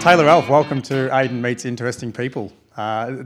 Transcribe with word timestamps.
Taylor 0.00 0.26
Elf, 0.28 0.48
welcome 0.48 0.80
to 0.82 0.94
Aiden 1.10 1.40
Meets 1.42 1.64
Interesting 1.66 2.10
People. 2.10 2.50
Uh, 2.76 3.24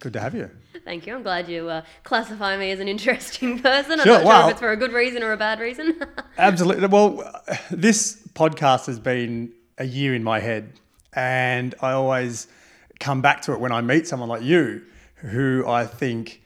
good 0.00 0.12
to 0.12 0.20
have 0.20 0.34
you. 0.34 0.50
Thank 0.84 1.06
you. 1.06 1.14
I'm 1.14 1.22
glad 1.22 1.48
you 1.48 1.68
uh, 1.68 1.82
classify 2.02 2.56
me 2.56 2.72
as 2.72 2.80
an 2.80 2.88
interesting 2.88 3.58
person. 3.62 4.00
I'm 4.00 4.04
Sure, 4.04 4.18
not 4.18 4.24
wow. 4.24 4.40
sure 4.40 4.44
if 4.46 4.50
it's 4.52 4.60
for 4.60 4.72
a 4.72 4.76
good 4.76 4.92
reason 4.92 5.22
or 5.22 5.30
a 5.32 5.36
bad 5.36 5.60
reason. 5.60 6.00
Absolutely. 6.38 6.88
Well, 6.88 7.32
this 7.70 8.20
podcast 8.34 8.86
has 8.86 8.98
been 8.98 9.52
a 9.78 9.84
year 9.84 10.14
in 10.16 10.24
my 10.24 10.40
head, 10.40 10.72
and 11.12 11.74
I 11.80 11.92
always 11.92 12.48
come 12.98 13.22
back 13.22 13.42
to 13.42 13.52
it 13.52 13.60
when 13.60 13.70
I 13.70 13.80
meet 13.80 14.08
someone 14.08 14.28
like 14.28 14.42
you, 14.42 14.82
who 15.16 15.64
I 15.66 15.86
think 15.86 16.42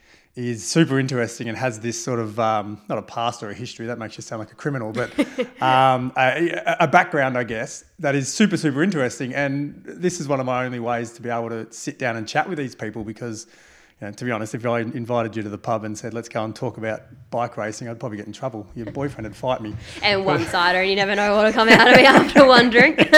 is 0.47 0.65
super 0.65 0.99
interesting 0.99 1.49
and 1.49 1.59
has 1.59 1.81
this 1.81 2.03
sort 2.03 2.21
of 2.21 2.39
um, 2.39 2.81
not 2.89 2.99
a 2.99 3.03
past 3.03 3.43
or 3.43 3.51
a 3.51 3.55
history 3.55 3.87
that 3.87 3.99
makes 3.99 4.17
you 4.17 4.23
sound 4.23 4.39
like 4.41 4.53
a 4.53 4.55
criminal, 4.55 4.93
but 4.93 5.11
um, 5.63 6.13
a, 6.17 6.77
a 6.81 6.87
background, 6.87 7.37
I 7.37 7.45
guess, 7.45 7.85
that 7.99 8.15
is 8.15 8.33
super 8.33 8.57
super 8.57 8.83
interesting. 8.83 9.35
And 9.35 9.83
this 9.85 10.21
is 10.21 10.29
one 10.29 10.41
of 10.41 10.47
my 10.47 10.65
only 10.65 10.81
ways 10.81 11.13
to 11.13 11.23
be 11.23 11.29
able 11.29 11.49
to 11.49 11.71
sit 11.73 11.99
down 11.99 12.17
and 12.17 12.27
chat 12.29 12.49
with 12.49 12.59
these 12.59 12.75
people 12.75 13.05
because. 13.05 13.47
You 14.01 14.07
know, 14.07 14.13
to 14.13 14.25
be 14.25 14.31
honest, 14.31 14.55
if 14.55 14.65
I 14.65 14.79
invited 14.79 15.35
you 15.35 15.43
to 15.43 15.49
the 15.49 15.59
pub 15.59 15.83
and 15.83 15.99
said, 15.99 16.15
let's 16.15 16.29
go 16.29 16.45
and 16.45 16.55
talk 16.55 16.77
about 16.77 17.03
bike 17.33 17.57
racing, 17.57 17.89
I'd 17.89 17.99
probably 17.99 18.17
get 18.17 18.29
in 18.29 18.33
trouble. 18.33 18.65
Your 18.77 18.87
boyfriend 18.93 19.27
would 19.27 19.35
fight 19.35 19.61
me. 19.61 19.75
and 20.05 20.25
one 20.25 20.45
cider, 20.47 20.79
and 20.79 20.89
you 20.89 20.95
never 20.95 21.17
know 21.17 21.35
what'll 21.35 21.53
come 21.53 21.69
out 21.69 21.89
of 21.91 21.97
me 21.97 22.05
after 22.05 22.47
one 22.47 22.71
drink. 22.71 23.01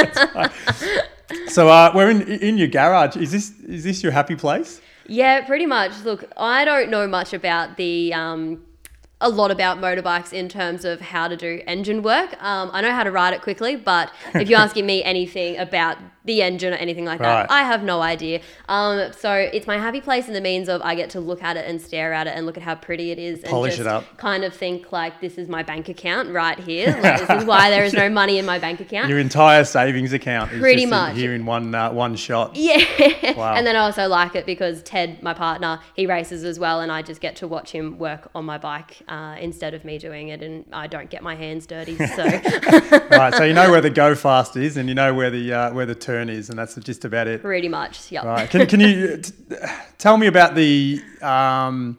So 1.48 1.68
uh, 1.68 1.92
we're 1.94 2.10
in 2.10 2.22
in 2.22 2.58
your 2.58 2.68
garage. 2.68 3.16
Is 3.16 3.30
this 3.30 3.50
is 3.60 3.84
this 3.84 4.02
your 4.02 4.12
happy 4.12 4.36
place? 4.36 4.80
Yeah, 5.10 5.44
pretty 5.44 5.66
much. 5.66 6.04
Look, 6.04 6.24
I 6.36 6.64
don't 6.64 6.88
know 6.88 7.06
much 7.06 7.32
about 7.32 7.76
the. 7.76 8.14
Um, 8.14 8.62
a 9.22 9.28
lot 9.28 9.50
about 9.50 9.78
motorbikes 9.78 10.32
in 10.32 10.48
terms 10.48 10.82
of 10.86 10.98
how 10.98 11.28
to 11.28 11.36
do 11.36 11.60
engine 11.66 12.02
work. 12.02 12.42
Um, 12.42 12.70
I 12.72 12.80
know 12.80 12.90
how 12.90 13.04
to 13.04 13.10
ride 13.10 13.34
it 13.34 13.42
quickly, 13.42 13.76
but 13.76 14.10
if 14.34 14.48
you're 14.48 14.58
asking 14.66 14.86
me 14.86 15.04
anything 15.04 15.58
about 15.58 15.98
the 16.24 16.42
engine 16.42 16.72
or 16.74 16.76
anything 16.76 17.04
like 17.04 17.18
Right. 17.20 17.42
that, 17.48 17.50
I 17.50 17.62
have 17.62 17.82
no 17.82 18.02
idea. 18.02 18.40
Um, 18.68 19.12
so 19.12 19.32
it's 19.32 19.66
my 19.66 19.78
happy 19.78 20.00
place 20.00 20.28
in 20.28 20.34
the 20.34 20.40
means 20.40 20.68
of 20.68 20.82
I 20.82 20.94
get 20.94 21.08
to 21.10 21.20
look 21.20 21.42
at 21.42 21.56
it 21.56 21.64
and 21.66 21.80
stare 21.80 22.12
at 22.12 22.26
it 22.26 22.34
and 22.36 22.44
look 22.46 22.56
at 22.58 22.62
how 22.62 22.74
pretty 22.74 23.10
it 23.10 23.18
is 23.18 23.40
and 23.42 23.50
Polish 23.50 23.72
just 23.76 23.80
it 23.82 23.86
up. 23.86 24.16
kind 24.18 24.44
of 24.44 24.54
think 24.54 24.92
like 24.92 25.20
this 25.20 25.38
is 25.38 25.48
my 25.48 25.62
bank 25.62 25.88
account 25.88 26.30
right 26.30 26.58
here. 26.58 26.88
Like, 27.02 27.26
this 27.26 27.40
is 27.42 27.44
why 27.46 27.70
there 27.70 27.84
is 27.84 27.92
no 27.94 28.08
money 28.10 28.38
in 28.38 28.44
my 28.44 28.58
bank 28.58 28.80
account. 28.80 29.08
Your 29.08 29.18
entire 29.18 29.64
savings 29.64 30.12
account 30.12 30.52
is 30.52 30.60
Pretty 30.60 30.82
just 30.82 30.84
in- 30.84 30.90
much. 30.90 31.16
here 31.16 31.32
in 31.34 31.46
one 31.46 31.74
uh, 31.74 31.90
one 31.92 32.16
shot. 32.16 32.54
Yeah. 32.56 32.84
Wow. 33.40 33.54
And 33.54 33.66
then 33.66 33.76
I 33.76 33.80
also 33.80 34.06
like 34.08 34.34
it 34.34 34.44
because 34.44 34.82
Ted, 34.82 35.22
my 35.22 35.32
partner, 35.32 35.78
he 35.94 36.06
races 36.06 36.42
as 36.44 36.58
well, 36.58 36.80
and 36.80 36.90
I 36.90 37.00
just 37.00 37.20
get 37.20 37.36
to 37.36 37.48
watch 37.48 37.70
him 37.70 37.96
work 37.98 38.28
on 38.34 38.44
my 38.44 38.58
bike 38.58 38.98
uh, 39.08 39.36
instead 39.40 39.72
of 39.72 39.84
me 39.84 39.98
doing 39.98 40.28
it, 40.28 40.42
and 40.42 40.64
I 40.72 40.86
don't 40.88 41.08
get 41.08 41.22
my 41.22 41.36
hands 41.36 41.66
dirty. 41.66 41.96
So 41.96 42.24
right, 43.10 43.32
so 43.34 43.44
you 43.44 43.54
know 43.54 43.70
where 43.70 43.80
the 43.80 43.90
go 43.90 44.14
fast 44.14 44.56
is, 44.56 44.76
and 44.76 44.88
you 44.88 44.94
know 44.94 45.14
where 45.14 45.30
the 45.30 45.52
uh, 45.52 45.72
where 45.72 45.86
the 45.86 45.94
turn 46.10 46.28
is, 46.28 46.50
and 46.50 46.58
that's 46.58 46.74
just 46.76 47.04
about 47.04 47.26
it. 47.28 47.40
pretty 47.42 47.68
much, 47.68 48.10
yeah. 48.10 48.26
Right. 48.26 48.50
Can, 48.50 48.66
can 48.66 48.80
you 48.80 49.16
t- 49.22 49.32
tell 49.98 50.16
me 50.16 50.26
about 50.26 50.54
the 50.54 51.02
um, 51.22 51.98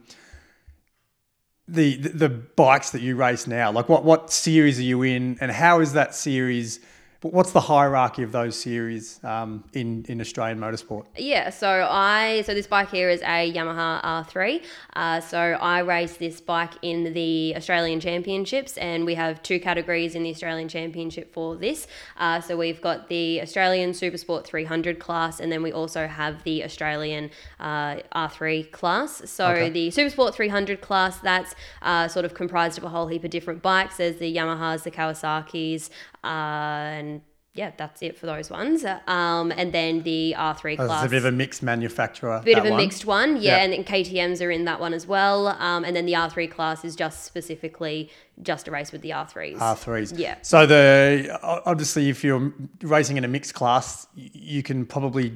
the 1.68 1.98
the 1.98 2.10
the 2.10 2.30
bikes 2.30 2.92
that 2.92 3.02
you 3.02 3.16
race 3.16 3.48
now? 3.48 3.72
Like 3.72 3.88
what 3.90 4.04
what 4.04 4.32
series 4.32 4.80
are 4.80 4.84
you 4.84 5.04
in, 5.04 5.38
and 5.42 5.52
how 5.52 5.80
is 5.80 5.94
that 5.94 6.16
series? 6.16 6.80
What's 7.24 7.52
the 7.52 7.62
hierarchy 7.62 8.24
of 8.24 8.32
those 8.32 8.60
series 8.60 9.24
um, 9.24 9.64
in 9.74 10.04
in 10.10 10.20
Australian 10.20 10.60
motorsport? 10.60 11.06
Yeah, 11.16 11.52
so 11.52 11.88
I 11.88 12.42
so 12.48 12.56
this 12.56 12.66
bike 12.66 12.90
here 12.90 13.12
is 13.12 13.22
a 13.22 13.54
Yamaha 13.54 14.02
R3. 14.04 14.64
Uh, 14.96 15.22
so 15.22 15.38
I 15.38 15.80
race 15.82 16.18
this 16.18 16.42
bike 16.42 16.72
in 16.82 17.14
the 17.14 17.54
Australian 17.56 18.00
Championships, 18.00 18.76
and 18.78 19.06
we 19.06 19.14
have 19.14 19.44
two 19.44 19.60
categories 19.60 20.16
in 20.16 20.24
the 20.24 20.32
Australian 20.32 20.68
Championship 20.68 21.32
for 21.32 21.56
this. 21.56 21.86
Uh, 22.18 22.42
so 22.42 22.58
we've 22.58 22.82
got 22.82 23.08
the 23.08 23.40
Australian 23.44 23.92
Supersport 23.92 24.44
300 24.46 24.98
class, 24.98 25.40
and 25.40 25.52
then 25.52 25.62
we 25.62 25.72
also 25.72 26.08
have 26.08 26.44
the 26.44 26.64
Australian 26.64 27.30
uh, 27.60 27.98
R3 28.16 28.72
class. 28.72 29.22
So 29.30 29.48
Okay. 29.52 29.70
the 29.70 29.90
Supersport 29.90 30.34
300 30.34 30.82
class 30.82 31.20
that's 31.20 31.54
uh, 31.84 32.08
sort 32.08 32.26
of 32.26 32.34
comprised 32.34 32.80
of 32.80 32.84
a 32.84 32.90
whole 32.90 33.06
heap 33.10 33.24
of 33.24 33.30
different 33.30 33.62
bikes. 33.62 33.98
There's 33.98 34.18
the 34.18 34.36
Yamahas, 34.36 34.82
the 34.82 34.92
Kawasaki's, 34.92 35.92
and 36.24 37.22
yeah, 37.54 37.72
that's 37.76 38.02
it 38.02 38.18
for 38.18 38.28
those 38.28 38.50
ones. 38.50 38.86
Um, 39.08 39.52
and 39.52 39.74
then 39.74 40.04
the 40.04 40.34
R3 40.38 40.80
Oh, 40.80 40.86
class 40.86 41.04
It's 41.04 41.08
a 41.08 41.10
bit 41.10 41.18
of 41.18 41.26
a 41.26 41.32
mixed 41.34 41.62
manufacturer. 41.62 42.42
bit 42.46 42.58
of 42.58 42.64
a 42.66 42.70
one. 42.70 42.78
mixed 42.78 43.04
one, 43.06 43.36
yeah, 43.36 43.58
Yeah. 43.58 43.64
and 43.64 43.74
then 43.74 43.84
KTM's 43.84 44.42
are 44.42 44.50
in 44.52 44.64
that 44.66 44.80
one 44.80 44.94
as 44.94 45.06
well. 45.06 45.48
Um, 45.48 45.84
and 45.84 45.94
then 45.94 46.06
the 46.06 46.14
R3 46.14 46.50
class 46.50 46.86
is 46.86 46.96
just 46.96 47.26
specifically 47.26 48.10
just 48.42 48.70
a 48.70 48.72
race 48.72 48.94
with 48.94 49.02
the 49.02 49.10
R3s. 49.12 49.58
R3s. 49.58 50.14
Yeah. 50.18 50.36
So 50.44 50.66
the 50.66 51.38
obviously, 51.44 52.08
if 52.08 52.24
you're 52.24 52.54
racing 52.84 53.18
in 53.18 53.26
a 53.26 53.28
mixed 53.28 53.54
class, 53.54 54.08
you 54.16 54.64
can 54.64 54.86
probably 54.86 55.36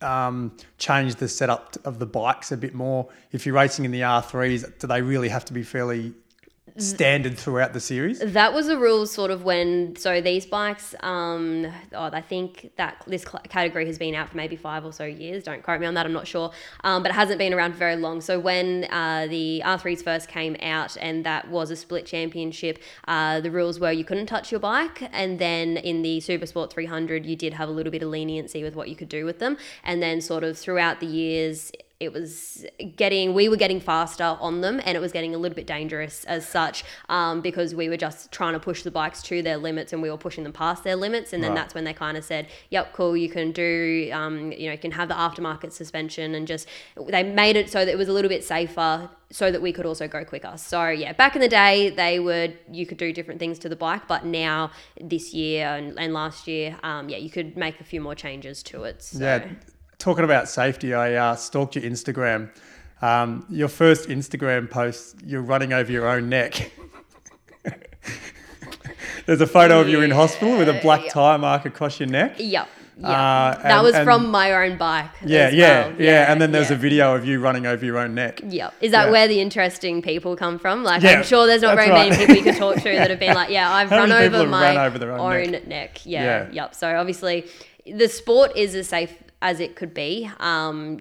um, 0.00 0.56
change 0.78 1.16
the 1.16 1.28
setup 1.28 1.76
of 1.84 1.98
the 1.98 2.06
bikes 2.06 2.52
a 2.52 2.56
bit 2.56 2.72
more. 2.74 3.06
If 3.32 3.44
you're 3.44 3.54
racing 3.54 3.84
in 3.84 3.90
the 3.90 4.00
R3s, 4.00 4.78
do 4.78 4.86
they 4.86 5.02
really 5.02 5.28
have 5.28 5.44
to 5.44 5.52
be 5.52 5.62
fairly 5.62 6.14
standard 6.76 7.36
throughout 7.36 7.72
the 7.72 7.80
series? 7.80 8.20
That 8.20 8.52
was 8.52 8.66
the 8.66 8.78
rules 8.78 9.12
sort 9.12 9.30
of 9.30 9.44
when 9.44 9.96
so 9.96 10.20
these 10.20 10.46
bikes 10.46 10.94
um 11.00 11.66
oh, 11.92 12.10
I 12.12 12.20
think 12.20 12.72
that 12.76 13.02
this 13.06 13.24
category 13.24 13.86
has 13.86 13.98
been 13.98 14.14
out 14.14 14.28
for 14.28 14.36
maybe 14.36 14.56
5 14.56 14.84
or 14.84 14.92
so 14.92 15.04
years 15.04 15.44
don't 15.44 15.62
quote 15.62 15.80
me 15.80 15.86
on 15.86 15.94
that 15.94 16.06
I'm 16.06 16.12
not 16.12 16.26
sure 16.26 16.50
um, 16.84 17.02
but 17.02 17.10
it 17.10 17.14
hasn't 17.14 17.38
been 17.38 17.52
around 17.52 17.72
for 17.72 17.78
very 17.78 17.96
long 17.96 18.20
so 18.20 18.38
when 18.38 18.84
uh, 18.90 19.26
the 19.28 19.62
R3s 19.64 20.02
first 20.02 20.28
came 20.28 20.56
out 20.62 20.96
and 21.00 21.24
that 21.24 21.48
was 21.48 21.70
a 21.70 21.76
split 21.76 22.06
championship 22.06 22.78
uh, 23.08 23.40
the 23.40 23.50
rules 23.50 23.80
were 23.80 23.92
you 23.92 24.04
couldn't 24.04 24.26
touch 24.26 24.50
your 24.50 24.60
bike 24.60 25.02
and 25.12 25.38
then 25.38 25.76
in 25.76 26.02
the 26.02 26.18
Supersport 26.18 26.70
300 26.70 27.26
you 27.26 27.36
did 27.36 27.54
have 27.54 27.68
a 27.68 27.72
little 27.72 27.92
bit 27.92 28.02
of 28.02 28.08
leniency 28.08 28.62
with 28.62 28.74
what 28.74 28.88
you 28.88 28.96
could 28.96 29.08
do 29.08 29.24
with 29.24 29.38
them 29.38 29.56
and 29.84 30.02
then 30.02 30.20
sort 30.20 30.44
of 30.44 30.58
throughout 30.58 31.00
the 31.00 31.06
years 31.06 31.72
it 32.00 32.12
was 32.14 32.64
getting 32.96 33.34
we 33.34 33.48
were 33.48 33.56
getting 33.56 33.78
faster 33.78 34.24
on 34.40 34.62
them 34.62 34.80
and 34.86 34.96
it 34.96 35.00
was 35.00 35.12
getting 35.12 35.34
a 35.34 35.38
little 35.38 35.54
bit 35.54 35.66
dangerous 35.66 36.24
as 36.24 36.48
such 36.48 36.82
um, 37.10 37.42
because 37.42 37.74
we 37.74 37.90
were 37.90 37.96
just 37.96 38.32
trying 38.32 38.54
to 38.54 38.58
push 38.58 38.82
the 38.82 38.90
bikes 38.90 39.22
to 39.22 39.42
their 39.42 39.58
limits 39.58 39.92
and 39.92 40.00
we 40.00 40.10
were 40.10 40.16
pushing 40.16 40.42
them 40.42 40.52
past 40.52 40.82
their 40.82 40.96
limits 40.96 41.32
and 41.34 41.42
then 41.44 41.50
Right. 41.50 41.56
that's 41.56 41.74
when 41.74 41.84
they 41.84 41.92
kind 41.92 42.16
of 42.16 42.24
said 42.24 42.48
yep 42.70 42.92
cool 42.94 43.16
you 43.16 43.28
can 43.28 43.52
do 43.52 44.08
um, 44.12 44.50
you 44.52 44.66
know 44.66 44.72
you 44.72 44.78
can 44.78 44.92
have 44.92 45.08
the 45.08 45.14
aftermarket 45.14 45.72
suspension 45.72 46.34
and 46.34 46.46
just 46.46 46.66
they 47.08 47.22
made 47.22 47.56
it 47.56 47.68
so 47.70 47.84
that 47.84 47.92
it 47.92 47.98
was 47.98 48.08
a 48.08 48.12
little 48.12 48.30
bit 48.30 48.42
safer 48.44 49.10
so 49.30 49.50
that 49.52 49.60
we 49.60 49.70
could 49.72 49.84
also 49.86 50.08
go 50.08 50.24
quicker 50.24 50.52
so 50.56 50.88
yeah 50.88 51.12
back 51.12 51.34
in 51.34 51.40
the 51.42 51.48
day 51.48 51.90
they 51.90 52.18
would 52.18 52.56
you 52.72 52.86
could 52.86 52.98
do 52.98 53.12
different 53.12 53.38
things 53.38 53.58
to 53.58 53.68
the 53.68 53.76
bike 53.76 54.08
but 54.08 54.24
now 54.24 54.70
this 55.00 55.34
year 55.34 55.66
and, 55.66 55.98
and 55.98 56.14
last 56.14 56.48
year 56.48 56.78
um, 56.82 57.08
yeah 57.10 57.18
you 57.18 57.28
could 57.30 57.56
make 57.56 57.78
a 57.80 57.84
few 57.84 58.00
more 58.00 58.14
changes 58.14 58.62
to 58.62 58.84
it 58.84 59.02
so. 59.02 59.18
Yeah. 59.22 59.46
Talking 60.00 60.24
about 60.24 60.48
safety, 60.48 60.94
I 60.94 61.12
uh, 61.14 61.36
stalked 61.36 61.76
your 61.76 61.84
Instagram. 61.84 62.48
Um, 63.02 63.44
your 63.50 63.68
first 63.68 64.08
Instagram 64.08 64.70
post, 64.70 65.16
you're 65.22 65.42
running 65.42 65.74
over 65.74 65.92
your 65.92 66.08
own 66.08 66.30
neck. 66.30 66.72
There's 69.26 69.42
a 69.42 69.46
photo 69.46 69.78
of 69.80 69.90
you 69.90 70.00
in 70.00 70.10
hospital 70.10 70.56
with 70.56 70.70
a 70.70 70.80
black 70.80 71.04
Yeah. 71.04 71.10
tire 71.10 71.36
mark 71.38 71.66
across 71.66 72.00
your 72.00 72.08
neck. 72.08 72.36
Yep. 72.38 72.66
Yeah. 72.98 73.08
Uh, 73.08 73.62
that 73.62 73.82
was 73.82 73.94
and- 73.94 74.04
from 74.06 74.30
my 74.30 74.52
own 74.66 74.78
bike. 74.78 75.10
Yeah, 75.22 75.50
yeah, 75.50 75.88
well. 75.88 75.96
yeah, 76.00 76.32
And 76.32 76.40
then 76.40 76.50
there's 76.52 76.70
yeah. 76.70 76.76
a 76.76 76.78
video 76.78 77.14
of 77.14 77.26
you 77.26 77.38
running 77.38 77.66
over 77.66 77.84
your 77.84 77.98
own 77.98 78.14
neck. 78.14 78.40
Yep. 78.42 78.72
Is 78.80 78.92
that 78.92 79.06
Yeah. 79.06 79.10
where 79.12 79.28
the 79.28 79.38
interesting 79.42 80.00
people 80.00 80.34
come 80.34 80.58
from? 80.58 80.82
Like, 80.82 81.02
Yeah, 81.02 81.18
I'm 81.18 81.24
sure 81.24 81.46
there's 81.46 81.60
not 81.60 81.76
that's 81.76 81.88
very 81.88 82.08
many 82.08 82.16
people 82.16 82.36
you 82.36 82.42
can 82.42 82.54
talk 82.58 82.76
to 82.82 82.84
that 82.84 83.10
have 83.10 83.20
been 83.20 83.34
like, 83.34 83.50
yeah, 83.50 83.70
I've 83.70 83.90
run 83.90 84.10
over 84.10 84.46
my 84.46 84.74
run 84.74 84.94
over 84.94 85.12
own 85.12 85.20
own 85.44 85.50
neck? 85.50 85.66
neck. 85.68 86.00
Yeah, 86.06 86.22
Yeah. 86.24 86.48
Yep. 86.52 86.74
So 86.74 86.96
obviously, 86.96 87.46
the 87.86 88.08
sport 88.08 88.56
is 88.56 88.74
a 88.74 88.82
safe 88.82 89.14
as 89.42 89.58
it 89.58 89.74
could 89.74 89.94
be. 89.94 90.30
Um, 90.38 90.98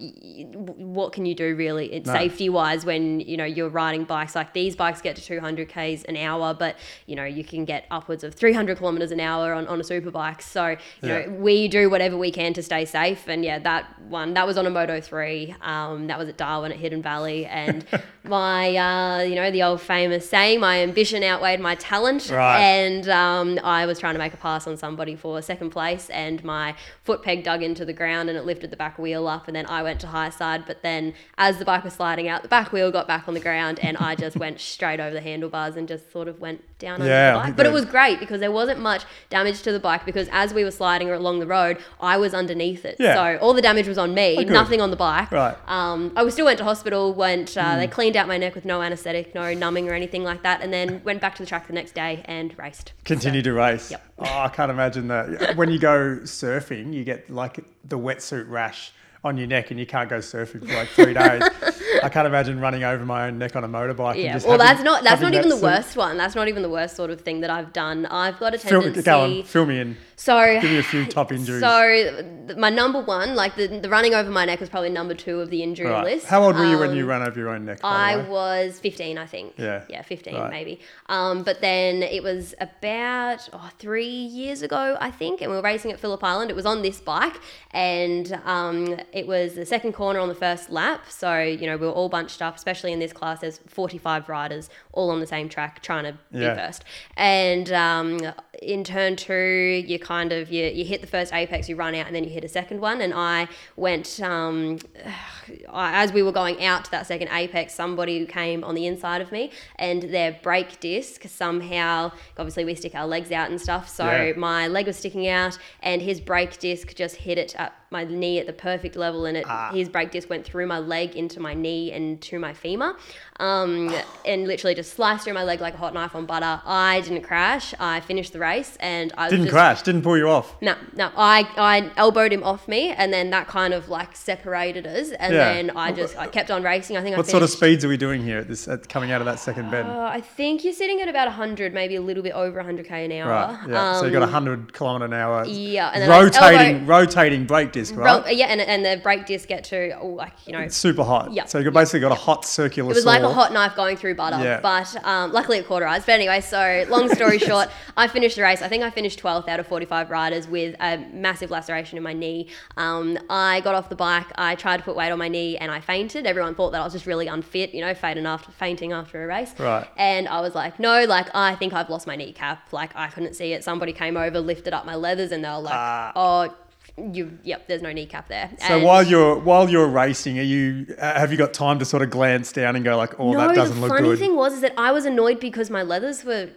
what 0.77 1.11
can 1.11 1.25
you 1.25 1.35
do 1.35 1.55
really, 1.55 2.01
No. 2.05 2.13
safety 2.13 2.47
wise, 2.49 2.85
when 2.85 3.19
you 3.19 3.35
know 3.35 3.43
you're 3.45 3.69
riding 3.69 4.05
bikes? 4.05 4.33
Like 4.35 4.53
these 4.53 4.75
bikes 4.75 5.01
get 5.01 5.15
to 5.17 5.21
200 5.21 5.67
k's 5.67 6.03
an 6.05 6.15
hour, 6.15 6.53
but 6.53 6.77
you 7.05 7.15
know 7.15 7.25
you 7.25 7.43
can 7.43 7.65
get 7.65 7.85
upwards 7.91 8.23
of 8.23 8.33
300 8.33 8.77
kilometers 8.77 9.11
an 9.11 9.19
hour 9.19 9.53
on, 9.53 9.67
on 9.67 9.81
a 9.81 9.83
super 9.83 10.09
bike. 10.11 10.41
So 10.41 10.67
you 10.69 10.77
Yeah. 11.03 11.25
know 11.25 11.31
we 11.31 11.67
do 11.67 11.89
whatever 11.89 12.17
we 12.17 12.31
can 12.31 12.53
to 12.53 12.63
stay 12.63 12.85
safe. 12.85 13.27
And 13.27 13.43
yeah, 13.43 13.59
that 13.59 13.99
one 14.03 14.33
that 14.35 14.47
was 14.47 14.57
on 14.57 14.65
a 14.65 14.69
Moto 14.69 15.01
3. 15.01 15.55
Um, 15.61 16.07
that 16.07 16.17
was 16.17 16.29
at 16.29 16.37
Darwin 16.37 16.71
at 16.71 16.77
Hidden 16.77 17.01
Valley, 17.01 17.45
and 17.45 17.85
my 18.23 18.75
uh, 18.77 19.21
you 19.23 19.35
know 19.35 19.51
the 19.51 19.63
old 19.63 19.81
famous 19.81 20.29
saying, 20.29 20.61
my 20.61 20.79
ambition 20.81 21.23
outweighed 21.23 21.59
my 21.59 21.75
talent, 21.75 22.29
Right. 22.29 22.59
and 22.61 23.09
um, 23.09 23.59
I 23.63 23.85
was 23.85 23.99
trying 23.99 24.13
to 24.13 24.19
make 24.19 24.33
a 24.33 24.37
pass 24.37 24.65
on 24.65 24.77
somebody 24.77 25.15
for 25.17 25.41
second 25.41 25.71
place, 25.71 26.09
and 26.09 26.41
my 26.45 26.75
foot 27.03 27.21
peg 27.21 27.43
dug 27.43 27.63
into 27.63 27.83
the 27.83 27.93
ground 27.93 28.28
and 28.29 28.37
it 28.37 28.45
lifted 28.45 28.71
the 28.71 28.77
back 28.77 28.97
wheel 28.97 29.27
up, 29.27 29.47
and 29.47 29.55
then 29.55 29.65
I 29.67 29.83
went 29.83 29.99
to 30.01 30.07
high 30.07 30.29
side. 30.29 30.63
But 30.65 30.81
then 30.83 31.13
as 31.37 31.57
the 31.57 31.65
bike 31.65 31.83
was 31.83 31.93
sliding 31.93 32.27
out, 32.29 32.41
the 32.43 32.47
back 32.47 32.71
wheel 32.71 32.91
got 32.91 33.07
back 33.07 33.27
on 33.27 33.33
the 33.33 33.39
ground, 33.39 33.79
and 33.81 33.97
I 33.97 34.15
just 34.15 34.37
went 34.37 34.59
straight 34.59 34.99
over 34.99 35.13
the 35.13 35.21
handlebars 35.21 35.75
and 35.75 35.87
just 35.87 36.11
sort 36.11 36.27
of 36.27 36.39
went 36.39 36.63
down 36.79 37.01
under 37.01 37.07
Yeah, 37.07 37.33
the 37.33 37.39
bike. 37.39 37.55
But 37.57 37.65
it 37.65 37.73
was 37.73 37.83
great 37.85 38.19
because 38.19 38.39
there 38.39 38.51
wasn't 38.51 38.79
much 38.79 39.03
damage 39.29 39.61
to 39.63 39.71
the 39.71 39.79
bike 39.79 40.05
because 40.05 40.29
as 40.31 40.53
we 40.53 40.63
were 40.63 40.71
sliding 40.71 41.09
along 41.09 41.39
the 41.39 41.47
road, 41.47 41.77
I 41.99 42.17
was 42.17 42.33
underneath 42.33 42.85
it. 42.85 42.95
Yeah. 42.99 43.15
So 43.15 43.37
all 43.41 43.53
the 43.53 43.61
damage 43.61 43.87
was 43.87 43.97
on 43.97 44.13
me, 44.13 44.37
Oh, 44.39 44.43
nothing 44.43 44.79
on 44.79 44.89
the 44.91 44.95
bike. 44.95 45.31
Right. 45.31 45.57
Um, 45.67 46.13
I 46.15 46.27
still 46.29 46.45
went 46.45 46.57
to 46.59 46.63
hospital. 46.63 47.13
Went. 47.13 47.57
Uh, 47.57 47.75
They 47.75 47.87
cleaned 47.87 48.15
out 48.15 48.27
my 48.27 48.37
neck 48.37 48.55
with 48.55 48.65
no 48.65 48.81
anaesthetic, 48.81 49.33
no 49.35 49.53
numbing 49.53 49.89
or 49.89 49.93
anything 49.93 50.23
like 50.23 50.43
that, 50.43 50.61
and 50.61 50.71
then 50.71 51.01
went 51.03 51.19
back 51.21 51.35
to 51.35 51.43
the 51.43 51.47
track 51.47 51.67
the 51.67 51.73
next 51.73 51.93
day 51.95 52.21
and 52.25 52.57
raced. 52.57 52.93
Continue 53.03 53.41
to 53.41 53.53
race. 53.53 53.91
Yep. 53.91 54.03
Oh, 54.19 54.39
I 54.39 54.49
can't 54.49 54.69
imagine 54.69 55.07
that. 55.07 55.55
When 55.55 55.69
you 55.69 55.79
go 55.79 56.19
surfing, 56.23 56.93
you 56.93 57.03
get 57.03 57.29
like 57.29 57.63
the 57.85 57.97
wetsuit 57.97 58.49
rash 58.49 58.91
on 59.23 59.37
your 59.37 59.47
neck 59.47 59.69
and 59.71 59.79
you 59.79 59.85
can't 59.85 60.09
go 60.09 60.19
surfing 60.19 60.65
for 60.65 60.73
like 60.73 60.87
three 60.89 61.13
days. 61.13 61.41
I 62.03 62.07
can't 62.07 62.25
imagine 62.27 62.59
running 62.61 62.83
over 62.83 63.05
my 63.05 63.27
own 63.27 63.37
neck 63.37 63.55
on 63.57 63.63
a 63.65 63.67
motorbike. 63.67 64.13
and 64.13 64.21
Yeah, 64.21 64.33
just 64.33 64.47
well, 64.47 64.57
having- 64.57 64.67
that's 64.75 64.83
not 64.85 65.03
that's 65.03 65.21
not 65.21 65.33
even 65.33 65.49
that 65.49 65.55
the 65.57 65.61
worst 65.61 65.97
one. 65.97 66.17
That's 66.17 66.35
not 66.35 66.47
even 66.47 66.61
the 66.63 66.69
worst 66.69 66.95
sort 66.95 67.09
of 67.11 67.19
thing 67.21 67.41
that 67.41 67.49
I've 67.49 67.73
done. 67.73 68.05
I've 68.05 68.39
got 68.39 68.55
a 68.55 68.57
Fill, 68.57 68.81
tendency. 68.81 69.01
go 69.03 69.21
on, 69.21 69.43
fill 69.43 69.65
me 69.65 69.79
in. 69.79 69.97
So 70.15 70.59
Give 70.61 70.69
me 70.71 70.77
a 70.79 70.83
few 70.83 71.05
top 71.05 71.31
injuries. 71.31 71.61
So 71.61 72.55
my 72.57 72.69
number 72.69 72.99
one, 73.01 73.35
like 73.35 73.55
the, 73.55 73.67
the 73.67 73.89
running 73.89 74.13
over 74.13 74.29
my 74.29 74.43
neck, 74.45 74.59
was 74.59 74.69
probably 74.69 74.89
number 74.89 75.13
two 75.13 75.39
of 75.39 75.49
the 75.49 75.63
injury 75.63 75.87
Right. 75.89 76.03
list. 76.03 76.25
How 76.27 76.43
old 76.43 76.57
were 76.57 76.65
you 76.65 76.77
when 76.77 76.89
Um, 76.91 76.95
you 76.97 77.05
ran 77.05 77.21
over 77.21 77.39
your 77.39 77.49
own 77.49 77.65
neck? 77.65 77.79
I 77.83 78.17
was 78.17 78.79
15, 78.79 79.17
I 79.17 79.25
think. 79.25 79.53
Yeah. 79.57 79.83
Yeah, 79.89 80.01
15 80.01 80.35
Right. 80.35 80.51
maybe. 80.51 80.81
Um, 81.07 81.43
but 81.43 81.61
then 81.61 82.03
it 82.03 82.21
was 82.21 82.53
about 82.59 83.47
oh, 83.53 83.69
three 83.79 84.07
years 84.09 84.61
ago, 84.61 84.97
I 84.99 85.09
think, 85.09 85.41
and 85.41 85.49
we 85.51 85.55
were 85.55 85.63
racing 85.63 85.91
at 85.91 85.99
Phillip 86.01 86.21
Island. 86.23 86.49
It 86.51 86.55
was 86.55 86.65
on 86.65 86.81
this 86.81 86.99
bike, 86.99 87.39
and 87.71 88.39
um, 88.45 88.97
it 89.13 89.27
was 89.27 89.55
the 89.55 89.65
second 89.65 89.93
corner 89.93 90.19
on 90.19 90.27
the 90.27 90.35
first 90.35 90.69
lap. 90.69 91.05
So, 91.09 91.39
you 91.41 91.65
know, 91.65 91.77
we 91.77 91.85
were 91.87 91.91
all 91.93 92.09
bunched 92.09 92.41
up, 92.41 92.55
especially 92.55 92.91
in 92.93 92.99
this 92.99 93.13
class. 93.13 93.39
There's 93.41 93.59
45 93.67 94.29
riders 94.29 94.69
all 94.93 95.09
on 95.11 95.19
the 95.19 95.27
same 95.27 95.49
track 95.49 95.81
trying 95.81 96.03
to 96.05 96.17
Yeah. 96.31 96.53
be 96.53 96.59
first. 96.59 96.83
And 97.17 97.71
um, 97.71 98.19
in 98.61 98.83
turn 98.83 99.15
two, 99.15 99.83
you 99.87 99.99
kind 99.99 100.31
of, 100.31 100.51
you, 100.51 100.65
you 100.65 100.85
hit 100.85 101.01
the 101.01 101.07
first 101.07 101.33
apex, 101.33 101.69
you 101.69 101.75
run 101.75 101.95
out, 101.95 102.07
and 102.07 102.15
then 102.15 102.23
you 102.23 102.29
hit 102.29 102.43
a 102.43 102.49
second 102.49 102.81
one. 102.81 103.01
And 103.01 103.13
I 103.13 103.47
went, 103.75 104.19
um, 104.21 104.79
as 105.73 106.11
we 106.13 106.23
were 106.23 106.31
going 106.31 106.63
out 106.63 106.85
to 106.85 106.91
that 106.91 107.07
second 107.07 107.29
apex, 107.31 107.73
somebody 107.73 108.25
came 108.25 108.63
on 108.63 108.75
the 108.75 108.85
inside 108.85 109.21
of 109.21 109.31
me, 109.31 109.51
and 109.77 110.03
their 110.03 110.37
brake 110.43 110.79
disc 110.79 111.23
somehow, 111.27 112.11
obviously 112.37 112.65
we 112.65 112.75
stick 112.75 112.95
our 112.95 113.07
legs 113.07 113.31
out 113.31 113.49
and 113.49 113.59
stuff, 113.59 113.89
so 113.89 114.05
Yeah. 114.05 114.33
my 114.37 114.67
leg 114.67 114.87
was 114.87 114.97
sticking 114.97 115.27
out, 115.27 115.57
and 115.81 116.01
his 116.01 116.19
brake 116.19 116.59
disc 116.59 116.95
just 116.95 117.15
hit 117.17 117.37
it 117.37 117.55
at 117.57 117.73
my 117.91 118.03
knee 118.03 118.39
at 118.39 118.47
the 118.47 118.53
perfect 118.53 118.95
level, 118.95 119.25
and 119.25 119.37
it 119.37 119.45
Ah. 119.47 119.71
his 119.73 119.89
brake 119.89 120.11
disc 120.11 120.29
went 120.29 120.45
through 120.45 120.67
my 120.67 120.79
leg 120.79 121.15
into 121.15 121.39
my 121.39 121.53
knee 121.53 121.91
and 121.91 122.21
to 122.21 122.39
my 122.39 122.53
femur, 122.53 122.95
um, 123.39 123.93
and 124.25 124.47
literally 124.47 124.75
just 124.75 124.93
sliced 124.93 125.23
through 125.23 125.33
my 125.33 125.43
leg 125.43 125.61
like 125.61 125.73
a 125.73 125.77
hot 125.77 125.93
knife 125.93 126.15
on 126.15 126.25
butter. 126.25 126.61
I 126.65 127.01
didn't 127.01 127.21
crash. 127.23 127.73
I 127.79 127.99
finished 128.01 128.33
the 128.33 128.39
race, 128.39 128.77
and 128.79 129.13
I 129.17 129.29
Didn't 129.29 129.45
just, 129.45 129.53
crash, 129.53 129.81
didn't 129.81 130.01
pull 130.01 130.17
you 130.17 130.29
off. 130.29 130.55
no, 130.61 130.75
no. 130.95 131.11
I, 131.15 131.47
I 131.57 131.91
elbowed 131.97 132.31
him 132.33 132.43
off 132.43 132.67
me, 132.67 132.89
and 132.91 133.13
then 133.13 133.29
that 133.31 133.47
kind 133.47 133.73
of 133.73 133.89
like 133.89 134.15
separated 134.15 134.85
us. 134.85 135.11
And 135.11 135.33
Yeah. 135.33 135.53
then 135.53 135.71
I 135.71 135.91
just 135.91 136.17
I 136.17 136.27
kept 136.27 136.51
on 136.51 136.63
racing. 136.63 136.97
I 136.97 137.01
think 137.01 137.15
What 137.17 137.27
I 137.27 137.31
sort 137.31 137.43
of 137.43 137.49
speeds 137.49 137.83
are 137.85 137.89
we 137.89 137.97
doing 137.97 138.23
here 138.23 138.39
at 138.39 138.47
this 138.47 138.67
at 138.67 138.87
coming 138.89 139.11
out 139.11 139.21
of 139.21 139.25
that 139.25 139.39
second 139.39 139.71
bend? 139.71 139.87
Uh, 139.89 140.09
I 140.11 140.21
think 140.21 140.63
you're 140.63 140.73
sitting 140.73 141.01
at 141.01 141.07
about 141.07 141.27
100, 141.27 141.73
maybe 141.73 141.95
a 141.95 142.01
little 142.01 142.23
bit 142.23 142.33
over 142.33 142.61
100k 142.61 143.05
an 143.05 143.11
hour. 143.13 143.29
right. 143.29 143.69
Yeah. 143.69 143.99
so 143.99 144.05
you 144.05 144.11
got 144.11 144.17
Um, 144.23 144.29
100 144.29 144.73
kilometre 144.73 145.05
an 145.05 145.13
hour. 145.13 145.45
yeah, 145.45 145.91
and 145.93 146.01
then 146.03 146.09
rotating 146.09 146.75
elbow- 146.81 146.85
rotating 146.85 147.45
brake 147.45 147.71
disc, 147.71 147.95
ro- 147.95 148.03
right? 148.21 148.35
yeah, 148.35 148.47
and, 148.47 148.61
and 148.61 148.85
the 148.85 149.01
brake 149.01 149.25
disc 149.25 149.47
get 149.47 149.63
to 149.65 149.91
oh, 149.99 150.07
like 150.07 150.33
you 150.45 150.53
know 150.53 150.59
It's 150.59 150.75
super 150.77 151.03
hot. 151.03 151.31
Yeah. 151.33 151.45
So 151.45 151.59
you 151.59 151.71
basically 151.71 152.01
got 152.01 152.11
a 152.11 152.15
hot 152.15 152.45
circular 152.45 152.91
It 152.91 152.95
was 152.95 153.05
like 153.05 153.21
a 153.29 153.33
hot 153.33 153.53
knife 153.53 153.75
going 153.75 153.97
through 153.97 154.15
butter, 154.15 154.37
Yeah. 154.43 154.59
but 154.61 154.95
um, 155.05 155.31
luckily 155.31 155.57
it 155.59 155.67
cauterized. 155.67 156.05
But 156.05 156.13
anyway, 156.13 156.41
so 156.41 156.85
long 156.89 157.09
story 157.13 157.37
short, 157.49 157.69
I 157.97 158.07
finished 158.07 158.35
the 158.35 158.41
race. 158.43 158.61
I 158.61 158.67
think 158.67 158.83
I 158.83 158.89
finished 158.89 159.19
12th 159.21 159.47
out 159.47 159.59
of 159.59 159.67
45 159.67 160.09
riders 160.09 160.47
with 160.47 160.75
a 160.79 160.97
massive 161.11 161.51
laceration 161.51 161.97
in 161.97 162.03
my 162.03 162.13
knee. 162.13 162.47
Um, 162.77 163.17
I 163.29 163.61
got 163.61 163.75
off 163.75 163.89
the 163.89 163.95
bike, 163.95 164.27
I 164.35 164.55
tried 164.55 164.77
to 164.77 164.83
put 164.83 164.95
weight 164.95 165.11
on 165.11 165.19
my 165.19 165.27
knee, 165.27 165.57
and 165.57 165.71
I 165.71 165.79
fainted. 165.79 166.25
Everyone 166.25 166.55
thought 166.55 166.71
that 166.71 166.81
I 166.81 166.83
was 166.83 166.93
just 166.93 167.05
really 167.05 167.27
unfit, 167.27 167.73
you 167.73 167.81
know, 167.81 167.93
fainting 167.93 168.25
after 168.25 168.51
fainting 168.51 168.91
after 168.91 169.23
a 169.23 169.27
race. 169.27 169.53
Right. 169.59 169.87
And 169.97 170.27
I 170.27 170.41
was 170.41 170.55
like, 170.55 170.79
no, 170.79 171.05
like 171.05 171.27
I 171.35 171.55
think 171.55 171.73
I've 171.73 171.89
lost 171.89 172.07
my 172.07 172.15
kneecap. 172.15 172.71
Like 172.71 172.95
I 172.95 173.07
couldn't 173.07 173.35
see 173.35 173.53
it. 173.53 173.63
Somebody 173.63 173.93
came 173.93 174.17
over, 174.17 174.39
lifted 174.39 174.73
up 174.73 174.85
my 174.85 174.95
leathers, 174.95 175.31
and 175.31 175.43
they 175.43 175.49
were 175.49 175.59
like, 175.59 175.73
Ah. 175.75 176.11
oh. 176.15 176.55
You, 176.97 177.37
yep, 177.43 177.67
there's 177.67 177.81
no 177.81 177.91
kneecap 177.91 178.27
there. 178.27 178.49
So 178.59 178.75
And- 178.75 178.83
while 178.83 179.03
you're 179.03 179.35
while 179.37 179.69
you're 179.69 179.87
racing, 179.87 180.39
are 180.39 180.43
you 180.43 180.95
uh, 180.99 181.19
have 181.19 181.31
you 181.31 181.37
got 181.37 181.53
time 181.53 181.79
to 181.79 181.85
sort 181.85 182.01
of 182.03 182.09
glance 182.09 182.51
down 182.51 182.75
and 182.75 182.83
go 182.83 182.97
like, 182.97 183.19
oh, 183.19 183.35
that 183.37 183.55
doesn't 183.55 183.79
look 183.79 183.91
good? 183.91 183.99
the 183.99 184.07
funny 184.07 184.17
thing 184.19 184.35
was 184.35 184.53
is 184.53 184.61
that 184.61 184.73
I 184.77 184.91
was 184.91 185.05
annoyed 185.05 185.39
because 185.39 185.69
my 185.69 185.81
leathers 185.83 186.23
were 186.23 186.49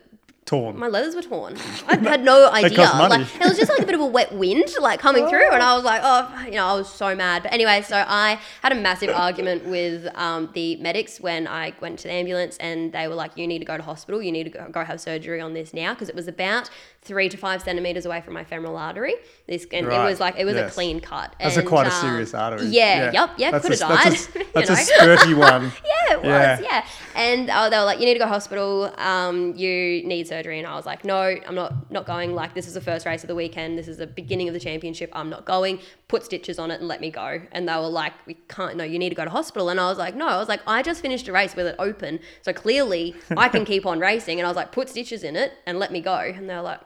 torn. 0.44 0.76
my 0.76 0.88
leathers 0.88 1.14
were 1.14 1.22
torn. 1.22 1.56
I 1.86 1.96
had 1.96 2.24
no 2.24 2.50
idea. 2.50 2.76
cost 2.76 2.96
money. 2.96 3.24
Like 3.24 3.36
it 3.36 3.44
was 3.48 3.56
just 3.56 3.70
like 3.70 3.80
a 3.80 3.86
bit 3.86 3.94
of 3.94 4.00
a 4.00 4.06
wet 4.06 4.32
wind 4.34 4.64
like 4.80 5.00
coming 5.00 5.26
through, 5.28 5.50
and 5.52 5.62
I 5.62 5.74
was 5.74 5.84
like, 5.84 6.00
oh, 6.04 6.44
you 6.46 6.52
know, 6.52 6.66
I 6.66 6.74
was 6.74 6.92
so 6.92 7.14
mad. 7.14 7.44
But 7.44 7.52
anyway, 7.52 7.82
so 7.82 8.04
I 8.06 8.38
had 8.62 8.72
a 8.72 8.74
massive 8.74 9.10
argument 9.10 9.64
with 9.66 10.08
um, 10.16 10.50
the 10.54 10.76
medics 10.76 11.20
when 11.20 11.46
I 11.46 11.72
went 11.80 12.00
to 12.00 12.08
the 12.08 12.14
ambulance, 12.14 12.56
and 12.58 12.92
they 12.92 13.08
were 13.08 13.14
like, 13.14 13.36
you 13.36 13.46
need 13.46 13.60
to 13.60 13.64
go 13.64 13.76
to 13.76 13.82
hospital. 13.82 14.20
You 14.22 14.32
need 14.32 14.44
to 14.44 14.50
go, 14.50 14.68
go 14.70 14.84
have 14.84 15.00
surgery 15.00 15.40
on 15.40 15.54
this 15.54 15.72
now 15.72 15.94
because 15.94 16.08
it 16.08 16.14
was 16.14 16.28
about 16.28 16.70
three 17.04 17.28
to 17.28 17.36
five 17.36 17.60
centimeters 17.62 18.06
away 18.06 18.20
from 18.20 18.32
my 18.32 18.44
femoral 18.44 18.76
artery. 18.76 19.14
This 19.48 19.66
and 19.72 19.86
Right, 19.86 20.00
it 20.00 20.04
was 20.04 20.20
like 20.20 20.36
it 20.38 20.44
was 20.44 20.54
yes. 20.54 20.70
a 20.70 20.74
clean 20.74 21.00
cut. 21.00 21.34
That's 21.40 21.56
a 21.56 21.60
And, 21.60 21.68
quite 21.68 21.86
a 21.88 21.94
um, 21.94 22.00
serious 22.00 22.32
artery. 22.32 22.66
Yeah, 22.68 23.10
yep, 23.12 23.30
yeah, 23.38 23.58
could 23.58 23.72
have 23.72 23.80
died. 23.80 24.12
That's 24.54 24.70
a, 24.70 25.06
that's 25.06 25.26
a 25.26 25.34
one. 25.34 25.72
Yeah, 25.84 26.14
it 26.14 26.18
was. 26.18 26.26
Yeah. 26.26 26.60
Yeah. 26.60 26.86
And 27.14 27.50
uh, 27.50 27.68
they 27.70 27.78
were 27.78 27.84
like, 27.84 28.00
"You 28.00 28.06
need 28.06 28.14
to 28.14 28.18
go 28.18 28.24
to 28.24 28.30
hospital. 28.30 28.92
Um, 28.98 29.54
you 29.56 30.02
need 30.04 30.26
surgery." 30.26 30.58
And 30.58 30.66
I 30.66 30.74
was 30.74 30.86
like, 30.86 31.04
"No, 31.04 31.16
I'm 31.20 31.54
not 31.54 31.90
not 31.92 32.06
going. 32.06 32.34
Like, 32.34 32.54
this 32.54 32.66
is 32.66 32.74
the 32.74 32.80
first 32.80 33.04
race 33.06 33.22
of 33.22 33.28
the 33.28 33.34
weekend. 33.34 33.78
This 33.78 33.88
is 33.88 33.98
the 33.98 34.06
beginning 34.06 34.48
of 34.48 34.54
the 34.54 34.60
championship. 34.60 35.10
I'm 35.12 35.28
not 35.30 35.44
going. 35.44 35.80
Put 36.08 36.24
stitches 36.24 36.58
on 36.58 36.70
it 36.70 36.80
and 36.80 36.88
let 36.88 37.00
me 37.00 37.10
go." 37.10 37.40
And 37.52 37.68
they 37.68 37.74
were 37.74 37.88
like, 37.88 38.14
"We 38.26 38.34
can't. 38.48 38.76
No, 38.76 38.84
you 38.84 38.98
need 38.98 39.10
to 39.10 39.14
go 39.14 39.24
to 39.24 39.30
hospital." 39.30 39.68
And 39.68 39.78
I 39.80 39.88
was 39.88 39.98
like, 39.98 40.14
"No." 40.14 40.26
I 40.26 40.38
was 40.38 40.48
like, 40.48 40.60
"I 40.66 40.82
just 40.82 41.02
finished 41.02 41.28
a 41.28 41.32
race 41.32 41.54
with 41.54 41.66
it 41.66 41.76
open, 41.78 42.20
so 42.42 42.52
clearly 42.52 43.14
I 43.36 43.48
can 43.48 43.64
keep 43.72 43.86
on 43.86 44.00
racing." 44.00 44.38
And 44.38 44.46
I 44.46 44.50
was 44.50 44.56
like, 44.56 44.72
"Put 44.72 44.88
stitches 44.88 45.22
in 45.24 45.36
it 45.36 45.52
and 45.66 45.78
let 45.78 45.92
me 45.92 46.00
go." 46.00 46.16
And 46.16 46.48
they 46.48 46.54
were 46.54 46.62
like. 46.62 46.80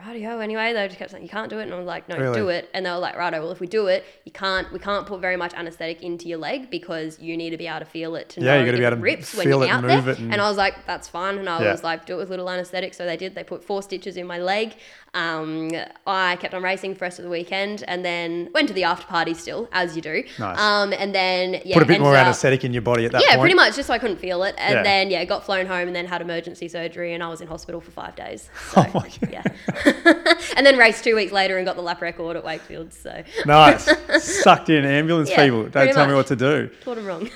Rightio. 0.00 0.42
Anyway, 0.42 0.72
they 0.72 0.86
just 0.88 0.98
kept 0.98 1.10
saying 1.10 1.22
you 1.22 1.28
can't 1.28 1.50
do 1.50 1.58
it, 1.58 1.64
and 1.64 1.74
I 1.74 1.78
was 1.78 1.86
like, 1.86 2.08
no, 2.08 2.16
Really? 2.16 2.38
do 2.38 2.48
it. 2.48 2.68
And 2.74 2.86
they 2.86 2.90
were 2.90 2.96
like, 2.98 3.16
righto. 3.16 3.40
Well, 3.40 3.50
if 3.52 3.60
we 3.60 3.66
do 3.66 3.86
it, 3.86 4.04
you 4.24 4.32
can't. 4.32 4.70
We 4.72 4.78
can't 4.78 5.06
put 5.06 5.20
very 5.20 5.36
much 5.36 5.52
anesthetic 5.54 6.02
into 6.02 6.28
your 6.28 6.38
leg 6.38 6.70
because 6.70 7.18
you 7.20 7.36
need 7.36 7.50
to 7.50 7.56
be 7.58 7.66
able 7.66 7.80
to 7.80 7.84
feel 7.84 8.14
it 8.16 8.28
to 8.30 8.40
Yeah, 8.40 8.54
know 8.54 8.60
you 8.60 8.66
gotta 8.66 8.78
be 8.78 8.84
able 8.84 8.96
to 8.96 9.02
rips 9.02 9.34
when 9.36 9.48
you're 9.48 9.62
it 9.64 9.68
out 9.70 9.82
move 9.82 10.04
there. 10.06 10.14
it 10.14 10.18
and- 10.18 10.32
And 10.32 10.40
I 10.40 10.48
was 10.48 10.56
like, 10.56 10.86
that's 10.86 11.08
fine. 11.08 11.38
And 11.38 11.48
I 11.48 11.62
Yeah. 11.62 11.72
was 11.72 11.84
like, 11.84 12.06
do 12.06 12.14
it 12.14 12.18
with 12.18 12.30
little 12.30 12.48
anesthetic. 12.48 12.94
So 12.94 13.04
they 13.04 13.16
did. 13.16 13.34
They 13.34 13.44
put 13.44 13.62
four 13.64 13.82
stitches 13.82 14.16
in 14.16 14.26
my 14.26 14.38
leg. 14.38 14.74
Um, 15.12 15.72
I 16.06 16.36
kept 16.36 16.54
on 16.54 16.62
racing 16.62 16.94
for 16.94 17.00
the 17.00 17.04
rest 17.06 17.18
of 17.18 17.24
the 17.24 17.30
weekend, 17.30 17.82
and 17.88 18.04
then 18.04 18.48
went 18.54 18.68
to 18.68 18.74
the 18.74 18.84
after 18.84 19.06
party 19.06 19.34
still, 19.34 19.68
as 19.72 19.96
you 19.96 20.02
do. 20.02 20.22
Nice. 20.38 20.58
Um, 20.58 20.92
and 20.92 21.12
then 21.14 21.60
yeah, 21.64 21.74
Put 21.74 21.82
a 21.82 21.86
bit 21.86 22.00
more 22.00 22.14
up- 22.16 22.26
anesthetic 22.26 22.64
in 22.64 22.72
your 22.72 22.82
body 22.82 23.06
at 23.06 23.12
that 23.12 23.18
point. 23.18 23.26
yeah, 23.28 23.34
point. 23.36 23.40
pretty 23.42 23.54
much, 23.56 23.74
just 23.74 23.88
so 23.88 23.94
I 23.94 23.98
couldn't 23.98 24.18
feel 24.18 24.44
it. 24.44 24.54
And 24.58 24.74
Yeah. 24.76 24.82
then, 24.84 25.10
yeah, 25.10 25.24
got 25.24 25.44
flown 25.44 25.66
home 25.66 25.88
and 25.88 25.96
then 25.96 26.06
had 26.06 26.20
emergency 26.22 26.68
surgery, 26.68 27.12
and 27.14 27.22
I 27.24 27.28
was 27.28 27.40
in 27.40 27.48
hospital 27.48 27.80
for 27.80 27.90
five 27.90 28.14
days. 28.14 28.48
So, 28.70 28.82
Oh 28.86 28.90
my 28.94 29.08
God. 29.08 29.30
yeah. 29.30 29.42
and 30.56 30.64
then 30.64 30.76
raced 30.78 31.02
two 31.02 31.16
weeks 31.16 31.32
later 31.32 31.56
and 31.56 31.66
got 31.66 31.74
the 31.74 31.82
lap 31.82 32.00
record 32.02 32.36
at 32.36 32.44
Wakefield. 32.44 32.92
So, 32.92 33.24
Nice. 33.46 33.90
Sucked 34.42 34.68
in 34.70 34.84
ambulance 34.84 35.28
Yeah, 35.30 35.44
people. 35.44 35.64
Don't 35.68 35.92
tell 35.92 36.06
me 36.06 36.14
what 36.14 36.28
to 36.28 36.36
do. 36.36 36.70
taught 36.84 36.98
him 36.98 37.06
wrong. 37.06 37.28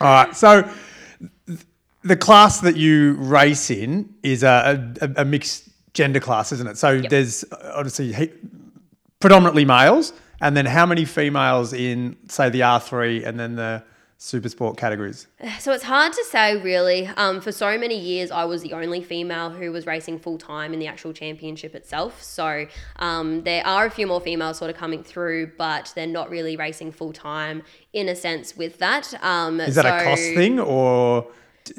All 0.00 0.08
right. 0.10 0.34
So 0.36 0.68
the 2.04 2.16
class 2.16 2.60
that 2.60 2.76
you 2.76 3.14
race 3.14 3.70
in 3.70 4.14
is 4.22 4.42
a, 4.42 4.94
a, 5.00 5.22
a 5.22 5.24
mixed 5.24 5.68
gender 5.94 6.20
class, 6.20 6.52
isn't 6.52 6.66
it? 6.66 6.76
So 6.76 7.00
there's 7.00 7.44
uh, 7.44 7.72
obviously 7.74 8.12
he- 8.12 8.32
predominantly 9.20 9.64
males, 9.64 10.12
and 10.40 10.56
then 10.56 10.66
how 10.66 10.84
many 10.84 11.06
females 11.06 11.72
in, 11.72 12.16
say, 12.28 12.50
the 12.50 12.60
R3 12.60 13.24
and 13.26 13.40
then 13.40 13.56
the 13.56 13.82
super 14.18 14.48
sport 14.48 14.76
categories? 14.76 15.26
So 15.60 15.72
it's 15.72 15.84
hard 15.84 16.12
to 16.12 16.24
say, 16.24 16.60
really. 16.60 17.06
Um, 17.06 17.40
for 17.40 17.52
so 17.52 17.78
many 17.78 17.98
years, 17.98 18.30
I 18.30 18.44
was 18.44 18.62
the 18.62 18.74
only 18.74 19.02
female 19.02 19.50
who 19.50 19.72
was 19.72 19.86
racing 19.86 20.18
full 20.18 20.36
time 20.36 20.74
in 20.74 20.80
the 20.80 20.86
actual 20.86 21.14
championship 21.14 21.74
itself. 21.74 22.22
So 22.22 22.66
um, 22.96 23.44
there 23.44 23.66
are 23.66 23.86
a 23.86 23.90
few 23.90 24.06
more 24.06 24.20
females 24.20 24.58
sort 24.58 24.70
of 24.70 24.76
coming 24.76 25.02
through, 25.02 25.52
but 25.56 25.92
they're 25.94 26.06
not 26.06 26.28
really 26.28 26.56
racing 26.56 26.92
full 26.92 27.14
time 27.14 27.62
in 27.94 28.08
a 28.08 28.16
sense 28.16 28.56
with 28.56 28.78
that. 28.78 29.14
Um, 29.22 29.60
Is 29.60 29.76
that 29.76 29.86
a 29.86 30.04
cost 30.04 30.22
thing 30.34 30.60
or 30.60 31.26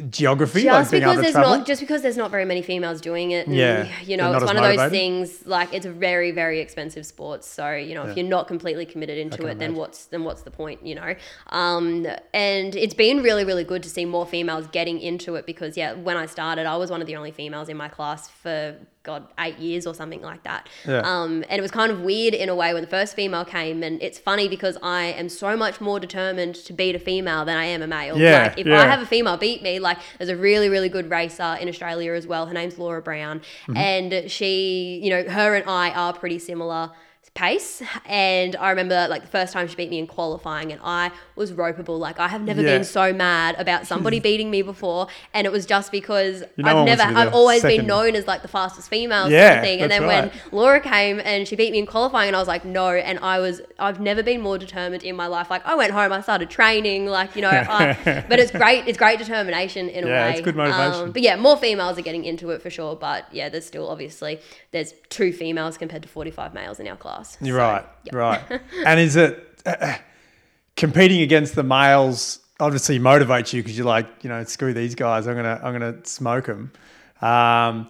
geography? 0.10 0.64
just 0.64 0.92
like 0.92 0.92
being 0.92 1.02
because 1.02 1.14
able 1.14 1.16
to 1.16 1.22
there's 1.22 1.34
travel? 1.34 1.58
not 1.58 1.68
just 1.68 1.82
because 1.82 2.02
there's 2.02 2.18
not 2.18 2.32
very 2.32 2.46
many 2.46 2.62
females 2.62 3.02
doing 3.02 3.32
it 3.32 3.48
and, 3.48 3.56
Yeah, 3.56 3.88
you 4.04 4.18
know 4.18 4.34
it's 4.34 4.44
one 4.46 4.58
of 4.58 4.64
those 4.64 4.90
things 4.90 5.46
like 5.46 5.74
it's 5.74 5.86
a 5.86 5.92
very 5.92 6.32
very 6.32 6.60
expensive 6.60 7.06
sport 7.06 7.44
so 7.44 7.72
you 7.72 7.94
know 7.94 8.04
if 8.04 8.18
you're 8.18 8.26
not 8.26 8.48
completely 8.48 8.86
committed 8.86 9.18
into 9.18 9.46
it 9.46 9.60
then 9.60 9.76
what's 9.76 10.06
then 10.06 10.24
what's 10.24 10.42
the 10.42 10.52
point 10.52 10.86
you 10.86 10.96
know 10.96 11.16
um, 11.48 12.08
and 12.34 12.76
it's 12.76 12.94
been 12.94 13.22
really 13.22 13.46
really 13.46 13.64
good 13.64 13.84
to 13.84 13.90
see 13.90 14.06
more 14.06 14.26
females 14.26 14.68
getting 14.68 15.00
into 15.00 15.36
it 15.36 15.46
because 15.46 15.78
yeah 15.78 15.94
when 15.94 16.18
I 16.18 16.26
started 16.26 16.66
I 16.66 16.78
was 16.78 16.90
one 16.90 17.02
of 17.02 17.08
the 17.08 17.16
only 17.16 17.32
females 17.32 17.70
in 17.70 17.78
my 17.78 17.88
class 17.88 18.28
for 18.28 18.76
god 19.06 19.28
eight 19.40 19.58
years 19.58 19.88
or 19.88 19.94
something 19.94 20.22
like 20.22 20.44
that 20.44 20.68
Yeah. 20.86 21.00
um, 21.00 21.44
and 21.50 21.58
it 21.60 21.62
was 21.62 21.72
kind 21.72 21.92
of 21.92 22.02
weird 22.02 22.34
in 22.34 22.50
a 22.50 22.56
way 22.56 22.74
when 22.74 22.84
the 22.84 22.90
first 22.90 23.16
female 23.16 23.46
came 23.46 23.84
and 23.84 24.02
it's 24.02 24.20
funny 24.20 24.48
because 24.50 24.78
I 24.84 25.04
am 25.22 25.30
so 25.30 25.56
much 25.56 25.80
more 25.80 26.00
determined 26.00 26.56
to 26.68 26.74
beat 26.74 26.96
a 26.96 27.00
female 27.00 27.46
than 27.46 27.58
I 27.58 27.66
am 27.66 27.82
a 27.82 27.88
male 27.88 28.18
Yeah, 28.18 28.44
like 28.48 28.60
if 28.60 28.68
yeah. 28.68 28.82
I 28.82 28.86
have 28.88 29.02
a 29.02 29.06
female 29.06 29.38
beat 29.38 29.62
me. 29.62 29.80
Like 29.80 29.98
there's 30.18 30.30
a 30.30 30.36
really, 30.36 30.70
really 30.70 30.90
good 30.90 31.10
racer 31.10 31.58
in 31.62 31.68
Australia 31.70 32.14
as 32.14 32.26
well. 32.28 32.46
Her 32.48 32.54
name's 32.54 32.78
Laura 32.78 33.02
Brown. 33.02 33.40
Mm-hmm. 33.40 33.78
And 33.78 34.32
she, 34.32 35.00
you 35.04 35.10
know, 35.10 35.24
her 35.30 35.56
and 35.56 35.70
I 35.70 35.92
are 35.92 36.14
pretty 36.14 36.40
similar 36.40 36.92
pace. 37.34 37.82
And 38.06 38.56
I 38.56 38.70
remember 38.70 39.08
like 39.10 39.22
the 39.24 39.28
first 39.28 39.52
time 39.54 39.68
she 39.68 39.76
beat 39.76 39.90
me 39.90 40.00
in 40.00 40.08
qualifying, 40.08 40.72
and 40.72 40.80
I 40.84 41.12
was 41.36 41.52
ropeable. 41.52 42.00
Like 42.00 42.20
I 42.20 42.28
have 42.28 42.42
never 42.42 42.62
Yeah. 42.62 42.76
been 42.78 42.84
so 42.84 43.12
mad 43.14 43.56
about 43.58 43.88
somebody 43.88 44.20
beating 44.30 44.50
me 44.52 44.62
before, 44.62 45.08
and 45.34 45.46
it 45.46 45.52
was 45.52 45.66
just 45.66 45.92
because 45.92 46.44
You 46.56 46.64
know 46.64 46.80
I've 46.80 46.86
never, 46.86 47.02
I've 47.04 47.34
always 47.34 47.62
second- 47.62 47.78
been 47.80 47.88
known 47.88 48.16
as 48.16 48.28
like 48.28 48.42
the 48.42 48.48
fastest 48.48 48.90
female 48.90 49.24
sort 49.24 49.34
Yeah, 49.34 49.54
of 49.56 49.64
thing. 49.64 49.82
And 49.82 49.92
then 49.92 50.04
right. 50.04 50.32
when 50.32 50.42
Laura 50.52 50.80
came 50.80 51.20
and 51.24 51.48
she 51.48 51.56
beat 51.56 51.72
me 51.72 51.80
in 51.80 51.86
qualifying, 51.86 52.28
and 52.28 52.36
I 52.36 52.40
was 52.40 52.48
like, 52.48 52.64
no. 52.66 52.90
And 52.90 53.20
I 53.20 53.40
was, 53.40 53.62
I've 53.80 54.00
never 54.00 54.22
been 54.24 54.42
more 54.42 54.58
determined 54.58 55.04
in 55.04 55.16
my 55.16 55.28
life. 55.28 55.50
Like 55.50 55.66
I 55.66 55.76
went 55.76 55.92
home, 55.92 56.12
I 56.12 56.22
started 56.22 56.50
training, 56.50 57.08
like 57.08 57.36
you 57.36 57.42
know. 57.42 57.50
I, 57.52 58.24
but 58.30 58.40
it's 58.40 58.52
great. 58.52 58.88
It's 58.88 58.98
great 58.98 59.20
determination 59.20 59.90
in 59.90 60.04
a 60.04 60.08
way. 60.08 60.32
it's 60.34 60.42
good 60.42 60.56
motivation. 60.56 61.06
Um, 61.06 61.12
but 61.12 61.22
yeah, 61.22 61.36
more 61.36 61.58
females 61.58 61.98
are 61.98 62.02
getting 62.04 62.24
into 62.26 62.52
it 62.52 62.62
for 62.62 62.70
sure. 62.70 62.96
But 62.96 63.26
yeah, 63.34 63.50
there's 63.50 63.66
still 63.66 63.90
obviously 63.90 64.40
there's 64.72 64.94
two 65.10 65.32
females 65.34 65.78
compared 65.78 66.04
to 66.04 66.10
45 66.10 66.54
males 66.54 66.80
in 66.80 66.88
our 66.88 66.96
class. 66.96 67.15
You're 67.42 67.58
So, 67.58 67.64
right, 67.64 67.86
right. 68.12 68.62
and 68.86 69.00
is 69.00 69.16
it 69.16 69.62
uh, 69.66 69.96
competing 70.76 71.22
against 71.22 71.56
the 71.56 71.64
males? 71.64 72.40
Obviously, 72.60 73.00
motivates 73.00 73.52
you 73.54 73.62
because 73.62 73.78
you're 73.78 73.88
like, 73.88 74.24
you 74.24 74.30
know, 74.30 74.44
screw 74.46 74.74
these 74.74 74.96
guys. 74.96 75.28
I'm 75.28 75.36
gonna, 75.36 75.60
I'm 75.64 75.74
gonna 75.74 76.06
smoke 76.06 76.46
them. 76.46 76.72
Um, 77.22 77.90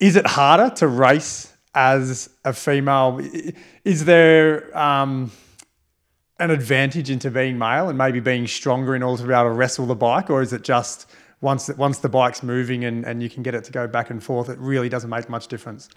is 0.00 0.16
it 0.16 0.26
harder 0.26 0.74
to 0.76 0.88
race 0.88 1.52
as 1.74 2.30
a 2.44 2.52
female? 2.52 3.20
Is 3.84 4.04
there 4.04 4.76
um, 4.76 5.30
an 6.40 6.50
advantage 6.50 7.10
into 7.10 7.30
being 7.30 7.58
male 7.58 7.88
and 7.88 7.98
maybe 7.98 8.18
being 8.18 8.46
stronger 8.46 8.96
in 8.96 9.02
order 9.02 9.22
to 9.22 9.28
be 9.28 9.34
able 9.34 9.44
to 9.44 9.50
wrestle 9.50 9.86
the 9.86 9.94
bike, 9.94 10.30
or 10.30 10.42
is 10.42 10.52
it 10.52 10.62
just 10.62 11.10
once 11.40 11.68
once 11.76 11.98
the 11.98 12.08
bike's 12.08 12.42
moving 12.42 12.84
and, 12.84 13.04
and 13.04 13.22
you 13.22 13.30
can 13.30 13.42
get 13.42 13.54
it 13.54 13.64
to 13.64 13.72
go 13.72 13.86
back 13.86 14.10
and 14.10 14.22
forth, 14.22 14.48
it 14.48 14.58
really 14.58 14.88
doesn't 14.88 15.10
make 15.10 15.28
much 15.28 15.48
difference? 15.48 15.88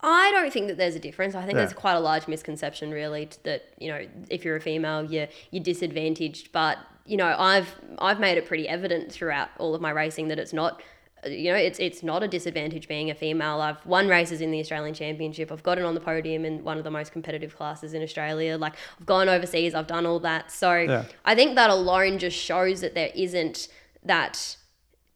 I 0.00 0.30
don't 0.32 0.52
think 0.52 0.68
that 0.68 0.76
there's 0.76 0.94
a 0.94 0.98
difference. 1.00 1.34
I 1.34 1.40
think 1.40 1.52
Yeah. 1.54 1.64
there's 1.64 1.72
quite 1.72 1.94
a 1.94 2.00
large 2.00 2.28
misconception, 2.28 2.90
really, 2.90 3.28
that 3.44 3.64
you 3.78 3.88
know, 3.90 4.06
if 4.30 4.44
you're 4.44 4.56
a 4.56 4.60
female, 4.60 5.04
you're 5.04 5.28
you're 5.50 5.62
disadvantaged. 5.64 6.52
But 6.52 6.78
you 7.06 7.16
know, 7.16 7.34
I've 7.38 7.74
I've 7.98 8.20
made 8.20 8.36
it 8.38 8.46
pretty 8.46 8.68
evident 8.68 9.10
throughout 9.12 9.48
all 9.58 9.74
of 9.74 9.80
my 9.80 9.90
racing 9.90 10.28
that 10.28 10.38
it's 10.38 10.52
not. 10.52 10.82
uh, 11.24 11.28
You 11.30 11.52
know, 11.52 11.56
it's 11.58 11.78
it's 11.78 12.02
not 12.02 12.22
a 12.22 12.28
disadvantage 12.28 12.88
being 12.88 13.10
a 13.10 13.14
female. 13.14 13.60
I've 13.62 13.84
won 13.86 14.06
races 14.08 14.40
in 14.42 14.50
the 14.50 14.60
Australian 14.60 14.94
Championship. 14.94 15.50
I've 15.50 15.62
gotten 15.62 15.84
on 15.84 15.94
the 15.94 16.00
podium 16.00 16.44
in 16.44 16.62
one 16.62 16.76
of 16.78 16.84
the 16.84 16.90
most 16.90 17.10
competitive 17.12 17.56
classes 17.56 17.94
in 17.94 18.02
Australia. 18.02 18.58
Like 18.58 18.74
I've 19.00 19.06
gone 19.06 19.28
overseas. 19.30 19.74
I've 19.74 19.86
done 19.86 20.04
all 20.04 20.20
that. 20.20 20.52
So 20.52 20.74
Yeah. 20.74 21.04
I 21.24 21.34
think 21.34 21.54
that 21.56 21.70
alone 21.70 22.18
just 22.18 22.36
shows 22.36 22.80
that 22.82 22.94
there 22.94 23.10
isn't 23.14 23.68
that 24.04 24.56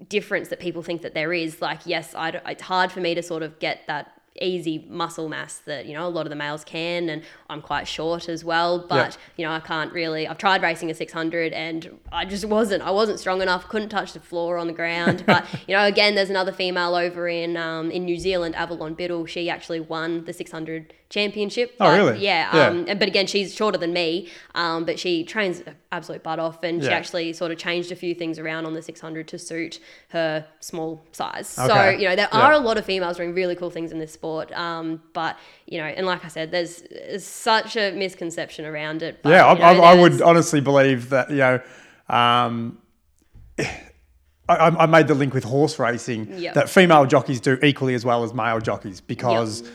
difference 0.09 0.49
that 0.49 0.59
people 0.59 0.83
think 0.83 1.03
that 1.03 1.13
there 1.13 1.33
is. 1.35 1.61
Like, 1.61 1.81
yes, 1.85 2.15
I 2.15 2.29
it's 2.47 2.63
hard 2.63 2.91
for 2.91 3.01
me 3.01 3.15
to 3.15 3.23
sort 3.23 3.43
of 3.43 3.59
get 3.59 3.81
that 3.87 4.11
easy 4.41 4.87
muscle 4.89 5.29
mass 5.29 5.59
that 5.67 5.87
you 5.87 5.93
know 5.93 6.07
a 6.07 6.09
lot 6.09 6.25
of 6.25 6.31
the 6.31 6.37
males 6.37 6.65
can 6.65 7.09
and 7.09 7.23
I'm 7.49 7.61
quite 7.61 7.89
short 7.89 8.29
as 8.29 8.45
well 8.45 8.79
but 8.79 9.19
you 9.37 9.45
know 9.45 9.53
I 9.53 9.61
can't 9.61 9.93
really 9.93 10.29
I've 10.29 10.39
tried 10.39 10.63
racing 10.63 10.91
a 10.91 10.95
600 10.95 11.53
and 11.53 11.99
I 12.13 12.25
just 12.25 12.45
wasn't 12.45 12.83
I 12.83 12.93
wasn't 12.93 13.19
strong 13.19 13.43
enough 13.43 13.69
couldn't 13.69 13.89
touch 13.89 14.13
the 14.13 14.21
floor 14.21 14.57
on 14.57 14.69
the 14.69 14.73
ground 14.73 15.25
but 15.27 15.45
you 15.67 15.75
know 15.75 15.85
again 15.85 16.15
there's 16.15 16.31
another 16.31 16.53
female 16.53 16.95
over 16.95 17.29
in 17.29 17.57
um, 17.57 17.91
in 17.91 18.05
New 18.05 18.19
Zealand 18.19 18.55
Avalon 18.55 18.95
Biddle 18.95 19.27
she 19.27 19.51
actually 19.51 19.81
won 19.81 20.25
the 20.25 20.33
600 20.33 20.95
championship 21.11 21.73
Oh, 21.81 21.85
but 21.87 21.97
really? 21.99 22.19
yeah, 22.21 22.57
Yeah. 22.57 22.67
Um, 22.69 22.85
but 22.99 23.03
again 23.09 23.27
she's 23.27 23.53
shorter 23.55 23.77
than 23.77 23.93
me 23.93 24.29
um, 24.55 24.85
but 24.85 24.99
she 24.99 25.25
trains 25.25 25.61
absolute 25.93 26.23
butt 26.23 26.39
off 26.39 26.63
and 26.63 26.81
she 26.83 26.89
actually 26.89 27.33
sort 27.33 27.51
of 27.51 27.59
changed 27.59 27.91
a 27.91 27.97
few 27.97 28.15
things 28.15 28.39
around 28.39 28.65
on 28.65 28.73
the 28.75 28.81
600 28.81 29.27
to 29.29 29.39
suit 29.39 29.81
her 30.11 30.47
small 30.61 31.05
size 31.11 31.49
so 31.49 31.89
you 31.91 32.09
know 32.09 32.15
there 32.17 32.29
Yeah. 32.33 32.41
are 32.47 32.53
a 32.53 32.59
lot 32.59 32.79
of 32.79 32.85
females 32.87 33.17
doing 33.17 33.35
really 33.35 33.57
cool 33.57 33.71
things 33.71 33.91
in 33.91 33.99
this 33.99 34.13
sport 34.13 34.53
um, 34.53 35.03
but 35.13 35.37
you 35.67 35.79
know 35.79 35.85
and 35.87 36.07
like 36.07 36.25
i 36.25 36.29
said 36.29 36.53
there's, 36.53 36.83
there's 36.91 37.25
such 37.27 37.77
a 37.77 37.91
misconception 37.91 38.65
around 38.65 39.03
it 39.03 39.21
but, 39.23 39.31
yeah, 39.31 39.45
I, 39.47 39.53
you 39.55 39.59
know, 39.59 39.83
I, 39.83 39.93
I 39.93 40.01
would 40.01 40.23
honestly 40.23 40.61
believe 40.61 41.11
that 41.11 41.29
you 41.31 41.37
know. 41.37 41.61
Um, 42.09 42.79
I, 44.49 44.67
I 44.67 44.87
made 44.87 45.07
the 45.07 45.15
link 45.15 45.33
with 45.33 45.45
horse 45.45 45.79
racing 45.79 46.27
Yep. 46.39 46.55
that 46.55 46.69
female 46.69 47.07
jockeys 47.07 47.41
do 47.41 47.57
equally 47.63 47.95
as 47.95 48.05
well 48.05 48.25
as 48.25 48.35
male 48.35 48.59
jockeys 48.59 49.01
because 49.01 49.61
it 49.61 49.71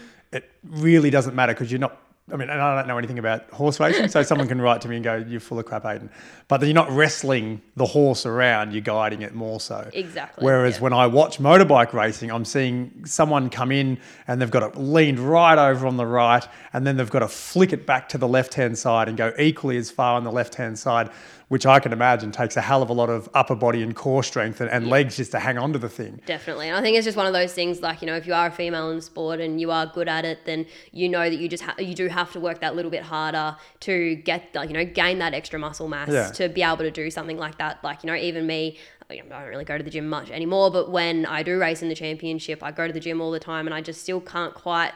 really 0.70 1.10
doesn't 1.10 1.36
matter 1.36 1.54
because 1.54 1.72
you're 1.72 1.80
not. 1.80 2.02
I 2.34 2.38
mean, 2.38 2.50
and 2.50 2.60
I 2.60 2.76
don't 2.76 2.88
know 2.88 2.98
anything 2.98 3.20
about 3.20 3.48
horse 3.52 3.80
racing, 3.80 4.08
so 4.08 4.24
someone 4.24 4.48
can 4.48 4.60
write 4.60 4.82
to 4.82 4.88
me 4.88 4.96
and 4.96 5.04
go, 5.06 5.16
"You're 5.16 5.40
full 5.40 5.60
of 5.60 5.66
crap, 5.66 5.84
Aiden." 5.84 6.10
But 6.48 6.64
you're 6.64 6.74
not 6.74 6.90
wrestling 6.90 7.62
the 7.76 7.86
horse 7.86 8.26
around; 8.26 8.72
you're 8.72 8.82
guiding 8.82 9.22
it 9.22 9.36
more 9.36 9.60
so. 9.60 9.88
Exactly, 9.94 10.44
Whereas 10.44 10.78
yeah. 10.78 10.82
when 10.82 10.94
I 10.94 11.06
watch 11.06 11.38
motorbike 11.38 11.94
racing, 11.94 12.32
I'm 12.32 12.44
seeing 12.44 13.06
someone 13.06 13.52
come 13.52 13.72
in 13.72 14.00
and 14.28 14.42
they've 14.42 14.50
got 14.50 14.64
it 14.64 14.76
leaned 14.76 15.20
right 15.20 15.58
over 15.58 15.86
on 15.86 15.98
the 15.98 16.08
right, 16.08 16.48
and 16.74 16.88
then 16.88 16.98
they've 16.98 17.12
got 17.12 17.20
to 17.20 17.28
flick 17.28 17.72
it 17.74 17.86
back 17.86 18.10
to 18.10 18.18
the 18.18 18.28
left 18.28 18.56
hand 18.56 18.76
side 18.76 19.08
and 19.08 19.18
go 19.18 19.32
equally 19.38 19.78
as 19.78 19.92
far 19.92 20.16
on 20.16 20.24
the 20.24 20.32
left 20.32 20.56
hand 20.56 20.80
side, 20.80 21.12
which 21.48 21.66
I 21.66 21.80
can 21.80 21.94
imagine 21.94 22.32
takes 22.32 22.58
a 22.58 22.62
hell 22.62 22.82
of 22.82 22.90
a 22.90 22.94
lot 22.94 23.10
of 23.10 23.30
upper 23.34 23.56
body 23.56 23.84
and 23.84 23.96
core 23.96 24.24
strength 24.24 24.62
and, 24.62 24.70
and 24.70 24.88
legs 24.90 25.18
just 25.18 25.32
to 25.32 25.40
hang 25.40 25.58
on 25.58 25.74
to 25.74 25.80
the 25.80 25.90
thing. 25.90 26.20
Definitely. 26.26 26.68
And 26.70 26.76
I 26.78 26.82
think 26.82 26.98
it's 26.98 27.06
just 27.06 27.18
one 27.18 27.28
of 27.28 27.34
those 27.34 27.54
things 27.54 27.82
like, 27.82 28.02
you 28.02 28.08
know, 28.08 28.16
if 28.16 28.26
you 28.26 28.34
are 28.34 28.48
a 28.48 28.52
female 28.52 28.90
in 28.92 29.00
sport 29.02 29.40
and 29.40 29.62
you 29.62 29.70
are 29.72 29.86
good 29.86 30.08
at 30.08 30.26
it, 30.26 30.40
then 30.46 30.66
you 30.92 31.08
know 31.08 31.30
that 31.30 31.36
you 31.38 31.48
just 31.48 31.64
ha- 31.64 31.76
you 31.78 31.94
do 31.94 32.08
have 32.08 32.32
to 32.34 32.40
work 32.40 32.62
that 32.62 32.76
little 32.76 32.92
bit 32.92 33.04
harder 33.04 33.56
to 33.82 34.16
get 34.16 34.50
like, 34.56 34.70
you 34.70 34.74
know, 34.74 34.86
gain 34.86 35.20
that 35.20 35.34
extra 35.34 35.60
muscle 35.60 35.88
mass 35.88 36.10
Yeah. 36.10 36.32
to 36.32 36.50
be 36.50 36.64
able 36.64 36.78
to 36.78 36.92
do 36.92 37.12
something 37.12 37.38
like 37.38 37.58
that. 37.60 37.84
Like, 37.84 38.04
you 38.04 38.08
know, 38.08 38.16
even 38.16 38.48
me, 38.48 38.78
I 39.08 39.18
don't 39.18 39.48
really 39.50 39.66
go 39.66 39.78
to 39.78 39.84
the 39.84 39.92
gym 39.92 40.10
much 40.10 40.32
anymore, 40.32 40.72
but 40.72 40.90
when 40.90 41.28
I 41.28 41.44
do 41.44 41.60
race 41.60 41.84
in 41.84 41.90
the 41.90 41.96
championship, 41.96 42.64
I 42.64 42.72
go 42.72 42.88
to 42.88 42.94
the 42.94 43.00
gym 43.00 43.22
all 43.22 43.30
the 43.30 43.40
time 43.40 43.68
and 43.68 43.74
I 43.76 43.82
just 43.82 44.02
still 44.02 44.20
can't 44.20 44.54
quite 44.56 44.94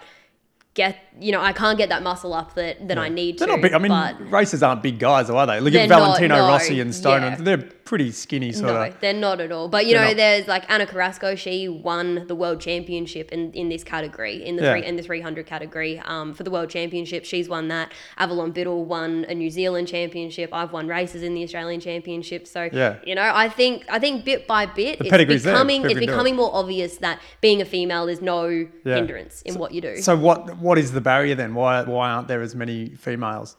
get, 0.73 0.97
you 1.19 1.31
know, 1.31 1.41
I 1.41 1.53
can't 1.53 1.77
get 1.77 1.89
that 1.89 2.03
muscle 2.03 2.33
up 2.33 2.55
that, 2.55 2.88
that 2.88 2.97
I 2.97 3.09
need 3.09 3.39
They're 3.39 3.47
to. 3.47 3.53
not 3.53 3.61
big. 3.61 3.73
I 3.73 3.77
mean, 3.79 3.89
but 3.89 4.31
racers 4.31 4.63
aren't 4.63 4.83
big 4.83 4.99
guys, 4.99 5.29
are 5.29 5.45
they? 5.47 5.59
Look 5.59 5.73
at 5.73 5.89
not, 5.89 5.99
Valentino 5.99 6.35
no, 6.35 6.47
Rossi 6.47 6.79
and 6.79 6.93
Stone. 6.93 7.21
yeah. 7.21 7.35
They're 7.39 7.69
pretty 7.89 8.12
skinny, 8.12 8.51
sort 8.51 8.72
No, 8.72 8.84
of. 8.84 9.00
they're 9.00 9.13
not 9.13 9.41
at 9.41 9.51
all. 9.51 9.67
But 9.67 9.88
you 9.88 9.93
They're 9.93 10.01
know, 10.03 10.08
not. 10.10 10.17
there's 10.17 10.48
like 10.48 10.69
Ana 10.69 10.86
Carrasco. 10.86 11.34
She 11.34 11.67
won 11.67 12.27
the 12.27 12.36
world 12.36 12.62
championship 12.62 13.31
in, 13.31 13.51
in 13.53 13.67
this 13.69 13.84
category, 13.84 14.46
in 14.46 14.58
the 14.58 14.62
Yeah. 14.63 14.74
three, 14.74 14.86
in 14.86 14.96
the 14.96 15.01
300 15.01 15.48
category, 15.48 16.00
um, 16.05 16.36
for 16.36 16.43
the 16.43 16.51
world 16.51 16.69
championship. 16.69 17.25
She's 17.25 17.50
won 17.50 17.67
that. 17.69 17.91
Avalon 18.19 18.51
Biddle 18.51 18.86
won 18.86 19.25
a 19.27 19.34
New 19.34 19.50
Zealand 19.50 19.88
championship. 19.88 20.51
I've 20.53 20.72
won 20.72 20.88
races 20.88 21.24
in 21.24 21.34
the 21.34 21.43
Australian 21.43 21.81
championship. 21.81 22.46
So 22.48 22.69
Yeah. 22.72 22.98
you 23.03 23.15
know, 23.15 23.31
I 23.34 23.50
think 23.50 23.86
I 23.89 23.98
think 23.98 24.24
bit 24.24 24.46
by 24.46 24.67
bit, 24.67 25.00
it's 25.01 25.10
pedigree's 25.10 25.43
becoming 25.43 25.84
it's 25.89 26.00
becoming 26.00 26.36
more 26.36 26.51
obvious 26.53 26.98
that 26.98 27.19
being 27.41 27.60
a 27.60 27.65
female 27.65 28.08
is 28.08 28.22
no 28.22 28.46
Yeah. 28.86 28.96
hindrance 28.98 29.41
in 29.41 29.55
what 29.55 29.74
you 29.74 29.81
do. 29.81 29.98
So 29.98 30.15
what? 30.15 30.58
What 30.60 30.77
is 30.77 30.91
the 30.91 31.01
barrier 31.01 31.34
then? 31.34 31.55
Why? 31.55 31.81
Why 31.81 32.12
aren't 32.12 32.27
there 32.27 32.43
as 32.43 32.53
many 32.53 32.89
females? 32.89 33.55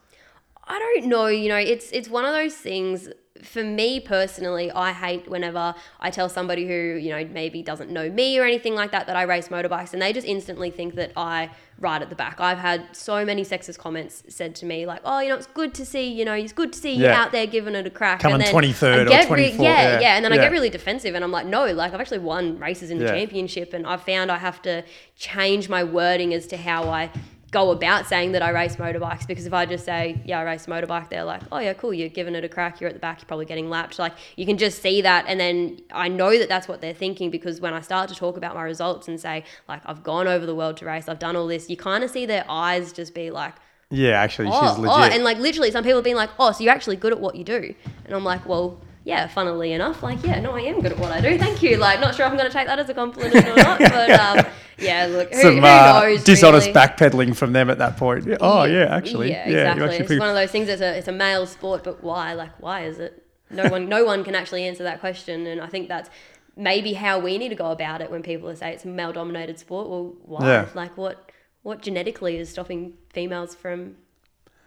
I 0.71 0.79
don't 0.79 1.07
know. 1.07 1.27
You 1.27 1.49
know, 1.49 1.57
it's 1.57 1.91
it's 1.91 2.09
one 2.09 2.25
of 2.25 2.33
those 2.33 2.55
things. 2.55 3.09
For 3.43 3.65
me 3.65 4.00
personally, 4.00 4.71
I 4.71 4.93
hate 4.93 5.27
whenever 5.27 5.75
I 5.99 6.11
tell 6.11 6.29
somebody 6.29 6.67
who 6.67 6.99
you 7.05 7.09
know 7.09 7.25
maybe 7.25 7.62
doesn't 7.62 7.91
know 7.91 8.11
me 8.11 8.39
or 8.39 8.45
anything 8.45 8.75
like 8.75 8.91
that 8.93 9.07
that 9.07 9.17
I 9.17 9.23
race 9.23 9.49
motorbikes, 9.49 9.95
and 9.95 10.03
they 10.03 10.12
just 10.12 10.27
instantly 10.27 10.71
think 10.71 10.95
that 10.97 11.12
I 11.17 11.49
ride 11.79 12.03
at 12.03 12.11
the 12.11 12.17
back. 12.17 12.39
I've 12.39 12.59
had 12.59 12.95
so 12.95 13.25
many 13.25 13.43
sexist 13.43 13.79
comments 13.79 14.23
said 14.29 14.55
to 14.57 14.67
me 14.67 14.85
like, 14.85 15.00
"Oh, 15.07 15.21
you 15.21 15.31
know, 15.31 15.37
it's 15.37 15.47
good 15.47 15.73
to 15.75 15.87
see. 15.87 16.07
You 16.12 16.27
know, 16.27 16.35
it's 16.35 16.53
good 16.53 16.73
to 16.75 16.79
see 16.79 16.93
you 16.93 17.07
out 17.09 17.33
there 17.33 17.47
giving 17.47 17.75
it 17.75 17.87
a 17.87 17.91
crack." 17.91 18.21
Coming 18.21 18.35
and 18.35 18.43
then 18.45 18.55
23rd 18.55 18.99
I 18.99 19.00
or 19.00 19.05
get 19.07 19.29
24th, 19.29 19.59
yeah, 19.59 19.83
yeah. 19.83 20.00
yeah, 20.00 20.17
and 20.17 20.25
then 20.25 20.33
I 20.35 20.37
get 20.37 20.53
really 20.53 20.71
defensive, 20.71 21.15
and 21.15 21.25
I'm 21.25 21.33
like, 21.33 21.47
"No, 21.47 21.65
like 21.73 21.95
I've 21.95 22.00
actually 22.00 22.19
won 22.19 22.59
races 22.59 22.91
in 22.91 22.99
the 22.99 23.07
Yeah. 23.07 23.15
championship, 23.19 23.73
and 23.73 23.87
I've 23.87 24.03
found 24.03 24.31
I 24.31 24.37
have 24.39 24.61
to 24.62 24.85
change 25.17 25.69
my 25.71 25.83
wording 25.83 26.35
as 26.35 26.47
to 26.49 26.57
how 26.59 26.91
I." 26.91 27.11
go 27.50 27.73
about 27.73 28.07
saying 28.07 28.33
that 28.33 28.42
I 28.42 28.50
race 28.50 28.76
motorbikes 28.76 29.26
because 29.26 29.47
if 29.47 29.52
I 29.52 29.66
just 29.66 29.85
say, 29.85 30.21
yeah, 30.25 30.38
I 30.38 30.42
race 30.45 30.66
a 30.66 30.71
motorbike, 30.71 31.09
they're 31.09 31.25
like, 31.25 31.42
oh, 31.50 31.59
yeah, 31.59 31.73
cool, 31.73 31.92
you're 31.92 32.09
giving 32.09 32.35
it 32.35 32.45
a 32.45 32.49
crack, 32.49 32.80
you're 32.80 32.88
at 32.88 32.95
the 32.95 33.00
back, 33.00 33.21
you're 33.21 33.26
probably 33.26 33.47
getting 33.47 33.69
lapped. 33.69 33.99
Like, 33.99 34.12
you 34.37 34.47
can 34.47 34.57
just 34.57 34.80
see 34.80 35.02
that. 35.02 35.25
And 35.26 35.40
then 35.40 35.80
I 35.92 36.09
know 36.09 36.38
that 36.38 36.49
that's 36.49 36.69
what 36.69 36.80
they're 36.80 36.95
thinking 36.95 37.30
because 37.30 37.61
when 37.61 37.75
I 37.75 37.80
start 37.80 38.09
to 38.11 38.14
talk 38.14 38.37
about 38.37 38.54
my 38.54 38.62
results 38.62 39.09
and 39.09 39.21
say, 39.21 39.45
like, 39.69 39.83
I've 39.85 40.02
gone 40.02 40.28
over 40.28 40.47
the 40.47 40.54
world 40.54 40.76
to 40.78 40.87
race, 40.87 41.09
I've 41.09 41.19
done 41.19 41.35
all 41.35 41.47
this, 41.47 41.69
you 41.69 41.76
kind 41.76 42.04
of 42.04 42.11
see 42.11 42.26
their 42.26 42.45
eyes 42.49 42.92
just 42.92 43.14
be 43.14 43.30
like, 43.30 43.54
Yeah, 43.90 44.21
actually, 44.21 44.49
oh, 44.52 44.76
she's 44.76 44.87
oh, 44.87 45.02
and 45.02 45.25
like 45.25 45.38
literally 45.38 45.71
some 45.73 45.83
people 45.83 45.99
have 45.99 46.04
been 46.04 46.16
like, 46.16 46.30
oh, 46.38 46.52
so 46.52 46.62
you're 46.62 46.73
actually 46.73 46.97
good 46.97 47.12
at 47.12 47.21
what 47.21 47.35
you 47.35 47.42
do. 47.42 47.75
And 48.04 48.14
I'm 48.14 48.25
like, 48.25 48.47
well, 48.47 48.80
yeah, 49.02 49.26
funnily 49.26 49.73
enough, 49.73 50.02
like, 50.02 50.23
yeah, 50.23 50.38
no, 50.40 50.52
I 50.52 50.61
am 50.61 50.80
good 50.80 50.92
at 50.92 50.99
what 50.99 51.11
I 51.11 51.21
do. 51.21 51.38
Thank 51.38 51.62
you. 51.62 51.78
Like, 51.78 52.00
not 52.00 52.14
sure 52.14 52.26
if 52.26 52.33
I'm 52.33 52.38
going 52.38 52.50
to 52.50 52.57
take 52.57 52.66
that 52.66 52.78
as 52.78 52.88
a 52.90 52.95
compliment 52.95 53.35
or 53.35 53.57
not, 53.57 53.78
but 53.78 54.11
um, 54.11 54.47
yeah, 54.81 55.07
look, 55.07 55.33
who, 55.33 55.41
Some 55.41 55.57
who 55.59 55.65
uh, 55.65 56.01
knows? 56.03 56.25
dishonest 56.25 56.69
really? 56.69 56.79
backpedaling 56.79 57.37
from 57.37 57.53
them 57.53 57.71
at 57.71 57.79
that 57.79 57.97
point. 57.97 58.27
Oh 58.41 58.65
yeah, 58.65 58.95
actually, 58.95 59.31
yeah, 59.31 59.49
yeah, 59.49 59.73
exactly. 59.73 59.85
actually 59.99 60.17
it's 60.17 60.21
one 60.21 60.29
of 60.29 60.35
those 60.35 60.51
things. 60.51 60.69
It's 60.69 60.83
a 60.83 60.97
it's 60.99 61.09
a 61.09 61.13
male 61.13 61.47
sport, 61.47 61.85
but 61.85 62.03
why? 62.03 62.33
Like, 62.35 62.59
why 62.61 62.85
is 62.85 62.99
it? 62.99 63.25
No 63.51 63.69
one 63.69 63.89
no 63.89 64.05
one 64.05 64.25
can 64.25 64.35
actually 64.35 64.65
answer 64.65 64.83
that 64.85 65.01
question, 65.01 65.47
and 65.47 65.61
I 65.61 65.67
think 65.67 65.89
that's 65.89 66.11
maybe 66.57 66.93
how 66.93 67.19
we 67.19 67.39
need 67.39 67.49
to 67.51 67.55
go 67.55 67.71
about 67.71 68.01
it 68.01 68.11
when 68.11 68.23
people 68.23 68.55
say 68.57 68.73
it's 68.73 68.85
a 68.85 68.89
male 68.89 69.13
dominated 69.13 69.59
sport. 69.59 69.89
Well, 69.89 70.15
why? 70.25 70.47
Yeah. 70.47 70.67
Like, 70.75 70.97
what 70.97 71.31
what 71.63 71.83
genetically 71.83 72.37
is 72.39 72.49
stopping 72.49 72.95
females 73.13 73.55
from 73.55 73.97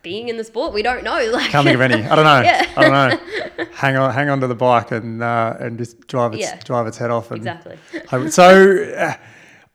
being 0.01 0.27
in 0.27 0.37
the 0.37 0.43
sport? 0.43 0.73
We 0.73 0.81
don't 0.83 1.03
know. 1.03 1.13
Like, 1.31 1.49
Can't 1.49 1.65
think 1.65 1.75
of 1.75 1.81
any. 1.81 2.03
I 2.03 2.15
don't 2.15 2.25
know. 2.25 2.41
Yeah. 2.41 2.65
I 2.75 2.81
don't 2.81 2.91
know. 2.91 3.65
Hang 3.73 3.95
on, 3.95 4.13
hang 4.13 4.29
on 4.29 4.41
to 4.41 4.47
the 4.47 4.55
bike 4.55 4.91
and 4.91 5.23
uh, 5.23 5.55
and 5.59 5.77
just 5.77 6.07
drive 6.07 6.33
its 6.33 6.41
Yeah. 6.43 6.59
drive 6.63 6.87
its 6.87 6.97
head 6.97 7.09
off. 7.09 7.31
And 7.31 7.37
exactly. 7.37 7.77
I- 8.11 8.29
so, 8.29 8.83
uh, 8.97 9.13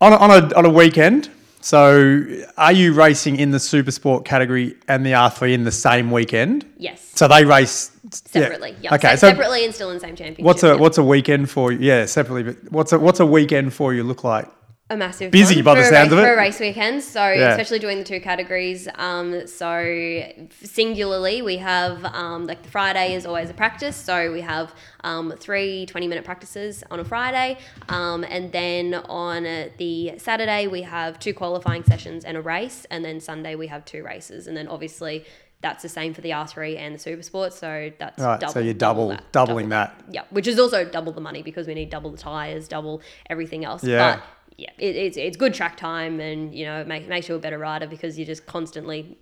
on 0.01 0.13
a, 0.13 0.17
on 0.17 0.31
a 0.31 0.55
on 0.57 0.65
a 0.67 0.71
weekend, 0.71 1.31
So, 1.61 2.25
are 2.57 2.73
you 2.73 2.93
racing 2.95 3.37
in 3.37 3.51
the 3.51 3.59
super 3.59 3.91
sport 3.91 4.25
category 4.25 4.77
and 4.87 5.05
the 5.05 5.11
R3 5.13 5.53
in 5.55 5.65
the 5.65 5.73
same 5.73 6.11
weekend? 6.11 6.65
Yes. 6.79 7.01
So 7.15 7.27
they 7.29 7.45
race. 7.45 7.91
Separately. 8.11 8.77
Yeah. 8.81 8.95
Okay. 8.95 9.11
Se- 9.11 9.17
So 9.17 9.29
separately 9.31 9.65
and 9.65 9.75
still 9.75 9.91
in 9.91 9.95
the 9.97 10.01
same 10.01 10.17
championship. 10.17 10.45
what's 10.45 10.63
a 10.63 10.69
yeah. 10.69 10.75
what's 10.75 10.99
a 10.99 11.03
weekend 11.05 11.51
for 11.51 11.73
you? 11.73 11.79
Yeah, 11.81 12.07
separately. 12.07 12.45
But 12.53 12.73
what's 12.73 12.93
a 12.93 12.99
what's 12.99 13.21
a 13.21 13.27
weekend 13.27 13.75
for 13.75 13.93
you 13.93 14.03
look 14.05 14.23
like? 14.25 14.47
A 14.91 14.97
massive 14.97 15.31
Busy 15.31 15.61
by 15.61 15.75
the 15.75 15.83
for 15.83 15.87
a 15.87 15.91
sounds 15.91 16.11
race, 16.11 16.13
of 16.13 16.19
it. 16.19 16.23
for 16.23 16.33
a 16.33 16.37
race 16.37 16.61
weekend. 16.61 17.03
So 17.03 17.21
Yeah. 17.31 17.51
especially 17.51 17.79
doing 17.79 17.99
the 17.99 18.05
two 18.05 18.21
categories. 18.21 18.89
Um, 18.95 19.47
so 19.47 20.23
singularly, 20.63 21.43
we 21.43 21.59
have 21.59 22.05
um, 22.07 22.47
like 22.47 22.63
the 22.63 22.71
Friday 22.71 23.15
is 23.15 23.27
always 23.27 23.51
a 23.51 23.55
practice. 23.55 23.97
So 23.97 24.33
we 24.33 24.41
have 24.41 24.75
um, 25.05 25.35
three 25.39 25.87
20 25.87 26.09
minute 26.09 26.25
practices 26.25 26.83
on 26.91 27.01
a 27.01 27.05
Friday, 27.05 27.59
um, 27.89 28.25
and 28.25 28.51
then 28.53 28.95
on 28.95 29.45
the 29.77 30.15
Saturday 30.19 30.67
we 30.67 30.83
have 30.83 31.19
two 31.19 31.35
qualifying 31.35 31.85
sessions 31.85 32.25
and 32.25 32.37
a 32.37 32.41
race, 32.41 32.87
and 32.91 33.05
then 33.05 33.21
Sunday 33.21 33.55
we 33.55 33.67
have 33.69 33.85
two 33.85 34.03
races, 34.03 34.47
and 34.47 34.57
then 34.57 34.69
obviously. 34.69 35.25
That's 35.61 35.83
the 35.83 35.89
same 35.89 36.15
for 36.15 36.21
the 36.21 36.31
R3 36.31 36.79
and 36.79 36.95
the 36.95 37.01
Super 37.01 37.21
Sport, 37.21 37.53
so 37.53 37.91
that's 37.99 38.23
Right. 38.23 38.39
double, 38.39 38.53
so 38.53 38.61
you're 38.61 38.75
double, 38.75 39.09
that, 39.09 39.33
doubling 39.33 39.69
double 39.69 39.93
that. 39.93 40.05
yeah, 40.09 40.23
which 40.31 40.47
is 40.47 40.57
also 40.57 40.85
double 40.85 41.11
the 41.13 41.21
money 41.21 41.43
because 41.43 41.67
we 41.67 41.75
need 41.75 41.91
double 41.91 42.13
the 42.13 42.17
tires, 42.17 42.69
double 42.69 43.03
everything 43.29 43.65
else. 43.65 43.83
Yeah. 43.83 44.19
But 44.19 44.23
yeah, 44.59 44.71
it, 44.77 44.97
it's 44.97 45.17
it's 45.17 45.37
good 45.37 45.55
track 45.55 45.77
time, 45.77 46.19
and 46.19 46.53
you 46.53 46.67
know, 46.67 46.81
it 46.81 46.89
make, 46.89 47.09
makes 47.09 47.29
you 47.29 47.37
a 47.37 47.39
better 47.39 47.59
rider 47.59 47.87
because 47.87 48.19
you're 48.19 48.27
just 48.27 48.45
constantly 48.45 49.17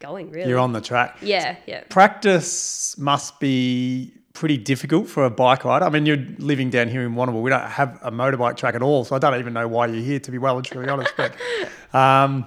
going. 0.00 0.30
Really, 0.30 0.50
You're 0.50 0.58
on 0.58 0.74
the 0.74 0.82
track. 0.82 1.16
Yeah, 1.22 1.56
yeah. 1.66 1.82
Practice 1.88 2.96
must 2.98 3.40
be 3.40 4.12
pretty 4.34 4.58
difficult 4.58 5.08
for 5.08 5.24
a 5.24 5.30
bike 5.30 5.64
rider. 5.64 5.86
I 5.86 5.88
mean, 5.88 6.04
you're 6.04 6.22
living 6.38 6.68
down 6.68 6.88
here 6.88 7.06
in 7.06 7.14
Warrnambool. 7.14 7.40
We 7.40 7.48
don't 7.48 7.62
have 7.62 7.98
a 8.02 8.10
motorbike 8.10 8.58
track 8.58 8.74
at 8.74 8.82
all, 8.82 9.06
so 9.06 9.16
I 9.16 9.18
don't 9.18 9.38
even 9.40 9.54
know 9.54 9.66
why 9.66 9.86
you're 9.86 10.04
here, 10.04 10.20
to 10.20 10.30
be 10.30 10.36
well 10.36 10.58
and 10.58 10.66
truly 10.66 10.90
honest. 10.90 11.14
But 11.16 11.34
um, 11.94 12.46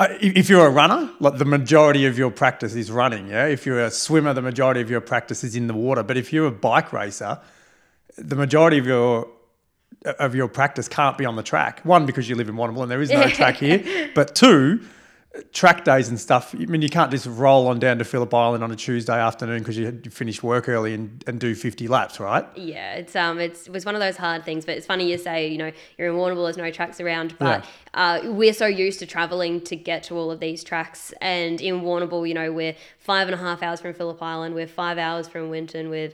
if 0.00 0.36
if 0.38 0.48
you're 0.48 0.66
a 0.66 0.70
runner, 0.70 1.10
like 1.20 1.36
the 1.36 1.44
majority 1.44 2.06
of 2.06 2.16
your 2.16 2.30
practice 2.30 2.74
is 2.74 2.90
running. 2.90 3.28
Yeah. 3.28 3.44
If 3.44 3.66
you're 3.66 3.84
a 3.84 3.90
swimmer, 3.90 4.32
the 4.32 4.40
majority 4.40 4.80
of 4.80 4.88
your 4.88 5.02
practice 5.02 5.44
is 5.44 5.54
in 5.54 5.66
the 5.66 5.74
water. 5.74 6.02
But 6.02 6.16
if 6.16 6.32
you're 6.32 6.46
a 6.46 6.50
bike 6.50 6.94
racer, 6.94 7.38
the 8.16 8.36
majority 8.36 8.78
of 8.78 8.86
your 8.86 9.28
of 10.04 10.34
your 10.34 10.48
practice 10.48 10.88
can't 10.88 11.18
be 11.18 11.24
on 11.24 11.36
the 11.36 11.42
track. 11.42 11.80
One, 11.84 12.06
because 12.06 12.28
you 12.28 12.36
live 12.36 12.48
in 12.48 12.54
Warrnambool 12.56 12.82
and 12.82 12.90
there 12.90 13.02
is 13.02 13.10
no 13.10 13.28
track 13.28 13.56
here. 13.56 13.82
But 14.14 14.34
two, 14.34 14.80
track 15.52 15.84
days 15.84 16.08
and 16.08 16.18
stuff. 16.18 16.54
I 16.54 16.64
mean, 16.66 16.82
you 16.82 16.88
can't 16.88 17.10
just 17.10 17.26
roll 17.26 17.68
on 17.68 17.78
down 17.78 17.98
to 17.98 18.04
Phillip 18.04 18.32
Island 18.32 18.64
on 18.64 18.70
a 18.72 18.76
Tuesday 18.76 19.18
afternoon 19.18 19.58
because 19.60 19.76
you 19.76 19.86
had- 19.86 20.00
you 20.04 20.10
finish 20.10 20.42
work 20.42 20.68
early 20.68 20.94
and, 20.94 21.22
and 21.26 21.38
do 21.38 21.54
50 21.54 21.86
laps, 21.88 22.18
right? 22.18 22.44
Yeah, 22.56 22.94
it's 22.94 23.14
um, 23.14 23.38
it's 23.38 23.66
it 23.66 23.72
was 23.72 23.84
one 23.84 23.94
of 23.94 24.00
those 24.00 24.16
hard 24.16 24.44
things. 24.44 24.64
But 24.64 24.76
it's 24.78 24.86
funny 24.86 25.10
you 25.10 25.18
say, 25.18 25.46
you 25.48 25.58
know, 25.58 25.70
you're 25.96 26.08
in 26.08 26.14
Warrnambool, 26.16 26.46
there's 26.46 26.56
no 26.56 26.70
tracks 26.70 27.00
around, 27.00 27.36
but 27.38 27.64
uh, 27.94 28.20
we're 28.24 28.54
so 28.54 28.66
used 28.66 28.98
to 29.00 29.06
traveling 29.06 29.60
to 29.62 29.76
get 29.76 30.02
to 30.04 30.16
all 30.16 30.30
of 30.30 30.40
these 30.40 30.64
tracks. 30.64 31.12
And 31.20 31.60
in 31.60 31.82
Warrnambool, 31.82 32.26
you 32.26 32.34
know, 32.34 32.50
we're 32.52 32.74
five 32.98 33.28
and 33.28 33.34
a 33.34 33.38
half 33.38 33.62
hours 33.62 33.80
from 33.80 33.94
Phillip 33.94 34.20
Island, 34.22 34.54
we're 34.54 34.66
five 34.66 34.98
hours 34.98 35.28
from 35.28 35.50
Winton, 35.50 35.88
we're 35.90 36.10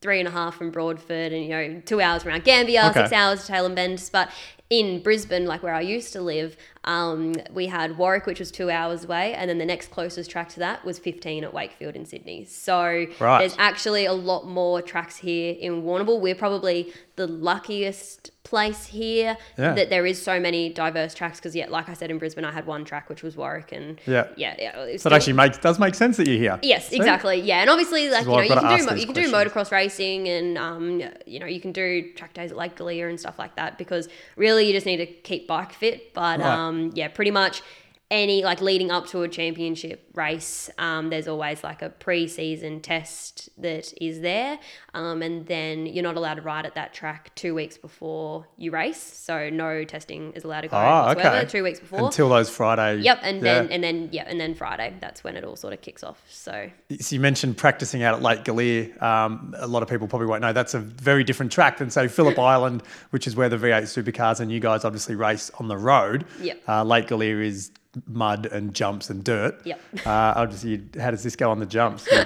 three 0.00 0.18
and 0.18 0.28
a 0.28 0.30
half 0.30 0.54
from 0.56 0.70
Broadford, 0.70 1.32
and 1.32 1.44
you 1.44 1.50
know, 1.50 1.82
two 1.84 2.00
hours 2.00 2.24
around 2.24 2.44
Gambier, 2.44 2.82
Okay. 2.90 3.00
six 3.00 3.12
hours 3.12 3.44
to 3.46 3.52
Tailem 3.52 3.74
Bend. 3.74 4.08
But 4.12 4.30
in 4.70 5.02
Brisbane, 5.02 5.46
like 5.46 5.64
where 5.64 5.74
I 5.74 5.80
used 5.80 6.12
to 6.12 6.20
live, 6.22 6.56
um, 6.84 7.34
we 7.52 7.66
had 7.66 7.98
Warwick, 7.98 8.24
which 8.24 8.38
was 8.38 8.52
two 8.52 8.70
hours 8.70 9.04
away, 9.04 9.34
and 9.34 9.50
then 9.50 9.58
the 9.58 9.66
next 9.66 9.90
closest 9.90 10.30
track 10.30 10.48
to 10.50 10.60
that 10.60 10.84
was 10.84 10.98
15 11.00 11.42
at 11.42 11.52
Wakefield 11.52 11.96
in 11.96 12.06
Sydney. 12.06 12.44
So 12.44 13.06
Right. 13.18 13.40
there's 13.40 13.56
actually 13.58 14.06
a 14.06 14.12
lot 14.12 14.46
more 14.46 14.80
tracks 14.80 15.16
here 15.16 15.56
in 15.58 15.82
Warrnambool. 15.82 16.20
We're 16.20 16.36
probably 16.36 16.92
the 17.16 17.26
luckiest 17.26 18.30
place 18.44 18.86
here 18.86 19.36
Yeah. 19.58 19.74
that 19.74 19.90
there 19.90 20.06
is 20.06 20.20
so 20.20 20.40
many 20.40 20.70
diverse 20.70 21.14
tracks 21.14 21.38
because, 21.38 21.54
yeah, 21.54 21.66
like 21.68 21.88
I 21.88 21.92
said, 21.92 22.10
in 22.10 22.18
Brisbane, 22.18 22.44
I 22.44 22.50
had 22.52 22.66
one 22.66 22.84
track, 22.84 23.08
which 23.10 23.22
was 23.22 23.36
Warwick, 23.36 23.72
and 23.72 24.00
Yeah. 24.06 24.28
yeah, 24.36 24.54
yeah. 24.58 24.96
So 24.96 25.08
it 25.08 25.12
actually 25.12 25.34
makes 25.34 25.58
does 25.58 25.78
make 25.78 25.94
sense 25.94 26.16
that 26.16 26.26
you're 26.26 26.38
here. 26.38 26.58
Yes, 26.62 26.88
See? 26.88 26.96
exactly. 26.96 27.40
Yeah, 27.40 27.60
and 27.60 27.68
obviously, 27.68 28.08
like 28.08 28.24
you 28.24 28.30
know, 28.32 28.40
you 28.40 28.48
can 28.54 28.78
do 28.78 28.86
mo- 28.86 28.94
you 28.94 29.04
can 29.06 29.14
do 29.14 29.30
motocross 29.30 29.70
racing, 29.70 30.28
and 30.28 30.56
um, 30.56 31.02
you 31.26 31.38
know, 31.38 31.46
you 31.46 31.60
can 31.60 31.72
do 31.72 32.10
track 32.14 32.32
days 32.34 32.50
at 32.52 32.56
Lake 32.56 32.76
Gillear 32.76 33.08
and 33.10 33.20
stuff 33.20 33.38
like 33.38 33.56
that. 33.56 33.76
Because 33.76 34.08
really, 34.36 34.59
you 34.60 34.72
just 34.72 34.86
need 34.86 34.98
to 34.98 35.06
keep 35.06 35.46
bike 35.48 35.72
fit. 35.72 36.12
But 36.14 36.40
Right. 36.40 36.48
um, 36.48 36.90
yeah, 36.94 37.08
pretty 37.08 37.30
much 37.30 37.62
any 38.10 38.42
like 38.42 38.60
leading 38.60 38.90
up 38.90 39.06
to 39.08 39.22
a 39.22 39.28
championship 39.28 40.10
race, 40.14 40.68
um, 40.78 41.10
there's 41.10 41.28
always 41.28 41.62
like 41.62 41.80
a 41.80 41.90
pre-season 41.90 42.80
test 42.80 43.48
that 43.58 43.92
is 44.02 44.20
there, 44.20 44.58
um, 44.94 45.22
and 45.22 45.46
then 45.46 45.86
you're 45.86 46.02
not 46.02 46.16
allowed 46.16 46.34
to 46.34 46.42
ride 46.42 46.66
at 46.66 46.74
that 46.74 46.92
track 46.92 47.32
two 47.36 47.54
weeks 47.54 47.78
before 47.78 48.46
you 48.56 48.72
race. 48.72 49.00
So 49.00 49.48
no 49.50 49.84
testing 49.84 50.32
is 50.32 50.42
allowed 50.44 50.62
to 50.62 50.68
go 50.68 50.76
Oh, 50.76 51.06
whatsoever 51.06 51.36
okay. 51.36 51.46
two 51.46 51.62
weeks 51.62 51.78
before. 51.78 52.06
Until 52.06 52.28
those 52.28 52.50
Friday. 52.50 53.00
Yep, 53.02 53.20
and 53.22 53.36
yeah. 53.36 53.42
then 53.42 53.68
and 53.72 53.84
then 53.84 54.08
yeah, 54.10 54.24
and 54.26 54.40
then 54.40 54.54
Friday. 54.54 54.94
That's 55.00 55.22
when 55.22 55.36
it 55.36 55.44
all 55.44 55.56
sort 55.56 55.72
of 55.72 55.80
kicks 55.80 56.02
off. 56.02 56.20
So 56.28 56.68
So 57.00 57.14
you 57.14 57.20
mentioned 57.20 57.56
practicing 57.56 58.02
out 58.02 58.14
at 58.14 58.22
Lake 58.22 58.42
Gillear. 58.44 59.00
Um, 59.00 59.54
a 59.56 59.66
lot 59.68 59.82
of 59.84 59.88
people 59.88 60.08
probably 60.08 60.26
won't 60.26 60.42
know 60.42 60.52
that's 60.52 60.74
a 60.74 60.80
very 60.80 61.22
different 61.22 61.52
track 61.52 61.78
than 61.78 61.90
say 61.90 62.08
Phillip 62.08 62.38
Island, 62.40 62.82
which 63.10 63.26
is 63.28 63.36
where 63.36 63.48
the 63.48 63.56
V8 63.56 63.82
supercars 63.82 64.40
and 64.40 64.50
you 64.50 64.58
guys 64.58 64.84
obviously 64.84 65.14
race 65.14 65.50
on 65.60 65.68
the 65.68 65.76
road. 65.78 66.24
Yep. 66.40 66.62
Uh, 66.68 66.82
Lake 66.82 67.06
Gillear 67.06 67.44
is 67.44 67.70
mud 68.06 68.46
and 68.46 68.74
jumps 68.74 69.10
and 69.10 69.24
dirt. 69.24 69.60
Yep. 69.66 69.80
Uh, 70.06 70.32
obviously, 70.36 70.82
how 71.00 71.10
does 71.10 71.22
this 71.22 71.36
go 71.36 71.50
on 71.50 71.58
the 71.60 71.66
jumps? 71.66 72.08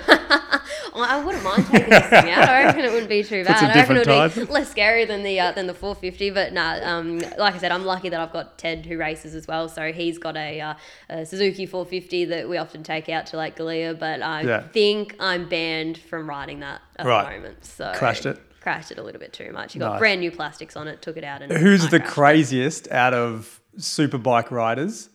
I 0.97 1.23
wouldn't 1.25 1.43
mind 1.43 1.67
taking 1.67 1.91
this 1.91 2.07
thing 2.07 2.31
out. 2.31 2.49
I 2.49 2.65
reckon 2.65 2.85
it 2.85 2.93
wouldn't 2.93 3.09
be 3.09 3.25
too 3.25 3.45
bad. 3.45 3.65
I 3.65 3.75
reckon 3.75 3.97
it 3.97 4.07
would 4.07 4.35
be 4.47 4.53
less 4.53 4.71
scary 4.71 5.05
than 5.05 5.25
the 5.25 5.41
uh, 5.41 5.53
than 5.53 5.67
the 5.67 5.75
450. 5.75 6.31
But 6.31 6.53
nah, 6.53 6.79
um, 6.85 7.19
like 7.37 7.55
I 7.55 7.59
said, 7.59 7.73
I'm 7.73 7.85
lucky 7.85 8.09
that 8.11 8.21
I've 8.21 8.33
got 8.33 8.59
Ted 8.59 8.87
who 8.87 8.97
races 8.97 9.35
as 9.35 9.49
well. 9.49 9.69
So 9.69 9.93
he's 9.93 10.19
got 10.19 10.37
a, 10.37 10.61
uh, 10.61 10.75
a 11.11 11.27
Suzuki 11.27 11.67
450 11.67 12.27
that 12.27 12.49
we 12.49 12.59
often 12.59 12.85
take 12.85 13.09
out 13.09 13.27
to 13.27 13.37
Lake 13.39 13.57
Gillear. 13.57 13.99
But 13.99 14.23
I 14.23 14.43
Yeah. 14.43 14.61
think 14.69 15.17
I'm 15.19 15.49
banned 15.49 15.99
from 15.99 16.29
riding 16.29 16.61
that 16.61 16.81
at 16.97 17.07
Right. 17.07 17.25
the 17.25 17.37
moment. 17.39 17.65
So 17.65 17.93
Crashed 17.97 18.27
it? 18.27 18.39
Crashed 18.61 18.93
it 18.93 18.99
a 18.99 19.03
little 19.03 19.21
bit 19.21 19.33
too 19.33 19.51
much. 19.53 19.75
You 19.75 19.81
got 19.81 19.93
Nice. 19.95 19.99
brand 19.99 20.21
new 20.21 20.31
plastics 20.31 20.77
on 20.77 20.87
it. 20.87 21.03
Took 21.03 21.17
it 21.17 21.25
out 21.25 21.43
and 21.43 21.53
Who's 21.53 21.83
the 21.89 21.99
crashed 21.99 22.05
it. 22.11 22.15
craziest 22.15 22.91
out 22.93 23.15
of 23.15 23.61
superbike 23.79 24.53
riders 24.53 25.09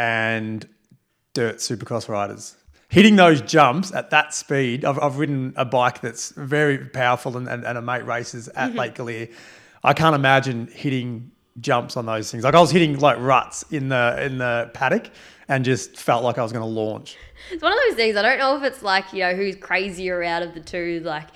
and 0.00 0.66
dirt 1.34 1.56
supercross 1.58 2.08
riders? 2.08 2.56
Hitting 2.88 3.16
those 3.16 3.40
jumps 3.42 3.92
at 3.94 4.10
that 4.10 4.34
speed, 4.34 4.84
I've, 4.84 4.98
I've 4.98 5.18
ridden 5.18 5.52
a 5.56 5.64
bike 5.64 6.00
that's 6.00 6.30
very 6.32 6.78
powerful 6.78 7.36
and, 7.36 7.46
and, 7.46 7.64
and 7.64 7.78
a 7.78 7.82
mate 7.82 8.04
races 8.04 8.48
at 8.48 8.70
Mm-hmm. 8.70 8.78
Lake 8.78 8.94
Gillear. 8.94 9.32
I 9.84 9.92
can't 9.92 10.14
imagine 10.16 10.66
hitting 10.72 11.30
jumps 11.60 11.96
on 11.96 12.06
those 12.06 12.30
things. 12.30 12.42
Like 12.44 12.54
I 12.54 12.60
was 12.60 12.70
hitting 12.70 12.98
like 12.98 13.18
ruts 13.18 13.64
in 13.70 13.88
the 13.90 14.24
in 14.24 14.38
the 14.38 14.70
paddock 14.74 15.10
and 15.48 15.64
just 15.64 15.96
felt 15.96 16.24
like 16.24 16.38
I 16.38 16.42
was 16.42 16.52
going 16.52 16.62
to 16.62 16.66
launch. 16.82 17.16
It's 17.50 17.62
one 17.62 17.72
of 17.72 17.78
those 17.86 17.96
things. 17.96 18.16
I 18.16 18.22
don't 18.22 18.38
know 18.38 18.56
if 18.56 18.62
it's 18.62 18.82
like 18.82 19.12
you 19.12 19.20
know 19.20 19.34
who's 19.34 19.56
crazier 19.56 20.22
out 20.24 20.42
of 20.42 20.54
the 20.54 20.60
two. 20.60 21.00
Like, 21.04 21.28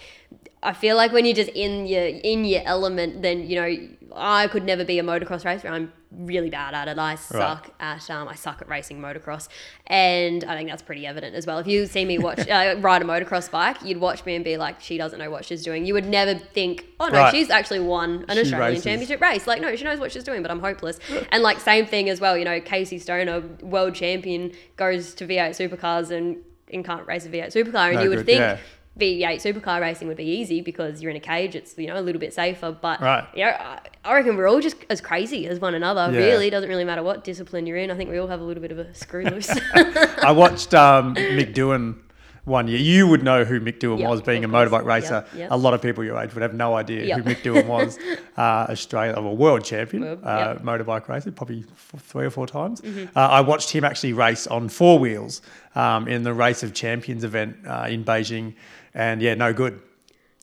I 0.63 0.73
feel 0.73 0.97
like 0.97 1.13
when 1.13 1.25
you're 1.25 1.35
just 1.35 1.51
in 1.51 1.87
your 1.87 2.05
in 2.05 2.45
your 2.45 2.63
element, 2.65 3.23
then 3.23 3.47
you 3.49 3.57
know 3.61 3.89
I 4.15 4.49
could 4.49 4.65
never 4.65 4.85
be 4.85 4.99
a 4.99 5.03
motocross 5.03 5.45
racer. 5.45 5.69
I'm 5.69 5.93
really 6.17 6.51
bad 6.51 6.75
at 6.75 6.89
it. 6.89 6.99
I 6.99 7.15
suck 7.17 7.71
at 7.81 8.09
um, 8.11 8.29
I 8.29 8.35
suck 8.35 8.61
at 8.63 8.69
racing 8.69 9.01
motocross, 9.01 9.49
and 9.87 10.45
I 10.45 10.57
think 10.57 10.69
that's 10.69 10.83
pretty 10.83 11.07
evident 11.07 11.35
as 11.35 11.47
well. 11.47 11.59
If 11.59 11.67
you 11.67 11.87
see 11.87 12.05
me 12.05 12.19
watch 12.19 12.39
uh, 12.49 12.77
ride 12.79 13.03
a 13.03 13.05
motocross 13.05 13.51
bike, 13.51 13.77
you'd 13.85 13.99
watch 13.99 14.25
me 14.25 14.35
and 14.35 14.45
be 14.45 14.57
like, 14.57 14.81
she 14.81 14.97
doesn't 14.99 15.19
know 15.19 15.31
what 15.31 15.45
she's 15.45 15.63
doing. 15.63 15.85
You 15.87 15.95
would 15.95 16.07
never 16.07 16.35
think, 16.35 16.85
oh 17.01 17.09
no, 17.09 17.19
Right. 17.19 17.35
she's 17.35 17.51
actually 17.51 17.81
won 17.81 18.25
an 18.29 18.37
She 18.37 18.41
Australian 18.43 18.69
races. 18.71 18.85
championship 18.85 19.21
race. 19.21 19.47
Like, 19.47 19.61
no, 19.61 19.75
she 19.77 19.85
knows 19.85 19.99
what 20.01 20.13
she's 20.13 20.25
doing, 20.25 20.43
but 20.43 20.51
I'm 20.51 20.61
hopeless. 20.61 20.99
and 21.33 21.43
like 21.43 21.61
same 21.61 21.87
thing 21.87 22.09
as 22.09 22.21
well. 22.21 22.37
You 22.37 22.45
know, 22.45 22.61
Casey 22.61 22.99
Stoner, 22.99 23.41
world 23.63 23.95
champion, 23.95 24.53
goes 24.77 25.15
to 25.15 25.27
V8 25.27 25.51
supercars 25.51 26.11
and, 26.11 26.39
and 26.73 26.85
can't 26.85 27.07
race 27.07 27.27
a 27.27 27.29
V8 27.29 27.47
supercar, 27.53 27.89
and 27.89 27.97
No 27.97 28.03
you 28.03 28.09
would 28.11 28.17
good, 28.19 28.27
think. 28.27 28.39
yeah. 28.41 28.59
V8 28.99 29.37
supercar 29.43 29.81
racing 29.81 30.07
would 30.09 30.17
be 30.17 30.25
easy 30.25 30.61
because 30.61 31.03
you're 31.03 31.11
in 31.11 31.17
a 31.17 31.21
cage. 31.21 31.57
It's 31.57 31.77
you 31.77 31.89
know 31.89 31.99
a 31.99 32.01
little 32.01 32.21
bit 32.21 32.33
safer, 32.33 32.71
but 32.81 33.01
Right. 33.01 33.27
you 33.35 33.45
know 33.45 33.51
I, 33.51 33.81
I 34.05 34.15
reckon 34.15 34.37
we're 34.37 34.47
all 34.49 34.61
just 34.61 34.77
as 34.89 35.01
crazy 35.01 35.47
as 35.49 35.59
one 35.59 35.75
another. 35.75 36.11
Yeah. 36.13 36.19
Really, 36.27 36.49
doesn't 36.51 36.69
really 36.69 36.85
matter 36.85 37.03
what 37.03 37.25
discipline 37.25 37.67
you're 37.67 37.77
in. 37.79 37.91
I 37.91 37.97
think 37.97 38.09
we 38.11 38.19
all 38.19 38.29
have 38.29 38.41
a 38.41 38.45
little 38.45 38.61
bit 38.63 38.71
of 38.71 38.79
a 38.79 38.95
screw 38.95 39.25
loose. 39.25 39.51
I 39.75 40.31
watched 40.31 40.75
um, 40.75 41.15
Mick 41.17 41.55
Doohan 41.55 41.97
one 42.45 42.69
year. 42.69 42.79
You 42.79 43.09
would 43.09 43.23
know 43.25 43.43
who 43.45 43.59
Mick 43.61 43.79
Doohan 43.81 43.99
Yep, 44.01 44.09
was, 44.11 44.23
being 44.23 44.45
a 44.45 44.49
course. 44.49 44.69
motorbike 44.71 44.85
racer. 44.85 45.25
Yep, 45.33 45.35
yep. 45.39 45.49
A 45.51 45.57
lot 45.57 45.75
of 45.75 45.83
people 45.83 46.05
your 46.05 46.17
age 46.19 46.33
would 46.35 46.43
have 46.43 46.55
no 46.55 46.75
idea 46.77 47.17
who 47.17 47.23
Mick 47.25 47.43
Doohan 47.43 47.67
was. 47.67 47.99
uh, 48.39 48.41
Australia, 48.71 49.21
well, 49.21 49.35
world 49.37 49.65
champion, 49.65 50.05
World, 50.05 50.21
uh, 50.23 50.55
motorbike 50.57 51.09
racer, 51.09 51.33
probably 51.33 51.65
f- 51.73 52.01
three 52.01 52.27
or 52.27 52.31
four 52.31 52.47
times. 52.47 52.81
Mm-hmm. 52.83 53.17
Uh, 53.19 53.21
I 53.21 53.41
watched 53.41 53.71
him 53.71 53.83
actually 53.83 54.13
race 54.13 54.47
on 54.47 54.69
four 54.69 54.99
wheels 55.01 55.41
um, 55.75 56.07
in 56.07 56.23
the 56.23 56.33
Race 56.35 56.63
of 56.63 56.75
Champions 56.75 57.25
event 57.25 57.57
uh, 57.67 57.87
in 57.89 58.05
Beijing, 58.05 58.55
and 58.95 59.21
yeah, 59.21 59.35
no 59.35 59.53
good. 59.53 59.81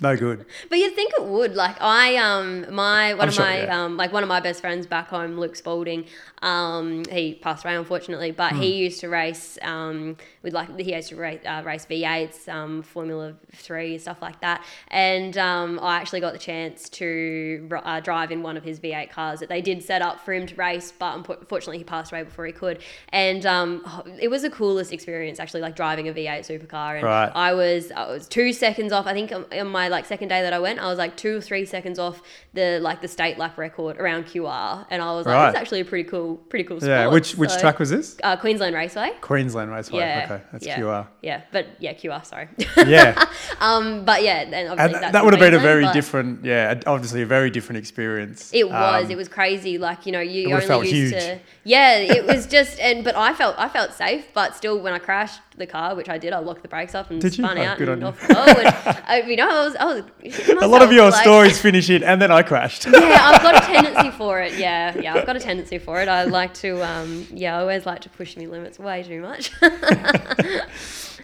No 0.02 0.18
good. 0.18 0.46
But 0.68 0.80
you'd 0.80 0.96
think 0.96 1.14
it 1.16 1.24
would. 1.24 1.54
Like 1.56 1.80
I, 1.80 2.18
um, 2.18 2.74
my 2.74 3.14
one 3.14 3.22
I'm 3.22 3.28
of 3.30 3.34
sure, 3.36 3.46
my, 3.46 3.64
yeah. 3.64 3.84
um, 3.86 3.98
like 3.98 4.12
one 4.12 4.24
of 4.24 4.30
my 4.30 4.40
best 4.40 4.60
friends 4.60 4.88
back 4.88 5.08
home, 5.10 5.40
Luke 5.40 5.56
Spalding. 5.56 6.06
Um, 6.42 7.04
he 7.12 7.36
passed 7.36 7.64
away 7.64 7.76
unfortunately, 7.76 8.32
but 8.32 8.54
he 8.54 8.74
used 8.78 9.00
to 9.02 9.10
race, 9.10 9.60
um, 9.62 10.18
with 10.42 10.54
like 10.54 10.76
he 10.80 10.96
used 10.96 11.10
to 11.10 11.16
race, 11.18 11.40
uh, 11.46 11.62
race 11.64 11.86
V8s, 11.86 12.50
um, 12.50 12.82
Formula 12.82 13.36
Three 13.54 14.00
stuff 14.00 14.24
like 14.24 14.42
that. 14.42 14.64
And 14.88 15.38
um, 15.38 15.80
I 15.80 15.98
actually 15.98 16.20
got 16.22 16.34
the 16.34 16.40
chance 16.40 16.90
to 16.90 17.70
uh, 17.84 18.00
drive 18.00 18.32
in 18.32 18.42
one 18.42 18.58
of 18.58 18.64
his 18.64 18.80
V8 18.80 19.12
cars 19.12 19.40
that 19.42 19.50
they 19.50 19.62
did 19.62 19.84
set 19.84 20.02
up 20.02 20.20
for 20.20 20.34
him 20.34 20.48
to 20.48 20.56
race, 20.56 20.92
but 20.98 21.16
unfortunately 21.16 21.78
he 21.78 21.84
passed 21.84 22.12
away 22.12 22.24
before 22.24 22.48
he 22.48 22.54
could. 22.54 22.80
And 23.10 23.46
um, 23.46 23.86
it 24.20 24.30
was 24.30 24.42
the 24.42 24.50
coolest 24.50 24.92
experience 24.92 25.40
actually, 25.40 25.62
like 25.62 25.76
driving 25.76 26.08
a 26.08 26.12
V8 26.14 26.40
supercar. 26.40 26.96
And 26.96 27.04
Right. 27.04 27.32
I 27.36 27.54
was 27.54 27.92
I 27.92 28.08
was 28.12 28.28
two 28.28 28.52
seconds 28.52 28.92
off. 28.92 29.06
I 29.06 29.14
think 29.14 29.32
on- 29.32 29.46
on 29.54 29.68
my 29.68 29.90
like 29.92 30.06
second 30.06 30.30
day 30.30 30.42
that 30.42 30.54
I 30.54 30.60
went, 30.60 30.80
I 30.80 30.88
was 30.88 30.98
like 30.98 31.16
two 31.18 31.38
or 31.38 31.42
three 31.42 31.66
seconds 31.66 32.00
off 32.00 32.22
the 32.54 32.80
like 32.82 33.02
the 33.02 33.08
state 33.08 33.38
lap 33.38 33.58
record 33.58 33.98
around 33.98 34.26
QR, 34.26 34.86
and 34.90 35.02
I 35.02 35.14
was 35.14 35.26
like, 35.26 35.36
Right. 35.36 35.50
it's 35.50 35.58
actually 35.58 35.82
a 35.82 35.86
pretty 35.86 36.10
cool, 36.10 36.38
pretty 36.38 36.64
cool 36.64 36.80
sport. 36.80 36.90
Yeah. 36.90 37.08
Which 37.08 37.36
which 37.36 37.52
So, 37.52 37.60
track 37.60 37.78
was 37.80 37.90
this? 37.90 38.18
Uh, 38.24 38.36
Queensland 38.38 38.76
Raceway. 38.76 39.12
Queensland 39.22 39.72
Raceway. 39.72 40.00
Yeah. 40.00 40.22
Okay, 40.32 40.44
that's 40.52 40.66
yeah, 40.66 40.80
QR. 40.80 41.08
Yeah, 41.22 41.42
but 41.52 41.68
yeah, 41.80 41.94
QR. 41.94 42.26
Sorry. 42.26 42.48
Yeah. 42.78 43.26
um, 43.60 44.06
but 44.06 44.24
yeah, 44.24 44.40
and 44.42 44.70
obviously 44.70 44.96
And 44.96 45.04
that's 45.04 45.12
that 45.14 45.24
would 45.24 45.34
have 45.34 45.40
been 45.40 45.54
a 45.54 45.60
very 45.60 45.86
different, 45.92 46.44
yeah, 46.46 46.80
obviously 46.88 47.22
a 47.22 47.26
very 47.26 47.50
different 47.50 47.78
experience. 47.78 48.50
It 48.54 48.70
was. 48.70 49.06
Um, 49.06 49.12
it 49.12 49.16
was 49.18 49.28
crazy. 49.28 49.78
Like 49.78 50.06
you 50.06 50.12
know, 50.12 50.20
you 50.22 50.52
only 50.54 50.66
felt 50.66 50.86
used 50.86 51.14
huge. 51.14 51.24
to. 51.24 51.40
Yeah, 51.64 51.98
it 51.98 52.26
was 52.26 52.48
just. 52.48 52.80
And 52.80 53.04
but 53.04 53.16
I 53.16 53.34
felt 53.34 53.56
I 53.60 53.70
felt 53.70 53.94
safe. 53.94 54.26
But 54.34 54.56
still, 54.56 54.80
when 54.80 54.94
I 54.94 55.00
crashed 55.00 55.40
the 55.58 55.68
car, 55.68 55.96
which 55.96 56.10
I 56.10 56.18
did, 56.18 56.34
I 56.34 56.40
locked 56.40 56.62
the 56.64 56.68
brakes 56.68 56.96
off 56.96 57.12
and 57.12 57.22
Did 57.22 57.38
you? 57.38 57.44
spun 57.44 57.58
Oh, 57.58 57.64
out 57.64 57.78
good 57.78 57.90
and 57.90 58.02
you. 58.02 58.08
off. 58.08 58.26
Oh, 58.30 58.54
and, 58.60 58.68
I, 59.08 59.22
you 59.28 59.36
know, 59.36 59.50
I 59.50 59.64
was. 59.66 59.76
Was 59.86 60.64
a 60.64 60.68
lot 60.68 60.82
of 60.82 60.92
your 60.92 61.12
stories 61.12 61.60
finish 61.60 61.90
it, 61.90 62.04
and 62.04 62.22
then 62.22 62.32
I 62.32 62.44
crashed. 62.44 62.86
yeah, 62.86 62.92
I've 63.22 63.42
got 63.42 63.64
a 63.64 63.66
tendency 63.66 64.12
for 64.12 64.40
it. 64.42 64.58
Yeah, 64.58 64.98
yeah, 64.98 65.16
I've 65.16 65.26
got 65.26 65.36
a 65.36 65.40
tendency 65.40 65.78
for 65.78 66.02
it. 66.02 66.08
I 66.08 66.24
like 66.24 66.54
to, 66.56 66.82
um, 66.88 67.26
yeah, 67.32 67.58
I 67.58 67.62
always 67.62 67.86
like 67.86 68.02
to 68.02 68.10
push 68.10 68.38
me 68.38 68.48
limits 68.48 68.78
way 68.80 69.04
too 69.04 69.22
much. 69.22 69.52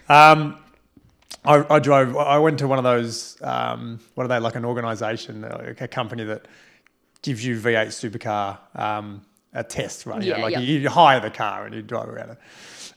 Um, 0.08 0.56
I, 1.44 1.64
I 1.74 1.78
drove. 1.80 2.16
I 2.16 2.38
went 2.38 2.58
to 2.60 2.68
one 2.68 2.78
of 2.78 2.84
those. 2.84 3.36
Um, 3.42 4.00
what 4.14 4.24
are 4.24 4.28
they 4.28 4.38
like? 4.38 4.54
An 4.54 4.64
organisation, 4.64 5.42
like 5.42 5.80
a 5.82 5.88
company 5.88 6.24
that 6.24 6.46
gives 7.22 7.44
you 7.44 7.56
V8 7.56 7.88
supercar 7.88 8.58
um, 8.74 9.22
a 9.52 9.62
test, 9.62 10.06
right? 10.06 10.22
You 10.22 10.30
know, 10.32 10.36
Yeah, 10.38 10.42
like 10.44 10.52
yeah. 10.52 10.60
you, 10.60 10.78
you 10.80 10.88
hire 10.88 11.20
the 11.20 11.30
car 11.30 11.66
and 11.66 11.74
you 11.74 11.82
drive 11.82 12.08
around 12.08 12.30
it. 12.30 12.38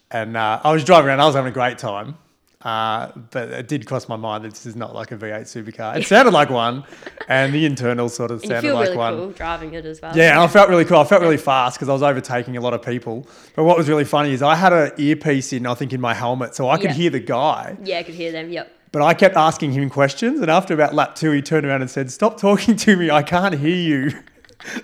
And 0.09 0.37
uh, 0.37 0.61
I 0.63 0.71
was 0.71 0.83
driving 0.83 1.09
around. 1.09 1.19
I 1.19 1.25
was 1.25 1.35
having 1.35 1.51
a 1.51 1.53
great 1.53 1.77
time. 1.77 2.17
Uh, 2.63 3.11
but 3.31 3.49
it 3.49 3.67
did 3.67 3.87
cross 3.87 4.07
my 4.07 4.15
mind 4.15 4.43
that 4.43 4.51
this 4.51 4.65
is 4.67 4.75
not 4.75 4.93
like 4.93 5.11
a 5.11 5.17
V8 5.17 5.41
supercar. 5.43 5.97
It 5.97 6.05
sounded 6.05 6.31
like 6.33 6.49
one, 6.49 6.83
and 7.27 7.51
the 7.53 7.65
internal 7.65 8.07
sort 8.07 8.29
of 8.31 8.41
and 8.41 8.43
you 8.43 8.49
sounded 8.49 8.67
feel 8.67 8.75
like 8.75 8.85
really 8.87 8.97
one. 8.97 9.15
cool 9.17 9.31
driving 9.31 9.73
it 9.73 9.85
as 9.85 10.01
well. 10.01 10.15
Yeah, 10.15 10.31
and 10.31 10.39
I 10.41 10.47
felt 10.47 10.69
really 10.69 10.85
cool. 10.85 10.97
I 10.99 11.03
felt 11.05 11.21
really 11.21 11.37
fast 11.37 11.77
because 11.77 11.89
I 11.89 11.93
was 11.93 12.03
overtaking 12.03 12.57
a 12.57 12.61
lot 12.61 12.73
of 12.73 12.81
people. 12.83 13.27
But 13.55 13.63
what 13.63 13.77
was 13.77 13.89
really 13.89 14.05
funny 14.05 14.31
is 14.33 14.41
I 14.43 14.55
had 14.55 14.73
an 14.73 14.91
earpiece 14.97 15.53
in, 15.53 15.65
I 15.65 15.73
think, 15.73 15.91
in 15.93 16.01
my 16.01 16.13
helmet, 16.13 16.53
so 16.55 16.69
I 16.69 16.77
could 16.77 16.91
Yeah. 16.91 16.95
hear 16.95 17.09
the 17.09 17.19
guy. 17.19 17.77
Yeah, 17.83 17.97
I 17.99 18.03
could 18.03 18.15
hear 18.15 18.31
them. 18.31 18.49
Yep. 18.51 18.71
But 18.91 19.01
I 19.01 19.13
kept 19.13 19.37
asking 19.37 19.71
him 19.71 19.89
questions, 19.89 20.39
and 20.41 20.51
after 20.51 20.73
about 20.73 20.93
lap 20.93 21.15
two, 21.15 21.31
he 21.31 21.41
turned 21.41 21.65
around 21.65 21.81
and 21.81 21.89
said, 21.89 22.11
"Stop 22.11 22.37
talking 22.39 22.75
to 22.75 22.95
me. 22.97 23.09
I 23.09 23.23
can't 23.23 23.55
hear 23.55 23.75
you." 23.75 24.11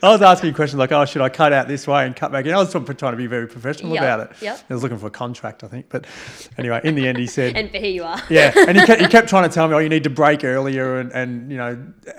I 0.03 0.09
was 0.09 0.21
asking 0.21 0.53
questions 0.53 0.79
like, 0.79 0.91
"Oh, 0.91 1.05
should 1.05 1.21
I 1.21 1.29
cut 1.29 1.53
out 1.53 1.67
this 1.67 1.87
way 1.87 2.05
and 2.05 2.15
cut 2.15 2.31
back 2.31 2.45
in?" 2.45 2.53
I 2.53 2.57
was 2.57 2.71
trying 2.71 2.85
to 2.85 3.15
be 3.15 3.27
very 3.27 3.47
professional 3.47 3.93
Yep, 3.93 4.01
about 4.03 4.19
it. 4.21 4.29
yep. 4.41 4.59
I 4.69 4.73
was 4.73 4.83
looking 4.83 4.97
for 4.97 5.07
a 5.07 5.11
contract, 5.11 5.63
I 5.63 5.67
think. 5.67 5.87
But 5.89 6.05
anyway, 6.57 6.81
in 6.83 6.95
the 6.95 7.07
end, 7.07 7.17
he 7.17 7.27
said, 7.27 7.55
And 7.57 7.69
here 7.69 7.85
you 7.91 8.03
are. 8.03 8.21
yeah, 8.29 8.51
and 8.55 8.77
he 8.79 8.85
kept, 8.85 9.01
he 9.01 9.07
kept 9.07 9.29
trying 9.29 9.47
to 9.47 9.53
tell 9.53 9.67
me, 9.67 9.75
oh, 9.75 9.79
you 9.79 9.89
need 9.89 10.03
to 10.05 10.09
break 10.09 10.43
earlier, 10.43 10.99
and, 10.99 11.11
and 11.11 11.51
you 11.51 11.57
know, 11.57 11.77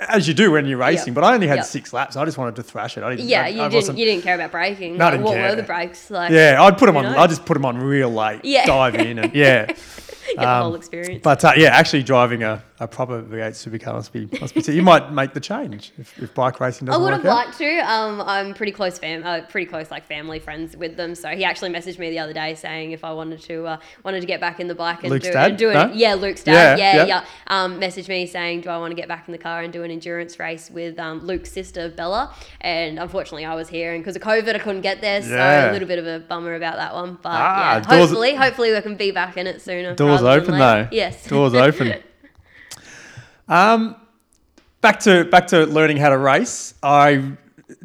as 0.09 0.27
you 0.29 0.35
do 0.35 0.51
when 0.53 0.67
you're 0.67 0.79
racing. 0.79 1.15
But 1.15 1.25
I 1.25 1.35
only 1.35 1.47
had 1.47 1.57
Yep. 1.57 1.65
six 1.67 1.93
laps. 1.93 2.17
I 2.17 2.25
just 2.25 2.39
wanted 2.39 2.57
to 2.57 2.63
thrash 2.63 2.97
it. 2.97 3.03
I 3.05 3.11
didn't. 3.11 3.29
Yeah, 3.29 3.43
I, 3.45 3.49
you 3.49 3.61
I 3.61 3.65
didn't. 3.65 3.75
wasn't- 3.75 3.99
You 3.99 4.05
didn't 4.05 4.23
care 4.23 4.35
about 4.35 4.51
braking. 4.53 4.97
No, 4.97 5.07
I 5.07 5.11
didn't 5.13 5.25
what 5.25 5.35
care. 5.35 5.51
were 5.51 5.57
the 5.57 5.63
brakes 5.63 6.11
like? 6.11 6.31
Yeah, 6.31 6.63
I'd 6.63 6.79
put 6.79 6.87
them 6.87 6.97
on. 6.97 7.07
I 7.07 7.27
just 7.27 7.45
put 7.45 7.55
them 7.55 7.65
on 7.65 7.79
real 7.79 8.11
late. 8.11 8.45
Yeah. 8.45 8.67
Dive 8.67 8.95
in 8.97 9.19
and 9.19 9.35
yeah. 9.35 9.67
Get 10.29 10.37
the 10.37 10.49
Um, 10.49 10.63
whole 10.65 10.75
experience. 10.75 11.23
But 11.25 11.43
uh, 11.45 11.53
yeah, 11.57 11.69
actually 11.71 12.03
driving 12.03 12.43
a, 12.43 12.63
a 12.81 12.87
proper 12.87 13.23
V8 13.23 13.51
supercar 13.51 13.95
must 13.95 14.13
be 14.13 14.29
must 14.41 14.55
be. 14.55 14.61
You 14.73 14.83
might 14.83 15.13
make 15.13 15.33
the 15.35 15.41
change 15.41 15.93
if, 15.99 16.17
if 16.23 16.33
bike 16.35 16.61
racing 16.61 16.89
I 16.89 16.93
doesn't 16.93 17.03
would 17.03 17.13
work 17.13 17.23
have 17.23 17.27
out. 17.31 17.47
liked 17.47 17.59
to. 17.59 17.79
Um, 17.81 18.21
I'm 18.21 18.55
pretty 18.55 18.73
close 18.73 18.99
fam, 18.99 19.25
uh, 19.25 19.41
pretty 19.49 19.67
close 19.69 19.91
like 19.91 20.07
family 20.07 20.39
friends 20.39 20.77
with 20.77 20.97
them. 20.97 21.15
So 21.15 21.29
he 21.31 21.45
actually 21.45 21.71
messaged 21.71 21.99
me 21.99 22.11
the 22.11 22.19
other 22.21 22.33
day 22.33 22.55
saying 22.55 22.93
if 22.93 23.03
I 23.05 23.13
wanted 23.13 23.41
to, 23.43 23.67
uh, 23.67 23.79
wanted 24.05 24.21
to 24.21 24.27
get 24.27 24.41
back 24.41 24.61
in 24.61 24.69
the 24.69 24.75
bike 24.75 25.03
and 25.03 25.11
Luke's 25.11 25.27
do, 25.27 25.33
dad? 25.33 25.57
do 25.57 25.71
it. 25.71 25.75
No? 25.75 25.91
Yeah, 25.93 26.15
Luke's 26.15 26.45
dad. 26.45 26.79
Yeah, 26.79 26.93
Yeah, 26.95 26.97
yeah. 26.97 27.07
yeah. 27.07 27.25
Um, 27.65 27.81
messaged 27.81 28.09
me 28.09 28.27
saying, 28.27 28.61
do 28.61 28.71
I 28.71 28.79
want 28.79 28.93
to 28.93 28.97
get 28.97 29.09
back 29.09 29.27
in 29.27 29.33
the 29.33 29.39
car 29.39 29.63
and 29.63 29.73
do 29.73 29.83
an 29.83 29.91
endurance 29.91 30.39
race 30.39 30.71
with 30.71 30.99
um, 30.99 31.21
Luke's 31.27 31.51
sister 31.51 31.89
Bella? 31.89 32.33
And 32.61 32.99
unfortunately, 32.99 33.45
I 33.45 33.55
was 33.55 33.69
here, 33.69 33.95
and 33.95 34.03
because 34.05 34.17
of 34.17 34.23
COVID, 34.23 34.55
I 34.55 34.59
couldn't 34.59 34.83
get 34.83 35.01
there. 35.01 35.21
So 35.23 35.31
Yeah. 35.31 35.71
a 35.71 35.73
little 35.73 35.89
bit 35.89 35.99
of 35.99 36.07
a 36.07 36.21
bummer 36.21 36.55
about 36.55 36.77
that 36.77 36.95
one. 36.95 37.19
But 37.23 37.31
Ah, 37.33 37.75
yeah, 37.75 37.81
doors- 37.81 38.09
hopefully, 38.11 38.35
hopefully 38.35 38.73
we 38.73 38.81
can 38.83 38.97
be 38.97 39.11
back 39.11 39.37
in 39.37 39.47
it 39.47 39.61
sooner. 39.63 39.95
Doors 39.95 40.23
open 40.23 40.59
though. 40.59 40.87
Yes. 40.93 41.27
Doors 41.27 41.55
open. 41.55 41.95
Um, 43.49 43.97
back 44.81 45.01
to 45.01 45.25
back 45.25 45.49
to 45.49 45.67
learning 45.67 45.97
how 45.97 46.11
to 46.11 46.19
race. 46.19 46.75
I 46.83 47.33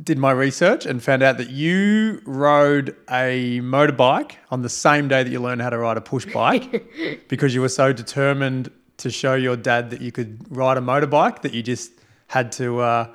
did 0.02 0.18
my 0.18 0.32
research 0.32 0.86
and 0.86 1.04
found 1.04 1.24
out 1.24 1.38
that 1.38 1.50
you 1.50 2.22
rode 2.26 2.96
a 3.10 3.60
motorbike 3.62 4.34
on 4.50 4.62
the 4.62 4.70
same 4.70 5.08
day 5.08 5.24
that 5.24 5.30
you 5.30 5.40
learned 5.40 5.62
how 5.62 5.70
to 5.70 5.78
ride 5.78 5.98
a 5.98 6.02
push 6.02 6.26
bike 6.34 7.26
because 7.28 7.54
you 7.54 7.62
were 7.62 7.70
so 7.70 7.94
determined 7.94 8.72
to 8.98 9.10
show 9.10 9.36
your 9.36 9.56
dad 9.56 9.90
that 9.90 10.02
you 10.02 10.12
could 10.12 10.40
ride 10.56 10.78
a 10.78 10.82
motorbike 10.82 11.42
that 11.42 11.54
you 11.54 11.62
just 11.62 11.92
had 12.28 12.52
to 12.54 12.80
uh, 12.80 13.08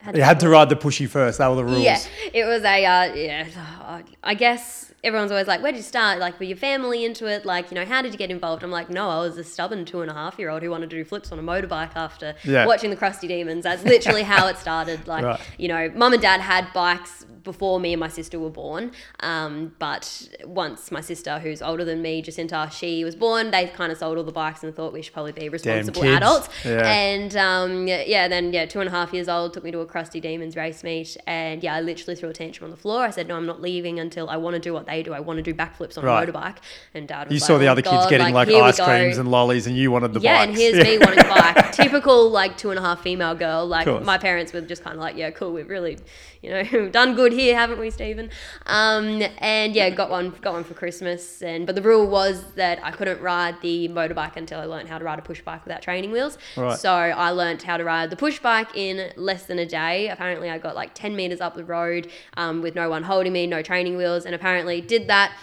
Had 0.00 0.16
you 0.16 0.22
had 0.22 0.40
to 0.40 0.48
ride 0.48 0.68
the 0.68 0.76
pushy 0.76 1.08
first. 1.08 1.38
That 1.38 1.48
were 1.48 1.56
the 1.56 1.64
rules. 1.64 1.82
Yeah, 1.82 2.00
it 2.32 2.44
was 2.44 2.62
a 2.62 2.84
uh, 2.84 3.14
yeah. 3.14 4.02
I 4.22 4.34
guess 4.34 4.93
everyone's 5.04 5.30
always 5.30 5.46
like, 5.46 5.62
"Where 5.62 5.70
did 5.72 5.78
you 5.78 5.82
start? 5.84 6.18
Like, 6.18 6.38
were 6.40 6.46
your 6.46 6.56
family 6.56 7.04
into 7.04 7.26
it? 7.26 7.44
Like, 7.44 7.70
you 7.70 7.74
know, 7.76 7.84
how 7.84 8.02
did 8.02 8.12
you 8.12 8.18
get 8.18 8.30
involved?" 8.30 8.62
I'm 8.62 8.70
like, 8.70 8.90
"No, 8.90 9.08
I 9.10 9.18
was 9.20 9.38
a 9.38 9.44
stubborn 9.44 9.84
two 9.84 10.00
and 10.02 10.10
a 10.10 10.14
half 10.14 10.38
year 10.38 10.50
old 10.50 10.62
who 10.62 10.70
wanted 10.70 10.90
to 10.90 10.96
do 10.96 11.04
flips 11.04 11.30
on 11.30 11.38
a 11.38 11.42
motorbike 11.42 11.94
after 11.94 12.34
Yeah. 12.44 12.66
watching 12.66 12.90
the 12.90 12.96
Crusty 12.96 13.28
Demons. 13.28 13.64
That's 13.64 13.84
literally 13.84 14.22
how 14.34 14.46
it 14.48 14.56
started. 14.58 15.06
Like, 15.06 15.24
Right. 15.24 15.40
you 15.58 15.68
know, 15.68 15.90
mum 15.94 16.12
and 16.12 16.22
dad 16.22 16.40
had 16.40 16.72
bikes 16.72 17.24
before 17.44 17.78
me 17.78 17.92
and 17.92 18.00
my 18.00 18.08
sister 18.08 18.40
were 18.40 18.48
born. 18.48 18.90
Um, 19.20 19.74
but 19.78 20.28
once 20.46 20.90
my 20.90 21.02
sister, 21.02 21.38
who's 21.40 21.60
older 21.60 21.84
than 21.84 22.00
me, 22.00 22.22
Jacinta, 22.22 22.70
she 22.72 23.04
was 23.04 23.14
born, 23.14 23.50
they 23.50 23.66
kind 23.66 23.92
of 23.92 23.98
sold 23.98 24.16
all 24.16 24.24
the 24.24 24.32
bikes 24.32 24.62
and 24.64 24.74
thought 24.74 24.94
we 24.94 25.02
should 25.02 25.12
probably 25.12 25.32
be 25.32 25.50
responsible 25.50 26.04
adults. 26.04 26.48
Yeah. 26.64 26.86
And 26.90 27.36
um, 27.36 27.86
yeah, 27.86 28.02
yeah, 28.06 28.28
then 28.28 28.52
yeah, 28.54 28.64
two 28.64 28.80
and 28.80 28.88
a 28.88 28.90
half 28.92 29.12
years 29.12 29.28
old, 29.28 29.52
took 29.52 29.62
me 29.62 29.70
to 29.72 29.80
a 29.80 29.86
Crusty 29.86 30.20
Demons 30.20 30.56
race 30.56 30.82
meet, 30.82 31.18
and 31.26 31.62
yeah, 31.62 31.74
I 31.74 31.82
literally 31.82 32.16
threw 32.16 32.30
a 32.30 32.32
tantrum 32.32 32.64
on 32.64 32.70
the 32.70 32.76
floor. 32.80 33.04
I 33.04 33.10
said, 33.10 33.28
"No, 33.28 33.36
I'm 33.36 33.44
not 33.46 33.60
leaving 33.60 34.00
until 34.00 34.30
I 34.30 34.38
want 34.38 34.54
to 34.54 34.60
do 34.60 34.72
what 34.72 34.86
they 34.86 34.93
do. 35.02 35.12
I 35.12 35.20
want 35.20 35.38
to 35.38 35.42
do 35.42 35.54
backflips 35.54 35.96
on 35.98 36.04
Right. 36.04 36.28
a 36.28 36.32
motorbike." 36.32 36.56
And 36.94 37.06
Dad 37.08 37.28
was 37.28 37.34
You 37.34 37.40
like, 37.40 37.46
saw 37.46 37.58
the 37.58 37.66
"Oh, 37.66 37.72
other 37.72 37.82
kids 37.82 38.06
getting 38.06 38.32
like, 38.34 38.48
we 38.48 38.60
ice 38.60 38.78
creams 38.80 39.18
and 39.18 39.30
lollies, 39.30 39.66
and 39.66 39.76
you 39.76 39.90
wanted 39.90 40.12
the 40.14 40.20
bike. 40.20 40.24
yeah, 40.24 40.46
bikes. 40.46 40.48
and 40.48 40.56
here's 40.58 40.84
me 40.84 40.98
wanting 41.04 41.18
a 41.20 41.28
bike. 41.28 41.72
Typical 41.72 42.30
like 42.30 42.56
two 42.56 42.70
and 42.70 42.78
a 42.78 42.82
half 42.82 43.02
female 43.02 43.34
girl. 43.34 43.66
Like 43.66 43.86
my 44.04 44.18
parents 44.18 44.52
were 44.52 44.60
just 44.60 44.82
kind 44.84 44.94
of 44.94 45.00
like, 45.00 45.16
yeah, 45.16 45.30
cool. 45.30 45.52
We've 45.52 45.68
really, 45.68 45.98
you 46.42 46.50
know, 46.50 46.88
done 46.92 47.14
good 47.14 47.32
here, 47.32 47.54
haven't 47.56 47.78
we, 47.80 47.90
Stephen? 47.90 48.30
Um, 48.66 49.22
and 49.38 49.74
yeah, 49.74 49.90
got 49.90 50.10
one, 50.10 50.30
got 50.40 50.52
one 50.54 50.64
for 50.64 50.74
Christmas. 50.74 51.42
And 51.42 51.66
but 51.66 51.74
the 51.74 51.82
rule 51.82 52.06
was 52.06 52.44
that 52.54 52.78
I 52.82 52.90
couldn't 52.90 53.20
ride 53.20 53.60
the 53.60 53.88
motorbike 53.88 54.36
until 54.36 54.60
I 54.60 54.64
learned 54.64 54.88
how 54.88 54.98
to 54.98 55.04
ride 55.04 55.18
a 55.18 55.22
push 55.22 55.40
bike 55.42 55.64
without 55.64 55.82
training 55.82 56.12
wheels. 56.12 56.38
Right. 56.56 56.78
So 56.78 56.92
I 56.92 57.30
learned 57.30 57.62
how 57.62 57.76
to 57.76 57.84
ride 57.84 58.10
the 58.10 58.16
push 58.16 58.38
bike 58.38 58.68
in 58.76 59.10
less 59.16 59.46
than 59.46 59.58
a 59.58 59.66
day. 59.66 60.08
Apparently, 60.08 60.50
I 60.50 60.58
got 60.58 60.74
like 60.76 60.94
ten 60.94 61.16
meters 61.16 61.40
up 61.40 61.54
the 61.54 61.64
road 61.64 62.08
um, 62.36 62.62
with 62.62 62.74
no 62.74 62.88
one 62.88 63.02
holding 63.02 63.32
me, 63.32 63.46
no 63.46 63.62
training 63.62 63.96
wheels, 63.96 64.24
and 64.26 64.34
apparently 64.34 64.80
did 64.86 65.08
that. 65.08 65.36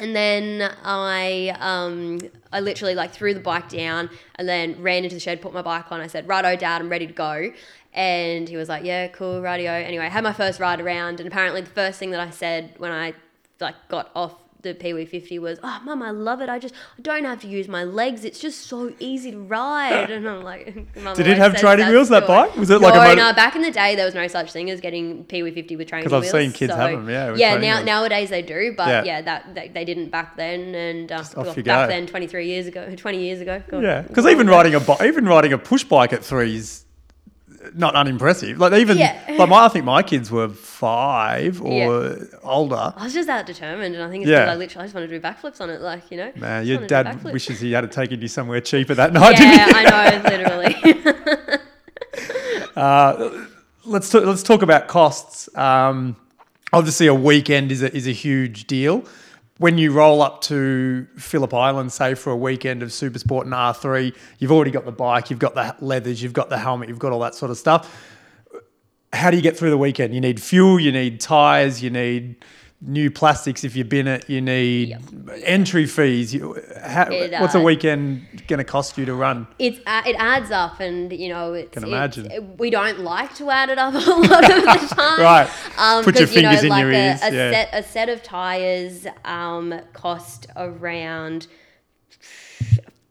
And 0.00 0.14
then 0.14 0.70
I 0.84 1.56
um, 1.58 2.20
I 2.52 2.60
literally 2.60 2.94
like 2.94 3.12
threw 3.12 3.34
the 3.34 3.40
bike 3.40 3.68
down 3.68 4.10
and 4.36 4.48
then 4.48 4.80
ran 4.80 5.02
into 5.02 5.16
the 5.16 5.20
shed, 5.20 5.42
put 5.42 5.52
my 5.52 5.62
bike 5.62 5.90
on. 5.90 6.00
I 6.00 6.06
said, 6.06 6.28
"Righto, 6.28 6.54
Dad, 6.54 6.80
I'm 6.80 6.88
ready 6.88 7.06
to 7.06 7.12
go." 7.12 7.52
And 7.92 8.48
he 8.48 8.56
was 8.56 8.68
like, 8.68 8.84
"Yeah, 8.84 9.08
cool, 9.08 9.42
radio." 9.42 9.72
Anyway, 9.72 10.04
I 10.04 10.08
had 10.08 10.22
my 10.22 10.32
first 10.32 10.60
ride 10.60 10.80
around, 10.80 11.18
and 11.18 11.26
apparently 11.26 11.62
the 11.62 11.70
first 11.70 11.98
thing 11.98 12.12
that 12.12 12.20
I 12.20 12.30
said 12.30 12.74
when 12.78 12.92
I 12.92 13.14
like 13.60 13.74
got 13.88 14.12
off 14.14 14.36
the 14.62 14.74
Pee 14.74 15.04
50 15.04 15.38
was, 15.38 15.58
"Oh, 15.62 15.80
Mum, 15.84 16.02
I 16.02 16.10
love 16.10 16.40
it. 16.40 16.48
I 16.48 16.58
just 16.58 16.74
I 16.98 17.02
don't 17.02 17.24
have 17.24 17.40
to 17.42 17.46
use 17.46 17.68
my 17.68 17.84
legs. 17.84 18.24
It's 18.24 18.40
just 18.40 18.66
so 18.66 18.92
easy 18.98 19.30
to 19.30 19.38
ride." 19.38 20.10
And 20.18 20.28
I'm 20.28 20.42
like, 20.42 20.74
Mum 20.96 21.14
Did 21.16 21.26
it 21.28 21.38
have 21.38 21.56
training 21.56 21.88
wheels, 21.88 22.08
that 22.08 22.26
bike? 22.26 22.56
Was 22.56 22.70
it 22.70 22.80
like 22.80 22.94
a 22.94 22.96
no, 22.96 23.02
motor- 23.04 23.16
no. 23.16 23.32
Back 23.34 23.54
in 23.56 23.62
the 23.62 23.70
day, 23.70 23.94
there 23.94 24.04
was 24.04 24.14
no 24.14 24.26
such 24.26 24.50
thing 24.52 24.68
as 24.70 24.80
getting 24.80 25.24
Pee 25.24 25.48
50 25.50 25.76
with 25.76 25.88
training 25.88 26.04
'Cause 26.08 26.12
I've 26.12 26.22
wheels. 26.22 26.32
seen 26.32 26.52
kids 26.52 26.72
so- 26.72 26.78
have 26.78 26.90
'em, 26.92 27.08
yeah, 27.08 27.34
Yeah, 27.36 27.56
now 27.58 27.76
wheels. 27.76 27.86
nowadays 27.86 28.30
they 28.30 28.42
do, 28.42 28.74
but 28.76 28.88
Yeah. 28.88 29.04
yeah, 29.04 29.20
that 29.22 29.54
they, 29.54 29.68
they 29.68 29.84
didn't 29.84 30.10
back 30.10 30.36
then, 30.36 30.74
and 30.74 31.12
uh, 31.12 31.22
well, 31.36 31.44
back 31.54 31.64
go. 31.64 31.86
then, 31.86 32.06
23 32.06 32.46
years 32.46 32.66
ago, 32.66 32.86
20 32.96 33.18
years 33.18 33.40
ago. 33.40 33.62
God, 33.68 33.82
Yeah, 33.82 34.02
because 34.02 34.26
even 34.26 34.48
riding 34.48 34.74
a 34.74 35.04
even 35.04 35.24
riding 35.26 35.52
a 35.52 35.58
push 35.58 35.84
bike 35.84 36.12
at 36.12 36.24
three 36.24 36.56
is 36.56 36.84
not 37.74 37.94
unimpressive. 37.94 38.58
Like 38.58 38.72
even 38.74 38.98
Yeah. 38.98 39.20
like 39.38 39.48
my 39.48 39.64
I 39.64 39.68
think 39.68 39.84
my 39.84 40.02
kids 40.02 40.30
were 40.30 40.48
five 40.48 41.60
or 41.60 42.16
older. 42.42 42.92
I 42.96 43.04
was 43.04 43.14
just 43.14 43.26
that 43.26 43.46
determined, 43.46 43.94
and 43.94 44.04
I 44.04 44.08
think 44.10 44.22
it's 44.24 44.30
Yeah. 44.30 44.40
because 44.44 44.54
I 44.54 44.58
literally 44.58 44.82
I 44.82 44.86
just 44.86 44.94
want 44.94 45.08
to 45.10 45.18
do 45.18 45.24
backflips 45.24 45.60
on 45.60 45.70
it, 45.70 45.80
like 45.80 46.10
you 46.10 46.16
know. 46.18 46.32
Man, 46.36 46.66
your 46.66 46.86
dad 46.86 47.22
wishes 47.24 47.60
he 47.60 47.72
had 47.72 47.90
taken 47.92 48.20
you 48.20 48.28
somewhere 48.28 48.60
cheaper 48.60 48.94
that 48.94 49.12
night, 49.12 49.38
Yeah? 49.38 49.66
I 49.74 50.20
know, 50.22 50.30
literally. 50.30 51.58
Uh, 52.76 53.44
let's 53.84 54.08
talk, 54.08 54.24
let's 54.24 54.42
talk 54.44 54.62
about 54.62 54.86
costs. 54.86 55.48
Um, 55.56 56.14
obviously, 56.72 57.08
a 57.08 57.14
weekend 57.14 57.72
is 57.72 57.82
a, 57.82 57.92
is 57.94 58.06
a 58.06 58.12
huge 58.12 58.66
deal. 58.68 59.04
When 59.58 59.76
you 59.76 59.90
roll 59.92 60.22
up 60.22 60.40
to 60.42 61.06
Phillip 61.16 61.52
Island, 61.52 61.92
say 61.92 62.14
for 62.14 62.30
a 62.30 62.36
weekend 62.36 62.80
of 62.82 62.92
Super 62.92 63.18
Sport 63.18 63.44
and 63.46 63.54
R3, 63.54 64.14
you've 64.38 64.52
already 64.52 64.70
got 64.70 64.84
the 64.84 64.92
bike, 64.92 65.30
you've 65.30 65.40
got 65.40 65.56
the 65.56 65.74
leathers, 65.80 66.22
you've 66.22 66.32
got 66.32 66.48
the 66.48 66.58
helmet, 66.58 66.88
you've 66.88 67.00
got 67.00 67.10
all 67.10 67.18
that 67.20 67.34
sort 67.34 67.50
of 67.50 67.58
stuff. 67.58 67.92
How 69.12 69.32
do 69.32 69.36
you 69.36 69.42
get 69.42 69.56
through 69.56 69.70
the 69.70 69.78
weekend? 69.78 70.14
You 70.14 70.20
need 70.20 70.40
fuel, 70.40 70.78
you 70.78 70.92
need 70.92 71.20
tires, 71.20 71.82
you 71.82 71.90
need 71.90 72.36
new 72.80 73.10
plastics 73.10 73.64
if 73.64 73.74
you 73.74 73.82
bin 73.84 74.06
it, 74.06 74.30
you 74.30 74.40
need 74.40 74.96
entry 75.42 75.84
fees. 75.86 76.32
You, 76.32 76.54
how, 76.80 77.08
It, 77.10 77.32
what's 77.40 77.54
a 77.56 77.58
uh, 77.58 77.62
weekend 77.62 78.44
going 78.46 78.58
to 78.58 78.64
cost 78.64 78.96
you 78.96 79.04
to 79.06 79.14
run? 79.14 79.48
it's 79.58 79.78
a- 79.86 80.08
it 80.08 80.14
adds 80.18 80.50
up, 80.52 80.78
and 80.78 81.12
you 81.12 81.28
know, 81.28 81.54
it's, 81.54 81.70
Can 81.72 81.82
it's- 81.84 82.16
imagine. 82.16 82.56
we 82.56 82.70
don't 82.70 83.00
like 83.00 83.34
to 83.36 83.50
add 83.50 83.68
it 83.70 83.78
up 83.78 83.94
a 83.96 83.98
lot 83.98 84.44
of 84.48 84.62
the 84.62 84.86
time, 84.94 85.20
Right. 85.20 85.50
Um, 85.76 86.04
Put 86.04 86.18
your 86.18 86.26
'cause, 86.28 86.36
you 86.36 86.42
know, 86.42 86.48
fingers 86.50 86.62
in 86.64 86.68
like 86.70 86.80
your 86.82 86.90
a, 86.92 86.94
ears, 86.94 87.20
A 87.22 87.32
yeah. 87.34 87.50
set 87.50 87.68
a 87.72 87.82
set 87.82 88.08
of 88.08 88.22
tires 88.22 89.06
um, 89.24 89.80
cost 89.92 90.46
around. 90.56 91.48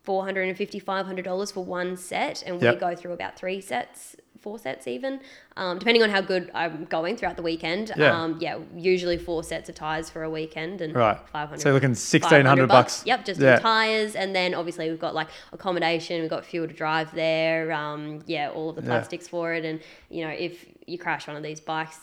450 0.04 0.80
$500 0.80 1.54
for 1.54 1.66
one 1.66 1.98
set 1.98 2.42
and 2.46 2.62
we 2.62 2.64
Yep. 2.64 2.80
go 2.80 2.96
through 2.96 3.12
about 3.12 3.38
three 3.38 3.60
sets 3.60 4.16
four 4.38 4.58
sets 4.60 4.88
even 4.88 5.20
um, 5.56 5.80
depending 5.80 6.04
on 6.04 6.10
how 6.10 6.22
good 6.22 6.50
i'm 6.54 6.86
going 6.86 7.16
throughout 7.18 7.36
the 7.36 7.42
weekend 7.42 7.92
Yeah. 7.98 8.12
um, 8.24 8.38
yeah 8.40 8.58
usually 8.76 9.18
four 9.18 9.44
sets 9.44 9.68
of 9.70 9.76
tires 9.76 10.10
for 10.10 10.24
a 10.24 10.30
weekend 10.30 10.82
and 10.82 10.96
Right. 10.96 11.18
500 11.30 11.60
So 11.62 11.70
you're 11.70 11.74
looking 11.74 11.90
1600 11.90 12.68
bucks. 12.68 13.04
Yep, 13.06 13.26
just 13.26 13.40
Yeah. 13.42 13.60
tires, 13.60 14.16
and 14.16 14.36
then 14.36 14.54
obviously 14.54 14.90
we've 14.90 15.00
got 15.00 15.14
like 15.16 15.28
accommodation, 15.54 16.22
we've 16.22 16.30
got 16.30 16.46
fuel 16.46 16.68
to 16.68 16.74
drive 16.74 17.14
there. 17.14 17.72
Um, 17.72 18.24
yeah, 18.26 18.50
all 18.50 18.70
of 18.70 18.76
the 18.78 18.82
Yeah. 18.82 18.88
plastics 18.90 19.28
for 19.28 19.54
it, 19.54 19.64
and 19.66 19.80
you 20.10 20.24
know 20.24 20.32
if 20.32 20.66
you 20.86 20.98
crash 20.98 21.28
one 21.28 21.36
of 21.38 21.44
these 21.44 21.60
bikes, 21.60 22.00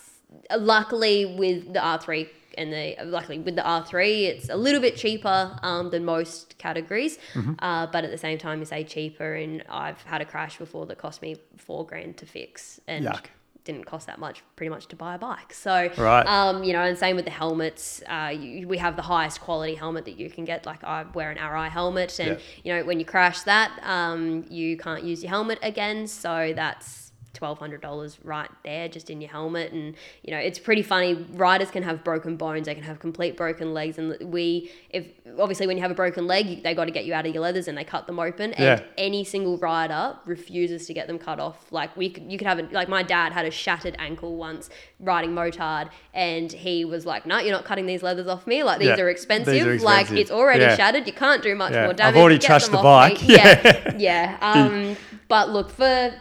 luckily 0.55 1.35
with 1.37 1.73
the 1.73 1.79
R 1.83 1.99
three 1.99 2.29
and 2.57 2.71
the 2.73 2.95
luckily 3.05 3.39
with 3.39 3.55
the 3.55 3.61
R3, 3.61 4.23
it's 4.23 4.49
a 4.49 4.55
little 4.55 4.81
bit 4.81 4.95
cheaper 4.97 5.57
um, 5.63 5.89
than 5.89 6.05
most 6.05 6.57
categories, 6.57 7.17
Mm-hmm. 7.33 7.53
uh, 7.59 7.87
but 7.87 8.03
at 8.03 8.11
the 8.11 8.17
same 8.17 8.37
time, 8.37 8.59
you 8.59 8.65
say 8.65 8.83
cheaper, 8.83 9.33
and 9.35 9.63
I've 9.69 10.01
had 10.03 10.21
a 10.21 10.25
crash 10.25 10.57
before 10.57 10.85
that 10.87 10.97
cost 10.97 11.21
me 11.21 11.37
four 11.57 11.85
grand 11.85 12.17
to 12.17 12.25
fix, 12.25 12.79
and 12.87 13.05
Yuck. 13.05 13.25
didn't 13.63 13.85
cost 13.85 14.05
that 14.07 14.19
much 14.19 14.43
pretty 14.55 14.69
much 14.69 14.87
to 14.87 14.95
buy 14.95 15.15
a 15.15 15.17
bike. 15.17 15.53
So 15.53 15.89
Right. 15.97 16.25
um, 16.27 16.63
you 16.63 16.73
know, 16.73 16.81
and 16.81 16.97
same 16.97 17.15
with 17.15 17.25
the 17.25 17.31
helmets. 17.31 18.01
Uh, 18.07 18.31
you, 18.37 18.67
we 18.67 18.77
have 18.77 18.95
the 18.95 19.01
highest 19.01 19.41
quality 19.41 19.75
helmet 19.75 20.05
that 20.05 20.17
you 20.17 20.29
can 20.29 20.45
get. 20.45 20.65
Like 20.65 20.83
I 20.83 21.03
wear 21.13 21.31
an 21.31 21.37
Arai 21.37 21.69
helmet, 21.69 22.19
and 22.19 22.37
Yeah. 22.37 22.43
you 22.63 22.73
know 22.73 22.85
when 22.85 22.99
you 22.99 23.05
crash 23.05 23.41
that, 23.41 23.71
um, 23.83 24.45
you 24.49 24.77
can't 24.77 25.03
use 25.03 25.23
your 25.23 25.31
helmet 25.31 25.59
again. 25.63 26.07
So 26.07 26.53
that's 26.55 27.04
twelve 27.35 27.59
hundred 27.59 27.81
dollars 27.81 28.17
right 28.23 28.49
there, 28.63 28.87
just 28.87 29.09
in 29.09 29.21
your 29.21 29.29
helmet. 29.29 29.71
And 29.71 29.95
you 30.23 30.31
know, 30.31 30.37
it's 30.39 30.57
pretty 30.57 30.81
funny. 30.81 31.13
Riders 31.33 31.69
can 31.69 31.83
have 31.83 32.03
broken 32.03 32.35
bones. 32.37 32.65
They 32.65 32.73
can 32.73 32.83
have 32.83 32.99
complete 32.99 33.37
broken 33.37 33.73
legs, 33.73 33.97
and 33.99 34.15
we, 34.31 34.71
if 34.89 35.05
obviously 35.39 35.67
when 35.67 35.77
you 35.77 35.81
have 35.83 35.91
a 35.91 35.95
broken 35.95 36.25
leg, 36.25 36.63
they 36.63 36.73
got 36.73 36.85
to 36.85 36.91
get 36.91 37.05
you 37.05 37.13
out 37.13 37.25
of 37.27 37.33
your 37.33 37.43
leathers, 37.43 37.67
and 37.67 37.77
they 37.77 37.83
cut 37.83 38.07
them 38.07 38.19
open. 38.19 38.53
And 38.53 38.83
any 38.97 39.23
single 39.23 39.57
rider 39.57 40.15
refuses 40.25 40.87
to 40.87 40.93
get 40.93 41.07
them 41.07 41.19
cut 41.19 41.39
off. 41.39 41.71
Like 41.71 41.95
we, 41.97 42.09
could, 42.09 42.31
you 42.31 42.37
could 42.37 42.47
have 42.47 42.59
a, 42.59 42.63
like 42.71 42.89
my 42.89 43.03
dad 43.03 43.33
had 43.33 43.45
a 43.45 43.51
shattered 43.51 43.95
ankle 43.99 44.35
once 44.37 44.69
riding 44.99 45.31
motard, 45.31 45.89
and 46.13 46.51
he 46.51 46.85
was 46.85 47.05
like, 47.05 47.25
"No, 47.25 47.39
you're 47.39 47.51
not 47.51 47.65
cutting 47.65 47.85
these 47.85 48.01
leathers 48.01 48.27
off 48.27 48.47
me. 48.47 48.63
Like 48.63 48.79
these 48.79 48.87
Yeah, 48.87 48.93
are 49.01 49.05
these 49.07 49.11
expensive. 49.15 49.81
Like 49.81 50.11
it's 50.11 50.31
already 50.31 50.63
Yeah. 50.63 50.75
shattered. 50.75 51.05
You 51.05 51.13
can't 51.13 51.43
do 51.43 51.55
much 51.55 51.73
Yeah. 51.73 51.85
more 51.85 51.95
I've 51.99 52.15
already 52.15 52.39
trashed 52.39 52.71
the 52.71 52.77
off 52.77 53.09
me." 53.11 53.15
bike. 53.17 53.27
Yeah, 53.35 53.95
yeah. 53.97 54.37
Um, 54.41 54.95
but 55.27 55.49
look 55.49 55.69
for 55.69 56.13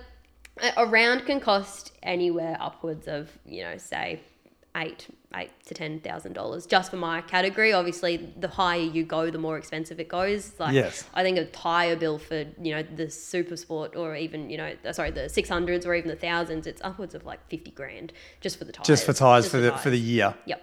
a 0.77 0.87
round 0.87 1.27
can 1.27 1.41
cost 1.41 1.93
anywhere 2.03 2.57
upwards 2.61 3.09
of 3.09 3.31
you 3.45 3.63
know 3.63 3.77
say 3.77 4.21
eight 4.77 5.07
eight 5.37 5.51
to 5.67 5.75
ten 5.75 6.01
thousand 6.01 6.33
dollars 6.33 6.67
just 6.67 6.91
for 6.91 6.97
my 6.97 7.21
category. 7.23 7.73
Obviously, 7.73 8.17
the 8.39 8.49
higher 8.49 8.81
you 8.81 9.05
go, 9.05 9.31
the 9.31 9.39
more 9.39 9.57
expensive 9.57 9.99
it 10.01 10.09
goes. 10.09 10.53
Like 10.59 10.75
Yes. 10.75 11.05
I 11.15 11.23
think 11.23 11.39
a 11.39 11.45
tire 11.47 11.97
bill 11.97 12.19
for 12.19 12.45
you 12.61 12.75
know 12.75 12.83
the 12.83 13.11
super 13.11 13.57
sport 13.57 13.97
or 13.97 14.15
even 14.17 14.51
you 14.51 14.57
know 14.57 14.75
uh, 14.85 14.93
sorry 14.93 15.11
the 15.11 15.29
six 15.29 15.49
hundreds 15.49 15.87
or 15.87 15.95
even 15.95 16.09
the 16.09 16.17
thousands, 16.17 16.67
it's 16.67 16.81
upwards 16.83 17.15
of 17.15 17.25
like 17.25 17.47
fifty 17.49 17.71
grand 17.71 18.13
just 18.41 18.59
for 18.59 18.65
the 18.65 18.73
tires. 18.73 18.87
Just 18.87 19.07
for 19.07 19.13
tires 19.13 19.45
Just 19.45 19.53
for 19.53 19.61
the 19.61 19.73
for 19.79 19.91
the 19.91 19.99
year. 19.99 20.35
Yep. 20.47 20.63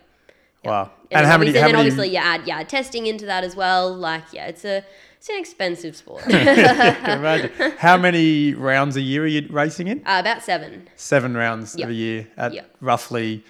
Wow. 0.64 0.92
And, 1.10 1.22
And 1.22 1.26
how 1.28 1.38
many? 1.40 1.50
obviously- 1.50 1.60
How 1.62 1.68
then 1.68 1.76
many? 1.76 1.90
obviously 1.90 2.10
you 2.12 2.18
add 2.18 2.48
yeah 2.48 2.64
testing 2.64 3.08
into 3.08 3.26
that 3.26 3.44
as 3.44 3.56
well. 3.56 3.94
Like 3.94 4.24
yeah, 4.32 4.48
it's 4.48 4.64
a 4.66 4.84
it's 5.22 5.30
an 5.30 5.36
expensive 5.38 5.96
sport. 5.96 6.24
imagine. 6.28 7.52
How 7.78 7.96
many 7.96 8.56
rounds 8.56 8.96
a 8.96 9.02
year 9.02 9.24
are 9.24 9.28
you 9.28 9.48
racing 9.52 9.88
in? 9.88 10.00
uh, 10.00 10.18
about 10.20 10.42
seven. 10.42 10.88
Seven 10.96 11.36
rounds 11.38 11.76
Yep. 11.78 11.90
a 11.90 11.94
year 11.94 12.28
at 12.38 12.54
Yep. 12.56 12.76
roughly, 12.82 13.44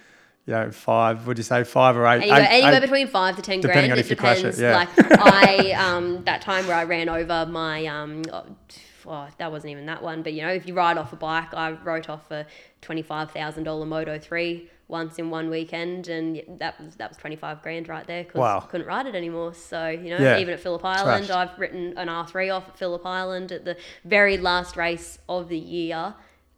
you 0.46 0.54
know, 0.54 0.70
five. 0.72 1.26
Would 1.28 1.38
you 1.38 1.46
say 1.46 1.64
five 1.64 1.96
or 1.96 2.06
eight? 2.08 2.24
Anywhere, 2.24 2.42
Eight- 2.42 2.48
anywhere 2.64 2.74
eight- 2.76 2.82
between 2.82 3.08
five 3.08 3.38
to 3.38 3.42
ten 3.42 3.62
depending 3.62 3.90
grand. 3.90 3.92
on 3.94 3.98
it 4.00 4.02
if 4.02 4.10
you 4.10 4.18
crash 4.18 4.44
it, 4.44 4.58
yeah. 4.58 4.76
Like 4.76 4.90
I, 5.22 5.72
um, 5.72 6.24
that 6.26 6.42
time 6.42 6.68
where 6.68 6.76
I 6.76 6.84
ran 6.84 7.08
over 7.08 7.46
my, 7.46 7.86
um, 7.86 8.24
oh, 8.34 8.44
oh, 9.06 9.28
that 9.38 9.50
wasn't 9.50 9.72
even 9.72 9.86
that 9.86 10.04
one, 10.04 10.24
but 10.24 10.34
you 10.34 10.42
know, 10.42 10.52
if 10.52 10.68
you 10.68 10.74
ride 10.74 10.98
off 10.98 11.14
a 11.14 11.16
bike, 11.16 11.54
I 11.54 11.72
wrote 11.72 12.10
off 12.10 12.30
a 12.32 12.46
twenty-five 12.82 13.32
thousand 13.32 13.64
dollar 13.64 13.86
Moto 13.86 14.20
three 14.20 14.70
once 14.92 15.18
in 15.18 15.30
one 15.32 15.50
weekend, 15.50 16.08
and 16.10 16.44
that 16.60 16.80
was 16.80 16.96
that 16.98 17.10
was 17.10 17.18
twenty-five 17.18 17.64
grand 17.64 17.88
right 17.88 18.06
there 18.06 18.24
because 18.24 18.40
Wow. 18.40 18.60
couldn't 18.60 18.86
ride 18.86 19.08
it 19.08 19.16
anymore. 19.16 19.54
So 19.56 19.88
you 19.88 20.10
know, 20.12 20.18
Yeah. 20.20 20.38
even 20.40 20.54
at 20.54 20.60
Phillip 20.60 20.86
Island, 20.86 21.26
Trashed. 21.26 21.36
I've 21.36 21.58
written 21.58 21.98
an 21.98 22.10
R 22.10 22.28
three 22.28 22.50
off 22.52 22.68
at 22.70 22.78
Phillip 22.78 23.06
Island 23.06 23.52
at 23.52 23.66
the 23.66 23.78
very 24.06 24.38
last 24.38 24.78
race 24.78 25.18
of 25.28 25.50
the 25.50 25.58
year. 25.58 26.14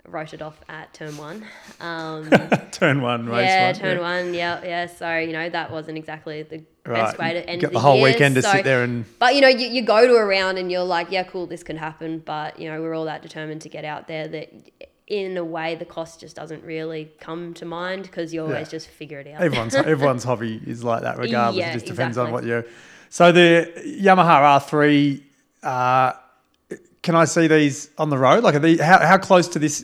Wrote 0.05 0.33
it 0.33 0.41
off 0.41 0.59
at 0.67 0.93
turn 0.93 1.15
one. 1.15 1.45
Um, 1.79 2.29
turn 2.71 3.01
one 3.01 3.25
race. 3.29 3.47
yeah, 3.47 3.67
one, 3.67 3.75
turn 3.75 3.99
one. 4.01 4.33
Yeah, 4.33 4.59
yeah. 4.61 4.85
So 4.87 5.17
you 5.17 5.31
know 5.31 5.47
that 5.49 5.71
wasn't 5.71 5.97
exactly 5.97 6.43
the 6.43 6.63
Right. 6.85 6.95
best 7.05 7.17
way 7.17 7.31
to 7.31 7.49
end 7.49 7.61
Got 7.61 7.67
the, 7.69 7.73
the 7.75 7.79
whole 7.79 7.95
year. 7.95 8.03
weekend 8.11 8.35
to 8.35 8.41
so, 8.41 8.51
sit 8.51 8.65
there 8.65 8.83
and 8.83 9.05
But 9.17 9.35
you 9.35 9.39
know, 9.39 9.47
you, 9.47 9.67
you 9.69 9.81
go 9.83 10.05
to 10.05 10.15
a 10.15 10.25
round 10.25 10.57
and 10.57 10.69
you're 10.69 10.83
like, 10.83 11.07
yeah, 11.11 11.23
cool, 11.23 11.47
this 11.47 11.63
can 11.63 11.77
happen. 11.77 12.19
But 12.19 12.59
you 12.59 12.69
know, 12.69 12.81
we're 12.81 12.93
all 12.93 13.05
that 13.05 13.21
determined 13.21 13.61
to 13.61 13.69
get 13.69 13.85
out 13.85 14.09
there 14.09 14.27
that, 14.27 14.51
in 15.07 15.35
a 15.37 15.43
way, 15.43 15.75
the 15.75 15.85
cost 15.85 16.19
just 16.21 16.35
doesn't 16.35 16.63
really 16.63 17.11
come 17.19 17.53
to 17.55 17.65
mind 17.65 18.03
because 18.03 18.33
you 18.33 18.41
always 18.41 18.67
Yeah. 18.67 18.71
just 18.77 18.87
figure 18.87 19.19
it 19.19 19.27
out. 19.27 19.41
everyone's 19.41 19.75
everyone's 19.95 20.23
hobby 20.23 20.61
is 20.65 20.83
like 20.83 21.01
that 21.01 21.17
regardless. 21.17 21.59
Yeah, 21.59 21.69
it 21.71 21.73
just 21.73 21.85
depends 21.85 22.17
on 22.17 22.31
what 22.31 22.43
you're. 22.45 22.65
So 23.09 23.31
the 23.31 23.71
Yamaha 23.85 24.59
R3, 24.59 25.21
uh, 25.61 26.13
can 27.01 27.15
I 27.15 27.25
see 27.25 27.47
these 27.47 27.89
on 27.97 28.09
the 28.09 28.17
road? 28.17 28.43
Like, 28.43 28.55
are 28.55 28.59
they, 28.59 28.77
how 28.77 28.99
how 29.05 29.17
close 29.17 29.47
to 29.49 29.59
this 29.59 29.81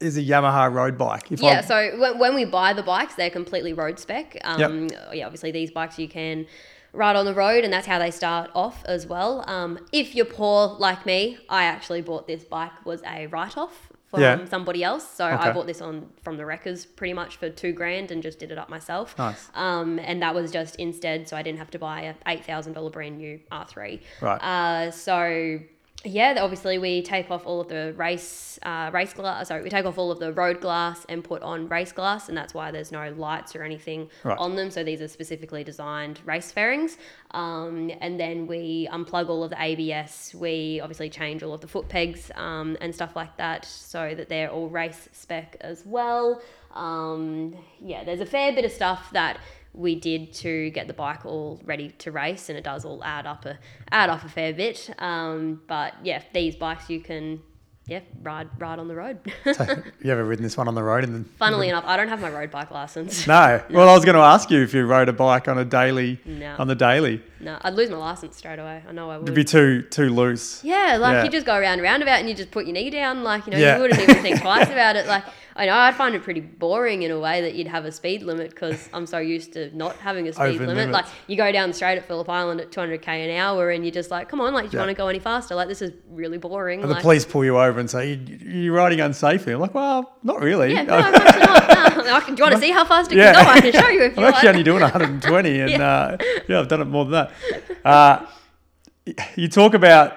is 0.00 0.16
a 0.16 0.22
Yamaha 0.22 0.72
road 0.72 0.96
bike? 0.96 1.30
If 1.30 1.40
Yeah, 1.40 1.48
I'm- 1.56 1.64
so 1.64 1.98
when, 2.00 2.18
when 2.18 2.34
we 2.34 2.44
buy 2.46 2.72
the 2.72 2.82
bikes, 2.82 3.14
they're 3.16 3.30
completely 3.30 3.74
road 3.74 3.98
spec. 3.98 4.38
Um, 4.44 4.88
Yeah, 5.12 5.26
obviously 5.26 5.50
these 5.50 5.70
bikes 5.70 5.98
you 5.98 6.08
can 6.08 6.46
ride 6.94 7.16
on 7.16 7.26
the 7.26 7.34
road, 7.34 7.64
and 7.64 7.72
that's 7.72 7.86
how 7.86 7.98
they 7.98 8.10
start 8.10 8.50
off 8.54 8.82
as 8.86 9.06
well. 9.06 9.44
Um, 9.46 9.78
if 9.92 10.14
you're 10.14 10.24
poor 10.24 10.68
like 10.78 11.04
me, 11.04 11.38
I 11.50 11.64
actually 11.64 12.00
bought 12.00 12.26
this 12.26 12.44
bike 12.44 12.72
was 12.86 13.02
a 13.06 13.26
write 13.26 13.58
off 13.58 13.92
from 14.10 14.20
Yeah. 14.20 14.44
somebody 14.46 14.82
else. 14.82 15.06
So 15.08 15.26
Okay. 15.26 15.34
I 15.48 15.52
bought 15.52 15.66
this 15.66 15.80
on 15.80 16.08
from 16.22 16.36
the 16.36 16.44
wreckers 16.46 16.86
pretty 16.86 17.12
much 17.12 17.36
for 17.36 17.50
two 17.50 17.72
grand 17.72 18.10
and 18.10 18.22
just 18.22 18.38
did 18.38 18.50
it 18.50 18.58
up 18.58 18.68
myself. 18.70 19.16
Nice. 19.18 19.50
Um, 19.54 19.98
and 19.98 20.22
that 20.22 20.34
was 20.34 20.50
just 20.50 20.76
instead, 20.76 21.28
so 21.28 21.36
I 21.36 21.42
didn't 21.42 21.58
have 21.58 21.70
to 21.72 21.78
buy 21.78 22.00
a 22.02 22.14
eight 22.26 22.44
thousand 22.44 22.72
dollar 22.72 22.90
brand 22.90 23.18
new 23.18 23.38
R3. 23.52 24.00
Right. 24.22 24.38
Uh, 24.42 24.90
so 24.90 25.60
yeah, 26.04 26.36
obviously 26.40 26.78
we 26.78 27.02
take 27.02 27.30
off 27.30 27.44
all 27.44 27.60
of 27.60 27.68
the 27.68 27.92
race 27.96 28.58
uh, 28.62 28.90
race 28.92 29.12
glass. 29.12 29.48
Sorry, 29.48 29.62
we 29.62 29.70
take 29.70 29.84
off 29.84 29.98
all 29.98 30.10
of 30.10 30.18
the 30.20 30.32
road 30.32 30.60
glass 30.60 31.04
and 31.08 31.22
put 31.22 31.42
on 31.42 31.68
race 31.68 31.92
glass, 31.92 32.28
and 32.28 32.36
that's 32.36 32.54
why 32.54 32.70
there's 32.70 32.90
no 32.92 33.10
lights 33.16 33.54
or 33.56 33.62
anything 33.62 34.08
Right. 34.24 34.38
on 34.38 34.56
them. 34.56 34.70
So 34.70 34.82
these 34.84 35.00
are 35.00 35.08
specifically 35.08 35.64
designed 35.64 36.20
race 36.24 36.50
fairings. 36.52 36.96
Um, 37.32 37.90
and 38.00 38.18
then 38.18 38.46
we 38.46 38.88
unplug 38.92 39.28
all 39.28 39.42
of 39.44 39.50
the 39.50 39.60
ABS. 39.62 40.34
We 40.34 40.80
obviously 40.80 41.10
change 41.10 41.42
all 41.42 41.52
of 41.52 41.60
the 41.60 41.68
foot 41.68 41.88
pegs 41.88 42.30
um, 42.36 42.76
and 42.80 42.94
stuff 42.94 43.14
like 43.16 43.36
that, 43.36 43.64
so 43.64 44.14
that 44.14 44.28
they're 44.28 44.50
all 44.50 44.68
race 44.68 45.08
spec 45.12 45.56
as 45.60 45.84
well. 45.84 46.40
Um, 46.74 47.56
yeah, 47.80 48.04
there's 48.04 48.20
a 48.20 48.26
fair 48.26 48.52
bit 48.52 48.64
of 48.64 48.72
stuff 48.72 49.10
that 49.12 49.38
we 49.78 49.94
did 49.94 50.32
to 50.34 50.70
get 50.70 50.88
the 50.88 50.92
bike 50.92 51.24
all 51.24 51.60
ready 51.64 51.90
to 51.98 52.10
race, 52.10 52.48
and 52.48 52.58
it 52.58 52.64
does 52.64 52.84
all 52.84 53.02
add 53.04 53.26
up 53.26 53.46
a 53.46 53.58
add 53.92 54.10
up 54.10 54.24
a 54.24 54.28
fair 54.28 54.52
bit. 54.52 54.90
Um, 54.98 55.62
but 55.68 55.94
yeah, 56.02 56.20
these 56.34 56.56
bikes 56.56 56.90
you 56.90 57.00
can 57.00 57.40
yeah 57.86 58.00
ride 58.22 58.48
ride 58.58 58.78
on 58.80 58.88
the 58.88 58.94
road. 58.96 59.18
so, 59.52 59.64
you 60.02 60.10
ever 60.10 60.24
ridden 60.24 60.42
this 60.42 60.56
one 60.56 60.66
on 60.68 60.74
the 60.74 60.82
road? 60.82 61.04
And 61.04 61.26
Funnily 61.38 61.68
enough, 61.68 61.84
I 61.86 61.96
don't 61.96 62.08
have 62.08 62.20
my 62.20 62.28
road 62.30 62.50
bike 62.50 62.72
license. 62.72 63.24
no. 63.28 63.62
Well, 63.70 63.88
I 63.88 63.94
was 63.94 64.04
going 64.04 64.16
to 64.16 64.20
ask 64.20 64.50
you 64.50 64.62
if 64.62 64.74
you 64.74 64.84
rode 64.84 65.08
a 65.08 65.12
bike 65.12 65.46
on 65.48 65.56
a 65.58 65.64
daily 65.64 66.18
No. 66.26 66.56
on 66.58 66.66
the 66.66 66.74
daily. 66.74 67.22
no, 67.40 67.56
I'd 67.62 67.74
lose 67.74 67.88
my 67.88 67.96
license 67.96 68.36
straight 68.36 68.58
away. 68.58 68.82
I 68.86 68.92
know 68.92 69.08
I 69.10 69.16
would. 69.16 69.26
It'd 69.26 69.34
be 69.36 69.44
too 69.44 69.82
too 69.82 70.10
loose. 70.10 70.62
Yeah, 70.64 70.98
like 71.00 71.14
Yeah. 71.14 71.24
you 71.24 71.30
just 71.30 71.46
go 71.46 71.56
around 71.56 71.80
roundabout 71.82 72.18
and 72.18 72.28
you 72.28 72.34
just 72.34 72.50
put 72.50 72.66
your 72.66 72.74
knee 72.74 72.90
down, 72.90 73.22
like 73.22 73.46
you 73.46 73.52
know, 73.52 73.58
Yeah. 73.58 73.76
you 73.76 73.82
wouldn't 73.82 74.00
even 74.02 74.22
think 74.22 74.40
twice 74.42 74.68
about 74.68 74.96
it. 74.96 75.06
Like 75.06 75.24
I 75.58 75.66
know 75.66 75.74
I'd 75.74 75.96
find 75.96 76.14
it 76.14 76.22
pretty 76.22 76.40
boring 76.40 77.02
in 77.02 77.10
a 77.10 77.18
way 77.18 77.40
that 77.42 77.54
you'd 77.56 77.66
have 77.66 77.84
a 77.84 77.90
speed 77.92 78.22
limit 78.22 78.50
because 78.50 78.88
I'm 78.94 79.06
so 79.06 79.18
used 79.18 79.52
to 79.54 79.76
not 79.76 79.96
having 79.96 80.28
a 80.28 80.32
speed 80.32 80.42
Open 80.54 80.58
limit. 80.68 80.76
limits. 80.76 80.92
Like 80.94 81.06
you 81.26 81.36
go 81.36 81.50
down 81.50 81.68
the 81.70 81.74
straight 81.74 81.98
at 81.98 82.06
Phillip 82.06 82.28
Island 82.28 82.60
at 82.60 82.70
200k 82.70 83.08
an 83.08 83.36
hour, 83.36 83.70
and 83.70 83.84
you're 83.84 83.92
just 83.92 84.10
like, 84.10 84.28
come 84.28 84.40
on, 84.40 84.54
like, 84.54 84.70
do 84.70 84.76
you 84.76 84.78
Yeah. 84.78 84.86
want 84.86 84.96
to 84.96 85.02
go 85.02 85.08
any 85.08 85.18
faster? 85.18 85.54
Like 85.56 85.66
this 85.68 85.82
is 85.82 85.90
really 86.08 86.38
boring. 86.38 86.80
And 86.82 86.88
the 86.88 86.94
like, 86.94 87.02
police 87.02 87.24
pull 87.24 87.44
you 87.44 87.58
over 87.58 87.80
and 87.80 87.90
say, 87.90 88.14
"You- 88.14 88.50
you're 88.62 88.74
riding 88.74 89.00
unsafely. 89.00 89.52
I'm 89.52 89.58
like, 89.60 89.74
well, 89.74 90.16
not 90.22 90.40
really. 90.40 90.72
Yeah, 90.74 90.82
no, 90.84 90.94
I'm 90.94 91.14
actually 91.14 91.40
not. 91.42 92.06
No. 92.06 92.14
I 92.14 92.20
can, 92.20 92.34
do 92.36 92.40
you 92.40 92.44
want 92.44 92.54
to 92.54 92.60
see 92.60 92.70
how 92.70 92.84
fast 92.84 93.10
it 93.12 93.18
Yeah. 93.18 93.32
can 93.34 93.44
go? 93.44 93.50
I 93.50 93.60
can 93.60 93.72
show 93.72 93.88
you 93.88 94.02
if 94.04 94.16
you 94.16 94.22
I'm 94.24 94.32
actually 94.32 94.48
only 94.50 94.62
doing 94.62 94.80
120, 94.82 95.60
and 95.60 95.70
Yeah. 95.72 95.78
uh, 95.88 96.16
yeah, 96.48 96.60
I've 96.60 96.68
done 96.68 96.80
it 96.82 96.86
more 96.86 97.04
than 97.04 97.12
that. 97.12 97.30
Uh, 97.84 98.26
you 99.34 99.48
talk 99.48 99.74
about 99.74 100.16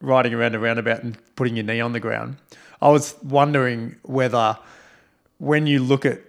riding 0.00 0.34
around 0.34 0.54
a 0.54 0.58
roundabout 0.58 1.02
and 1.02 1.16
putting 1.36 1.56
your 1.56 1.64
knee 1.64 1.80
on 1.80 1.92
the 1.92 2.00
ground. 2.00 2.36
I 2.80 2.88
was 2.88 3.14
wondering 3.22 3.96
whether 4.02 4.58
when 5.38 5.66
you 5.66 5.80
look 5.80 6.06
at 6.06 6.20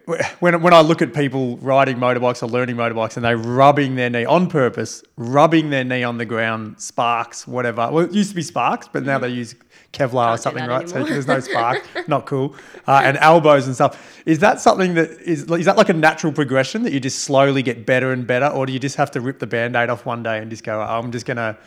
when 0.41 0.61
when 0.61 0.73
I 0.73 0.81
look 0.81 1.01
at 1.01 1.13
people 1.13 1.57
riding 1.57 1.95
motorbikes 1.97 2.43
or 2.43 2.47
learning 2.47 2.75
motorbikes 2.75 3.15
and 3.15 3.23
they're 3.23 3.37
rubbing 3.37 3.95
their 3.95 4.09
knee 4.09 4.25
on 4.25 4.49
purpose, 4.49 5.01
rubbing 5.15 5.69
their 5.69 5.85
knee 5.85 6.03
on 6.03 6.17
the 6.17 6.25
ground, 6.25 6.81
sparks, 6.81 7.47
whatever. 7.47 7.89
Well, 7.89 8.03
it 8.03 8.11
used 8.11 8.31
to 8.31 8.35
be 8.35 8.41
sparks, 8.41 8.89
but 8.91 9.03
now 9.03 9.17
they 9.17 9.29
use 9.29 9.55
Kevlar 9.93 10.13
or. 10.13 10.25
Can't 10.27 10.37
do 10.37 10.41
something, 10.41 10.65
right? 10.65 10.89
So 10.89 11.03
there's 11.05 11.27
no 11.27 11.39
spark, 11.39 11.87
not 12.09 12.25
cool, 12.25 12.55
uh, 12.85 13.01
and 13.03 13.17
elbows 13.17 13.65
and 13.65 13.75
stuff. 13.75 14.21
Is 14.25 14.39
that 14.39 14.59
something 14.59 14.93
that 14.95 15.11
is 15.21 15.49
is 15.49 15.65
that 15.65 15.77
like 15.77 15.89
a 15.89 15.93
natural 15.93 16.33
progression 16.33 16.83
that 16.83 16.91
you 16.91 16.99
just 16.99 17.19
slowly 17.19 17.63
get 17.63 17.85
better 17.85 18.11
and 18.11 18.27
better, 18.27 18.47
or 18.47 18.65
do 18.65 18.73
you 18.73 18.79
just 18.79 18.97
have 18.97 19.11
to 19.11 19.21
rip 19.21 19.39
the 19.39 19.47
band-aid 19.47 19.89
off 19.89 20.05
one 20.05 20.21
day 20.21 20.39
and 20.39 20.51
just 20.51 20.65
go, 20.65 20.81
I'm 20.81 21.11
just 21.11 21.25
gonna. 21.25 21.57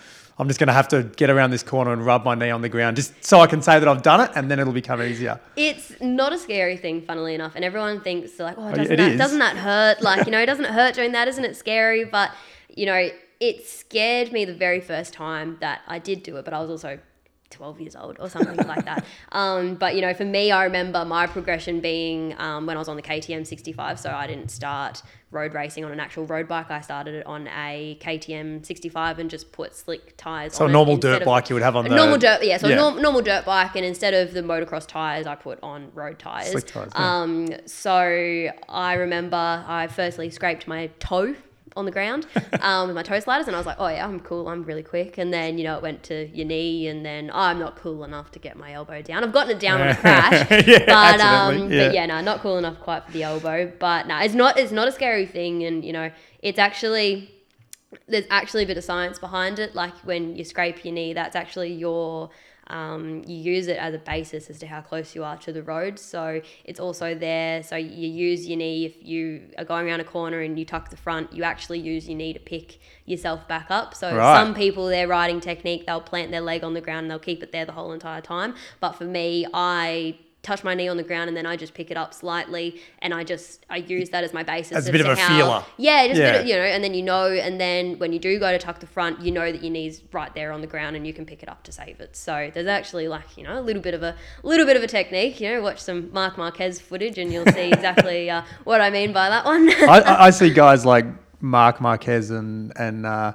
I'm 0.40 0.48
just 0.48 0.58
going 0.58 0.68
to 0.68 0.72
have 0.72 0.88
to 0.88 1.02
get 1.02 1.28
around 1.28 1.50
this 1.50 1.62
corner 1.62 1.92
and 1.92 2.04
rub 2.04 2.24
my 2.24 2.34
knee 2.34 2.50
on 2.50 2.62
the 2.62 2.68
ground 2.70 2.96
just 2.96 3.12
so 3.22 3.40
I 3.40 3.46
can 3.46 3.60
say 3.60 3.78
that 3.78 3.86
I've 3.86 4.02
done 4.02 4.20
it 4.22 4.30
and 4.34 4.50
then 4.50 4.58
it'll 4.58 4.72
become 4.72 5.02
easier. 5.02 5.38
It's 5.54 5.92
not 6.00 6.32
a 6.32 6.38
scary 6.38 6.76
thing, 6.78 7.02
funnily 7.02 7.34
enough, 7.34 7.52
and 7.56 7.64
everyone 7.64 8.00
thinks 8.00 8.38
like, 8.40 8.56
oh, 8.56 8.68
Oh, 8.68 8.74
doesn't 8.74 8.92
it 8.94 8.96
that 8.96 9.12
is. 9.12 9.18
doesn't 9.18 9.38
that 9.40 9.56
hurt? 9.56 10.00
Like, 10.02 10.24
you 10.26 10.32
know, 10.32 10.44
doesn't 10.46 10.64
it 10.64 10.70
hurt 10.70 10.94
doing 10.94 11.12
that? 11.12 11.28
Isn't 11.28 11.44
it 11.44 11.56
scary? 11.56 12.04
But 12.04 12.30
you 12.74 12.86
know, 12.86 13.10
it 13.40 13.66
scared 13.66 14.32
me 14.32 14.44
the 14.44 14.54
very 14.54 14.80
first 14.80 15.12
time 15.12 15.58
that 15.60 15.80
I 15.86 15.98
did 15.98 16.22
do 16.22 16.36
it, 16.36 16.44
but 16.44 16.54
I 16.54 16.60
was 16.60 16.70
also 16.70 16.98
12 17.50 17.80
years 17.80 17.96
old 17.96 18.16
or 18.20 18.28
something 18.28 18.66
like 18.66 18.84
that. 18.84 19.04
Um, 19.32 19.76
but 19.76 19.94
you 19.94 20.00
know, 20.00 20.12
for 20.12 20.24
me, 20.24 20.50
I 20.50 20.64
remember 20.64 21.04
my 21.04 21.26
progression 21.26 21.80
being 21.80 22.34
um, 22.38 22.66
when 22.66 22.76
I 22.76 22.80
was 22.80 22.88
on 22.88 22.96
the 22.96 23.02
KTM 23.02 23.46
65. 23.46 24.00
So 24.00 24.10
I 24.10 24.26
didn't 24.26 24.50
start 24.50 25.02
road 25.30 25.54
racing 25.54 25.84
on 25.84 25.92
an 25.92 26.00
actual 26.00 26.26
road 26.26 26.48
bike. 26.48 26.70
I 26.70 26.80
started 26.80 27.14
it 27.14 27.26
on 27.26 27.46
a 27.48 27.96
KTM 28.00 28.66
65 28.66 29.20
and 29.20 29.30
just 29.30 29.52
put 29.52 29.74
slick 29.76 30.16
tires. 30.16 30.54
So 30.54 30.64
on 30.64 30.70
a 30.70 30.72
normal 30.72 30.96
dirt 30.96 31.22
of- 31.22 31.26
bike 31.26 31.48
you 31.48 31.54
would 31.54 31.62
have 31.62 31.76
on 31.76 31.84
the 31.84 31.94
normal 31.94 32.18
dirt, 32.18 32.42
yeah. 32.42 32.56
So 32.56 32.66
Yeah. 32.68 32.74
a 32.74 32.76
norm, 32.76 33.00
normal 33.02 33.22
dirt 33.22 33.44
bike, 33.44 33.76
and 33.76 33.84
instead 33.84 34.14
of 34.14 34.32
the 34.32 34.42
motocross 34.42 34.86
tires, 34.86 35.26
I 35.26 35.36
put 35.36 35.60
on 35.62 35.90
road 35.94 36.18
tires. 36.18 36.50
Slick 36.50 36.66
tyres, 36.66 36.92
yeah. 36.94 37.20
Um, 37.20 37.48
so 37.66 38.48
I 38.68 38.94
remember 38.94 39.36
I 39.66 39.86
firstly 39.86 40.30
scraped 40.30 40.66
my 40.66 40.88
toe 40.98 41.36
on 41.76 41.84
the 41.84 41.90
ground 41.90 42.26
um, 42.60 42.88
with 42.88 42.96
my 42.96 43.02
toe 43.02 43.20
sliders, 43.20 43.46
and 43.46 43.56
I 43.56 43.58
was 43.58 43.66
like, 43.66 43.76
oh 43.78 43.88
yeah, 43.88 44.06
I'm 44.06 44.20
cool, 44.20 44.48
I'm 44.48 44.62
really 44.64 44.82
quick. 44.82 45.18
And 45.18 45.32
then 45.32 45.58
you 45.58 45.64
know 45.64 45.76
it 45.76 45.82
went 45.82 46.02
to 46.04 46.28
your 46.34 46.46
knee, 46.46 46.88
and 46.88 47.04
then 47.04 47.30
oh, 47.32 47.38
I'm 47.38 47.58
not 47.58 47.76
cool 47.76 48.04
enough 48.04 48.30
to 48.32 48.38
get 48.38 48.56
my 48.56 48.72
elbow 48.72 49.02
down. 49.02 49.24
I've 49.24 49.32
gotten 49.32 49.56
it 49.56 49.60
down 49.60 49.80
on 49.80 49.88
a 49.88 49.96
crash, 49.96 50.50
Yeah, 50.66 50.84
but 50.86 51.20
um, 51.20 51.70
yeah. 51.70 51.86
but 51.86 51.94
yeah, 51.94 52.06
no, 52.06 52.20
not 52.20 52.40
cool 52.40 52.58
enough 52.58 52.78
quite 52.80 53.04
for 53.04 53.12
the 53.12 53.22
elbow. 53.22 53.72
But 53.78 54.06
no, 54.06 54.18
it's 54.18 54.34
not 54.34 54.58
it's 54.58 54.72
not 54.72 54.88
a 54.88 54.92
scary 54.92 55.26
thing, 55.26 55.64
and 55.64 55.84
you 55.84 55.92
know 55.92 56.10
it's 56.40 56.58
actually 56.58 57.30
there's 58.06 58.26
actually 58.30 58.64
a 58.64 58.66
bit 58.66 58.78
of 58.78 58.84
science 58.84 59.18
behind 59.18 59.58
it. 59.58 59.74
Like 59.74 59.94
when 60.04 60.36
you 60.36 60.44
scrape 60.44 60.84
your 60.84 60.94
knee, 60.94 61.12
that's 61.12 61.36
actually 61.36 61.72
your 61.74 62.30
um, 62.70 63.22
you 63.26 63.36
use 63.36 63.66
it 63.66 63.76
as 63.76 63.94
a 63.94 63.98
basis 63.98 64.48
as 64.48 64.58
to 64.60 64.66
how 64.66 64.80
close 64.80 65.14
you 65.14 65.24
are 65.24 65.36
to 65.38 65.52
the 65.52 65.62
road. 65.62 65.98
So 65.98 66.40
it's 66.64 66.80
also 66.80 67.14
there. 67.14 67.62
So 67.62 67.76
you 67.76 68.08
use 68.08 68.48
your 68.48 68.58
knee 68.58 68.86
if 68.86 69.04
you 69.06 69.50
are 69.58 69.64
going 69.64 69.86
around 69.86 70.00
a 70.00 70.04
corner 70.04 70.40
and 70.40 70.58
you 70.58 70.64
tuck 70.64 70.88
the 70.88 70.96
front. 70.96 71.32
You 71.32 71.42
actually 71.42 71.80
use 71.80 72.08
your 72.08 72.16
knee 72.16 72.32
to 72.32 72.40
pick 72.40 72.78
yourself 73.04 73.46
back 73.48 73.70
up. 73.70 73.94
So 73.94 74.16
Right. 74.16 74.36
some 74.36 74.54
people, 74.54 74.86
their 74.86 75.08
riding 75.08 75.40
technique, 75.40 75.84
they'll 75.86 76.00
plant 76.00 76.30
their 76.30 76.40
leg 76.40 76.62
on 76.62 76.74
the 76.74 76.80
ground 76.80 77.04
and 77.04 77.10
they'll 77.10 77.18
keep 77.18 77.42
it 77.42 77.52
there 77.52 77.64
the 77.64 77.72
whole 77.72 77.92
entire 77.92 78.20
time. 78.20 78.54
But 78.78 78.92
for 78.92 79.04
me, 79.04 79.46
I 79.52 80.16
touch 80.42 80.64
my 80.64 80.74
knee 80.74 80.88
on 80.88 80.96
the 80.96 81.02
ground 81.02 81.28
and 81.28 81.36
then 81.36 81.44
I 81.44 81.54
just 81.54 81.74
pick 81.74 81.90
it 81.90 81.98
up 81.98 82.14
slightly 82.14 82.80
and 83.00 83.12
I 83.12 83.24
just 83.24 83.66
I 83.68 83.76
use 83.76 84.08
that 84.10 84.24
as 84.24 84.32
my 84.32 84.42
basis. 84.42 84.72
As 84.78 84.88
a 84.88 84.92
bit 84.92 85.02
of 85.02 85.06
a 85.08 85.14
how- 85.14 85.28
feeler. 85.28 85.64
Yeah, 85.76 86.06
just 86.08 86.18
a 86.18 86.22
Yeah. 86.22 86.32
bit 86.32 86.40
of, 86.40 86.46
you 86.46 86.54
know, 86.54 86.62
and 86.62 86.82
then 86.82 86.94
you 86.94 87.02
know, 87.02 87.26
and 87.30 87.60
then 87.60 87.98
when 87.98 88.12
you 88.14 88.18
do 88.18 88.38
go 88.38 88.50
to 88.50 88.58
tuck 88.58 88.80
the 88.80 88.86
front, 88.86 89.20
you 89.20 89.32
know 89.32 89.52
that 89.52 89.62
your 89.62 89.70
knee's 89.70 90.02
right 90.12 90.34
there 90.34 90.50
on 90.52 90.62
the 90.62 90.66
ground 90.66 90.96
and 90.96 91.06
you 91.06 91.12
can 91.12 91.26
pick 91.26 91.42
it 91.42 91.48
up 91.50 91.62
to 91.64 91.72
save 91.72 92.00
it. 92.00 92.16
So 92.16 92.50
there's 92.54 92.66
actually 92.66 93.06
like 93.08 93.36
you 93.36 93.44
know 93.44 93.58
a 93.58 93.60
little 93.60 93.82
bit 93.82 93.92
of 93.92 94.02
a 94.02 94.14
little 94.42 94.64
bit 94.64 94.76
of 94.76 94.82
a 94.82 94.86
technique. 94.86 95.40
You 95.40 95.50
know, 95.50 95.62
watch 95.62 95.78
some 95.80 96.10
Marc 96.12 96.38
Marquez 96.38 96.80
footage 96.80 97.18
and 97.18 97.30
you'll 97.30 97.44
see 97.46 97.70
exactly 97.72 98.30
uh, 98.36 98.42
what 98.64 98.80
I 98.80 98.88
mean 98.90 99.12
by 99.12 99.28
that 99.28 99.44
one. 99.44 99.68
I, 99.70 100.26
I 100.26 100.30
see 100.40 100.50
guys 100.50 100.86
like 100.86 101.04
Marc 101.42 101.82
Marquez 101.82 102.30
and 102.30 102.72
and 102.76 103.04
uh, 103.04 103.34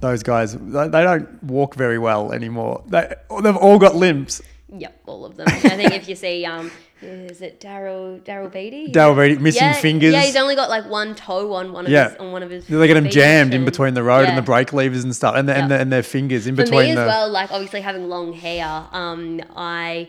those 0.00 0.22
guys. 0.22 0.52
They, 0.52 0.88
they 0.88 1.02
don't 1.02 1.42
walk 1.44 1.74
very 1.76 1.98
well 1.98 2.32
anymore. 2.32 2.84
They 2.88 3.14
they've 3.42 3.56
all 3.56 3.78
got 3.78 3.94
limps. 3.96 4.42
Yep, 4.68 5.02
all 5.06 5.24
of 5.24 5.36
them. 5.36 5.46
I 5.48 5.52
think 5.76 5.92
if 5.92 6.08
you 6.08 6.14
see 6.16 6.44
um. 6.44 6.70
Is 7.02 7.42
it 7.42 7.60
Daryl 7.60 8.20
Daryl 8.22 8.50
Beattie? 8.50 8.90
Daryl 8.90 9.14
Beattie, 9.14 9.38
missing 9.40 9.62
yeah, 9.62 9.72
fingers. 9.74 10.12
Yeah, 10.14 10.22
he's 10.22 10.34
only 10.34 10.56
got 10.56 10.70
like 10.70 10.86
one 10.88 11.14
toe 11.14 11.52
on 11.52 11.72
one 11.72 11.84
of 11.86 11.92
Yeah. 11.92 12.08
his 12.10 12.18
on 12.18 12.32
one 12.32 12.42
of 12.42 12.50
his. 12.50 12.66
They 12.66 12.86
get 12.86 12.96
him 12.96 13.08
jammed 13.10 13.52
in 13.54 13.64
between 13.66 13.94
the 13.94 14.02
road 14.02 14.26
and 14.28 14.36
the 14.36 14.42
brake 14.42 14.72
levers 14.72 15.04
and 15.04 15.14
stuff, 15.14 15.34
and 15.36 15.46
the, 15.48 15.54
and, 15.54 15.70
the, 15.70 15.78
and 15.78 15.92
their 15.92 16.02
fingers 16.02 16.46
in 16.46 16.56
for 16.56 16.62
between 16.64 16.86
me 16.86 16.90
as 16.92 16.96
the. 16.96 17.06
well 17.06 17.28
like 17.30 17.52
obviously 17.52 17.82
having 17.82 18.08
long 18.08 18.32
hair 18.32 18.86
um 18.92 19.40
i 19.54 20.08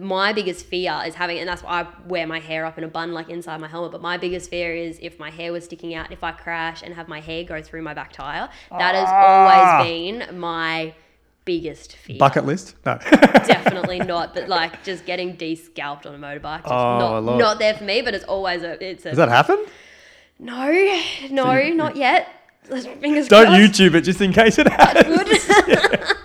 my 0.00 0.32
biggest 0.32 0.64
fear 0.64 0.98
is 1.06 1.14
having 1.14 1.38
and 1.38 1.46
that's 1.46 1.62
why 1.62 1.82
i 1.82 1.86
wear 2.08 2.26
my 2.26 2.40
hair 2.40 2.64
up 2.64 2.78
in 2.78 2.84
a 2.84 2.88
bun 2.88 3.12
like 3.12 3.28
inside 3.28 3.60
my 3.60 3.68
helmet 3.68 3.92
but 3.92 4.00
my 4.00 4.16
biggest 4.16 4.48
fear 4.48 4.74
is 4.74 4.98
if 5.02 5.18
my 5.18 5.28
hair 5.30 5.52
was 5.52 5.64
sticking 5.66 5.94
out 5.94 6.10
if 6.10 6.24
i 6.24 6.32
crash 6.32 6.80
and 6.82 6.94
have 6.94 7.06
my 7.06 7.20
hair 7.20 7.44
go 7.44 7.60
through 7.60 7.82
my 7.82 7.92
back 7.92 8.10
tire 8.10 8.48
that 8.70 8.94
has 8.94 9.08
Ah. 9.10 9.76
always 9.76 9.86
been 9.86 10.38
my 10.40 10.94
biggest 11.44 11.96
fear 11.96 12.18
Bucket 12.18 12.46
list? 12.46 12.74
No. 12.86 12.98
definitely 13.46 13.98
not 13.98 14.34
but 14.34 14.48
like 14.48 14.82
just 14.84 15.04
getting 15.04 15.36
de-scalped 15.36 16.06
on 16.06 16.14
a 16.14 16.18
motorbike 16.18 16.62
just 16.62 16.72
Oh, 16.72 17.20
not, 17.20 17.38
not 17.38 17.58
there 17.58 17.74
for 17.74 17.84
me 17.84 18.02
but 18.02 18.14
it's 18.14 18.24
always 18.24 18.62
a 18.62 18.82
it's 18.84 19.04
a 19.04 19.10
Does 19.10 19.18
that 19.18 19.28
happen? 19.28 19.64
no 20.38 21.00
no 21.30 21.68
not 21.70 21.96
yet 21.96 22.28
Fingers 23.00 23.28
Don't 23.28 23.46
crossed. 23.46 23.60
YouTube 23.78 23.94
it 23.94 24.00
just 24.02 24.20
in 24.22 24.32
case 24.32 24.58
it 24.58 24.66
happens. 24.66 25.20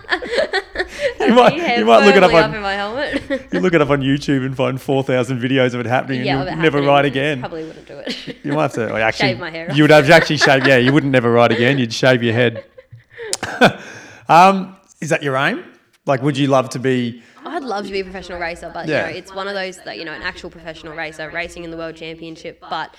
You 1.20 1.34
might, 1.34 1.78
you 1.78 1.84
might 1.84 2.04
look 2.06 2.16
it 2.16 2.22
up 2.24 2.32
on 2.32 2.52
helmet. 2.52 3.52
you 3.52 3.60
look 3.60 3.74
it 3.74 3.80
up 3.80 3.90
on 3.90 4.00
YouTube 4.00 4.44
and 4.44 4.56
find 4.56 4.80
four 4.80 5.02
thousand 5.02 5.38
videos 5.40 5.74
of 5.74 5.80
it 5.80 5.86
happening, 5.86 6.24
yeah, 6.24 6.40
and 6.40 6.48
you'll 6.48 6.56
never 6.56 6.78
happening, 6.78 6.86
ride 6.86 7.04
again. 7.04 7.40
Probably 7.40 7.64
wouldn't 7.64 7.86
do 7.86 7.98
it. 7.98 8.36
You 8.42 8.52
might 8.52 8.62
have 8.62 8.72
to 8.72 8.86
well, 8.86 8.96
actually 8.96 9.28
Shave 9.28 9.38
my 9.38 9.50
hair 9.50 9.70
off. 9.70 9.76
You 9.76 9.84
would 9.84 9.90
have 9.90 10.10
actually 10.10 10.38
shave. 10.38 10.66
Yeah, 10.66 10.78
you 10.78 10.92
wouldn't 10.92 11.12
never 11.12 11.30
ride 11.30 11.52
again. 11.52 11.78
You'd 11.78 11.92
shave 11.92 12.22
your 12.22 12.32
head. 12.32 12.64
um, 14.28 14.76
is 15.00 15.08
that 15.10 15.22
your 15.22 15.36
aim? 15.36 15.64
Like, 16.06 16.22
would 16.22 16.36
you 16.36 16.46
love 16.46 16.70
to 16.70 16.78
be? 16.78 17.22
I'd 17.44 17.62
love 17.62 17.86
to 17.86 17.92
be 17.92 18.00
a 18.00 18.04
professional 18.04 18.38
racer, 18.40 18.70
but 18.72 18.86
Yeah. 18.88 19.06
you 19.08 19.12
know, 19.12 19.18
it's 19.18 19.34
one 19.34 19.48
of 19.48 19.54
those 19.54 19.78
that 19.84 19.98
you 19.98 20.04
know, 20.04 20.12
an 20.12 20.22
actual 20.22 20.50
professional 20.50 20.94
racer 20.94 21.28
racing 21.30 21.64
in 21.64 21.70
the 21.70 21.76
world 21.76 21.96
championship, 21.96 22.62
but. 22.68 22.94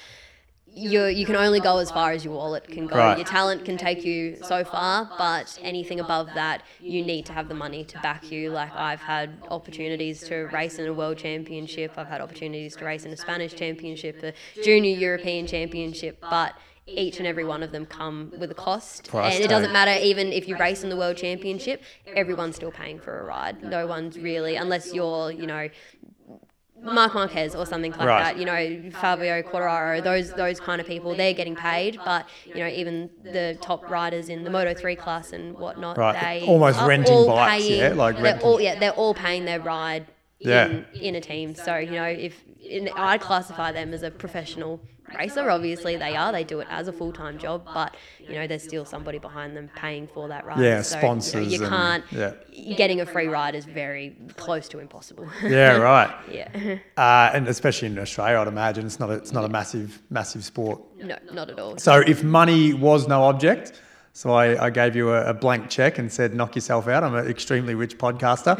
You, 0.73 1.07
you 1.07 1.25
can 1.25 1.35
only 1.35 1.59
go 1.59 1.79
as 1.79 1.91
far 1.91 2.13
as 2.13 2.23
your 2.23 2.33
wallet 2.33 2.65
can 2.65 2.87
go. 2.87 2.95
Right. 2.95 3.17
Your 3.17 3.27
talent 3.27 3.65
can 3.65 3.75
take 3.75 4.05
you 4.05 4.37
so 4.41 4.63
far, 4.63 5.11
but 5.17 5.59
anything 5.61 5.99
above 5.99 6.29
that, 6.35 6.63
you 6.79 7.03
need 7.03 7.25
to 7.25 7.33
have 7.33 7.49
the 7.49 7.53
money 7.53 7.83
to 7.83 7.99
back 7.99 8.31
you. 8.31 8.51
Like 8.51 8.73
I've 8.73 9.01
had 9.01 9.31
opportunities 9.49 10.21
to 10.29 10.47
race 10.53 10.79
in 10.79 10.87
a 10.87 10.93
world 10.93 11.17
championship, 11.17 11.97
I've 11.97 12.07
had 12.07 12.21
opportunities 12.21 12.77
to 12.77 12.85
race 12.85 13.03
in 13.03 13.11
a 13.11 13.17
Spanish 13.17 13.53
championship, 13.53 14.23
a 14.23 14.31
junior 14.63 14.95
European 14.97 15.45
championship, 15.45 16.19
but 16.21 16.53
each 16.97 17.17
and 17.19 17.27
every 17.27 17.43
one 17.43 17.63
of 17.63 17.71
them 17.71 17.85
come 17.85 18.31
with 18.37 18.51
a 18.51 18.55
cost. 18.55 19.09
Price 19.09 19.35
and 19.35 19.43
it 19.43 19.47
doesn't 19.47 19.71
matter 19.71 19.99
even 20.03 20.31
if 20.33 20.47
you 20.47 20.57
race 20.57 20.83
in 20.83 20.89
the 20.89 20.97
world 20.97 21.17
championship, 21.17 21.81
everyone's 22.07 22.55
still 22.55 22.71
paying 22.71 22.99
for 22.99 23.19
a 23.19 23.23
ride. 23.23 23.63
No 23.63 23.87
one's 23.87 24.17
really, 24.19 24.55
unless 24.55 24.93
you're, 24.93 25.31
you 25.31 25.47
know, 25.47 25.69
Marc 26.83 27.13
Marquez 27.13 27.53
or 27.53 27.65
something 27.67 27.91
like 27.91 28.01
Right. 28.01 28.23
that, 28.23 28.37
you 28.39 28.45
know, 28.45 28.91
Fabio 28.99 29.43
Quartararo, 29.43 30.03
those 30.03 30.33
those 30.33 30.59
kind 30.59 30.81
of 30.81 30.87
people, 30.87 31.13
they're 31.13 31.33
getting 31.33 31.55
paid. 31.55 31.99
But 32.03 32.27
you 32.45 32.55
know, 32.55 32.67
even 32.67 33.11
the 33.23 33.55
top 33.61 33.87
riders 33.89 34.29
in 34.29 34.43
the 34.43 34.49
Moto 34.49 34.73
three 34.73 34.95
class 34.95 35.31
and 35.31 35.55
whatnot, 35.59 35.97
Right, 35.97 36.19
they 36.41 36.47
almost 36.47 36.81
renting 36.81 37.27
bikes, 37.27 37.63
paying, 37.67 37.79
yeah, 37.79 37.93
like 37.93 38.15
they're 38.15 38.23
renting. 38.23 38.47
all 38.49 38.59
yeah, 38.59 38.79
they're 38.79 38.91
all 38.91 39.13
paying 39.13 39.45
their 39.45 39.59
ride 39.59 40.07
Yeah. 40.39 40.65
in, 40.69 40.85
in 40.99 41.15
a 41.15 41.21
team. 41.21 41.53
So 41.53 41.77
you 41.77 41.91
know, 41.91 42.05
if 42.05 42.41
in, 42.59 42.89
I 42.95 43.19
classify 43.19 43.71
them 43.71 43.93
as 43.93 44.01
a 44.01 44.09
professional 44.09 44.81
racer, 45.17 45.49
obviously 45.49 45.95
they 45.97 46.15
are. 46.15 46.31
They 46.31 46.43
do 46.43 46.59
it 46.59 46.67
as 46.69 46.87
a 46.87 46.93
full 46.93 47.11
time 47.11 47.37
job, 47.37 47.65
but 47.73 47.95
you 48.19 48.35
know, 48.35 48.47
there's 48.47 48.63
still 48.63 48.85
somebody 48.85 49.19
behind 49.19 49.55
them 49.55 49.69
paying 49.75 50.07
for 50.07 50.27
that 50.29 50.45
ride. 50.45 50.59
Yeah, 50.59 50.81
so, 50.81 50.95
you 50.97 51.01
know, 51.01 51.07
sponsors 51.07 51.53
You, 51.53 51.59
can't. 51.59 52.03
yeah. 52.11 52.33
Getting 52.75 53.01
a 53.01 53.05
free 53.05 53.27
ride 53.27 53.55
is 53.55 53.65
very 53.65 54.15
close 54.37 54.67
to 54.69 54.79
impossible. 54.79 55.27
Yeah, 55.43 55.77
right. 55.91 56.13
yeah. 56.31 56.77
Uh, 56.97 57.31
and 57.33 57.47
especially 57.47 57.87
in 57.87 57.97
Australia, 57.99 58.39
I'd 58.39 58.47
imagine 58.47 58.85
it's 58.85 58.99
not 58.99 59.09
a, 59.09 59.13
it's 59.13 59.33
not 59.33 59.45
a 59.45 59.49
massive 59.49 60.01
massive 60.09 60.43
sport. 60.43 60.81
No, 60.97 61.17
not 61.33 61.49
at 61.49 61.59
all. 61.59 61.77
So 61.77 61.99
if 62.05 62.23
money 62.23 62.73
was 62.73 63.07
no 63.07 63.23
object, 63.23 63.73
So 64.13 64.33
I, 64.33 64.65
I 64.65 64.69
gave 64.69 64.93
you 64.95 65.11
a, 65.13 65.29
a 65.29 65.33
blank 65.33 65.69
check 65.69 65.97
and 65.97 66.11
said, 66.11 66.33
knock 66.33 66.55
yourself 66.55 66.87
out. 66.89 67.01
I'm 67.03 67.15
an 67.15 67.27
extremely 67.27 67.75
rich 67.75 67.97
podcaster. 67.97 68.55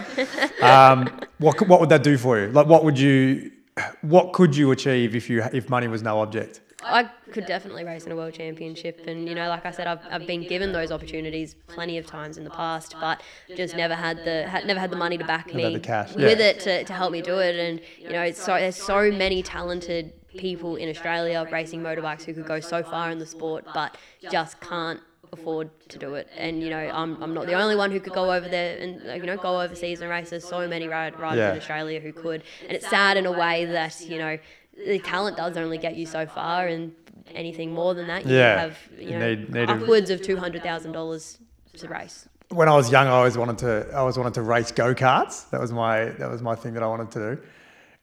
um, 0.64 1.10
what, 1.39 1.60
what 1.68 1.80
would 1.82 1.89
that 1.89 2.04
do 2.04 2.18
for 2.18 2.39
you? 2.39 2.47
Like, 2.47 2.68
what 2.68 2.86
would 2.86 2.97
you, 2.97 3.52
what 4.01 4.34
could 4.34 4.55
you 4.55 4.72
achieve 4.72 5.15
if 5.15 5.30
you, 5.30 5.43
if 5.53 5.69
money 5.69 5.88
was 5.88 6.01
no 6.01 6.22
object? 6.22 6.61
I 6.84 7.03
could 7.32 7.45
definitely 7.45 7.84
race 7.84 8.05
in 8.05 8.11
a 8.11 8.15
world 8.15 8.34
championship, 8.34 9.01
and 9.07 9.28
you 9.28 9.36
know, 9.36 9.47
like 9.49 9.65
I 9.65 9.72
said, 9.72 9.88
I've, 9.88 9.99
I've 10.09 10.26
been 10.26 10.47
given 10.47 10.72
those 10.72 10.91
opportunities 10.91 11.55
plenty 11.67 11.97
of 11.97 12.05
times 12.05 12.38
in 12.38 12.43
the 12.43 12.49
past, 12.49 12.95
but 12.99 13.22
just 13.55 13.76
never 13.76 13.93
had 13.93 14.17
the 14.26 14.47
had, 14.47 14.65
never 14.65 14.80
had 14.80 14.89
the 14.89 14.95
money 14.95 15.17
to 15.17 15.26
back 15.26 15.53
me 15.53 15.74
with 15.74 15.86
yeah. 15.86 16.28
it 16.28 16.59
to, 16.61 16.84
to 16.84 16.93
help 16.93 17.11
me 17.11 17.22
do 17.22 17.38
it. 17.39 17.55
And 17.55 17.82
you 17.99 18.09
know, 18.09 18.22
it's 18.22 18.43
so 18.43 18.55
there's 18.55 18.76
so 18.76 19.11
many 19.11 19.43
talented 19.43 20.13
people 20.38 20.76
in 20.76 20.89
Australia 20.89 21.45
racing 21.51 21.82
motorbikes 21.82 22.24
who 22.24 22.34
could 22.34 22.47
go 22.47 22.59
so 22.59 22.82
far 22.82 23.11
in 23.11 23.19
the 23.19 23.26
sport, 23.26 23.65
but 23.74 23.97
just 24.32 24.59
can't 24.59 25.01
afford 25.34 25.70
to 25.90 25.98
do 25.98 26.16
it. 26.16 26.28
And 26.38 26.62
you 26.62 26.70
know, 26.70 26.78
I'm, 26.80 27.22
I'm 27.24 27.34
not 27.34 27.46
the 27.46 27.54
only 27.54 27.76
one 27.76 27.92
who 27.92 28.00
could 28.00 28.14
go 28.14 28.32
over 28.34 28.48
there 28.48 28.78
and 28.78 29.02
you 29.22 29.26
know 29.26 29.38
go 29.38 29.62
overseas 29.62 30.02
and 30.02 30.10
race. 30.10 30.30
There's 30.32 30.48
so 30.48 30.68
many 30.68 30.88
riders 30.88 31.20
Yeah. 31.22 31.52
in 31.52 31.58
Australia 31.58 32.00
who 32.00 32.12
could, 32.14 32.44
and 32.64 32.72
it's 32.74 32.88
sad 32.90 33.18
in 33.18 33.26
a 33.26 33.32
way 33.32 33.66
that 33.66 34.00
you 34.02 34.18
know 34.18 34.38
the 34.86 35.00
talent 35.00 35.38
does 35.38 35.58
only 35.58 35.78
get 35.78 35.96
you 35.96 36.06
so 36.06 36.26
far, 36.26 36.68
and 36.68 36.94
anything 37.34 37.74
more 37.74 37.94
than 37.94 38.08
that, 38.08 38.26
you 38.26 38.36
Yeah. 38.36 38.60
have 38.62 38.78
you 38.98 39.12
know 39.12 39.30
need- 39.36 39.54
need 39.54 39.70
a- 39.70 39.74
upwards 39.74 40.10
of 40.10 40.22
two 40.22 40.38
hundred 40.38 40.64
thousand 40.64 40.92
dollars 40.94 41.38
to 41.78 41.88
race. 41.88 42.28
when 42.50 42.68
I 42.68 42.76
was 42.76 42.92
young, 42.92 43.08
I 43.08 43.12
always 43.12 43.38
wanted 43.38 43.58
to. 43.60 43.88
I 43.94 43.98
always 43.98 44.18
wanted 44.18 44.34
to 44.36 44.42
race 44.42 44.72
go 44.72 44.94
karts. 44.94 45.50
That 45.52 45.62
was 45.62 45.72
my. 45.72 46.06
That 46.20 46.30
was 46.30 46.42
my 46.42 46.56
thing 46.56 46.74
that 46.74 46.84
I 46.84 46.88
wanted 46.88 47.12
to 47.12 47.20
do. 47.36 47.42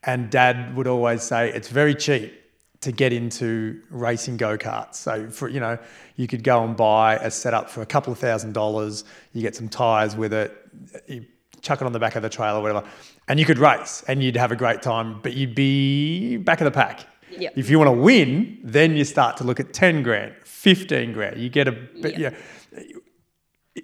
And 0.04 0.30
Dad 0.30 0.76
would 0.76 0.86
always 0.86 1.22
say 1.22 1.50
it's 1.52 1.68
very 1.68 1.94
cheap 1.94 2.32
to 2.80 2.92
get 2.92 3.12
into 3.12 3.80
racing 3.90 4.36
go 4.36 4.56
karts. 4.56 4.94
So 4.96 5.28
for 5.30 5.48
you 5.48 5.60
know, 5.60 5.78
you 6.16 6.26
could 6.26 6.44
go 6.44 6.64
and 6.64 6.76
buy 6.76 7.16
a 7.16 7.30
setup 7.30 7.68
for 7.70 7.82
a 7.82 7.86
couple 7.86 8.12
of 8.12 8.18
thousand 8.18 8.52
dollars. 8.52 9.04
You 9.32 9.42
get 9.42 9.56
some 9.56 9.68
tires 9.68 10.16
with 10.16 10.32
it. 10.32 10.56
You 11.06 11.24
chuck 11.60 11.80
it 11.80 11.84
on 11.84 11.92
the 11.92 11.98
back 11.98 12.14
of 12.16 12.22
the 12.22 12.28
trailer, 12.28 12.58
or 12.58 12.62
whatever, 12.62 12.86
and 13.26 13.40
you 13.40 13.46
could 13.46 13.58
race, 13.58 14.04
and 14.06 14.22
you'd 14.22 14.36
have 14.36 14.52
a 14.52 14.56
great 14.56 14.80
time. 14.82 15.20
But 15.22 15.34
you'd 15.34 15.54
be 15.54 16.36
back 16.36 16.60
of 16.60 16.66
the 16.66 16.70
pack. 16.70 17.06
Yep. 17.30 17.52
If 17.56 17.68
you 17.68 17.78
want 17.78 17.88
to 17.88 18.00
win, 18.00 18.58
then 18.64 18.96
you 18.96 19.04
start 19.04 19.36
to 19.38 19.44
look 19.44 19.60
at 19.60 19.72
ten 19.72 20.02
grand, 20.02 20.34
fifteen 20.44 21.12
grand. 21.12 21.38
You 21.38 21.48
get 21.48 21.68
a, 21.68 21.72
but 22.00 22.18
Yeah. 22.18 22.30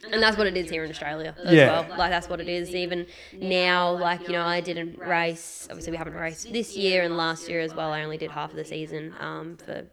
Yeah, 0.03 0.09
And 0.13 0.23
that's 0.23 0.37
what 0.37 0.47
it 0.47 0.57
is 0.57 0.71
here 0.71 0.85
in 0.85 0.91
Australia 0.91 1.35
as 1.45 1.55
Yeah. 1.55 1.71
well. 1.89 1.99
Like 1.99 2.11
that's 2.11 2.29
what 2.29 2.41
it 2.41 2.49
is. 2.49 2.75
Even 2.75 3.07
now, 3.39 3.93
like 3.93 4.23
you 4.27 4.33
know, 4.33 4.43
I 4.45 4.61
didn't 4.61 4.99
race. 4.99 5.67
Obviously, 5.71 5.93
we 5.93 5.97
haven't 5.99 6.15
raced 6.15 6.53
this 6.53 6.77
year 6.77 7.03
and 7.03 7.17
last 7.17 7.49
year 7.49 7.61
as 7.61 7.75
well. 7.75 7.93
I 7.93 8.03
only 8.03 8.19
did 8.19 8.31
half 8.31 8.51
of 8.51 8.57
the 8.57 8.65
season 8.65 9.15
um, 9.21 9.57
for 9.57 9.85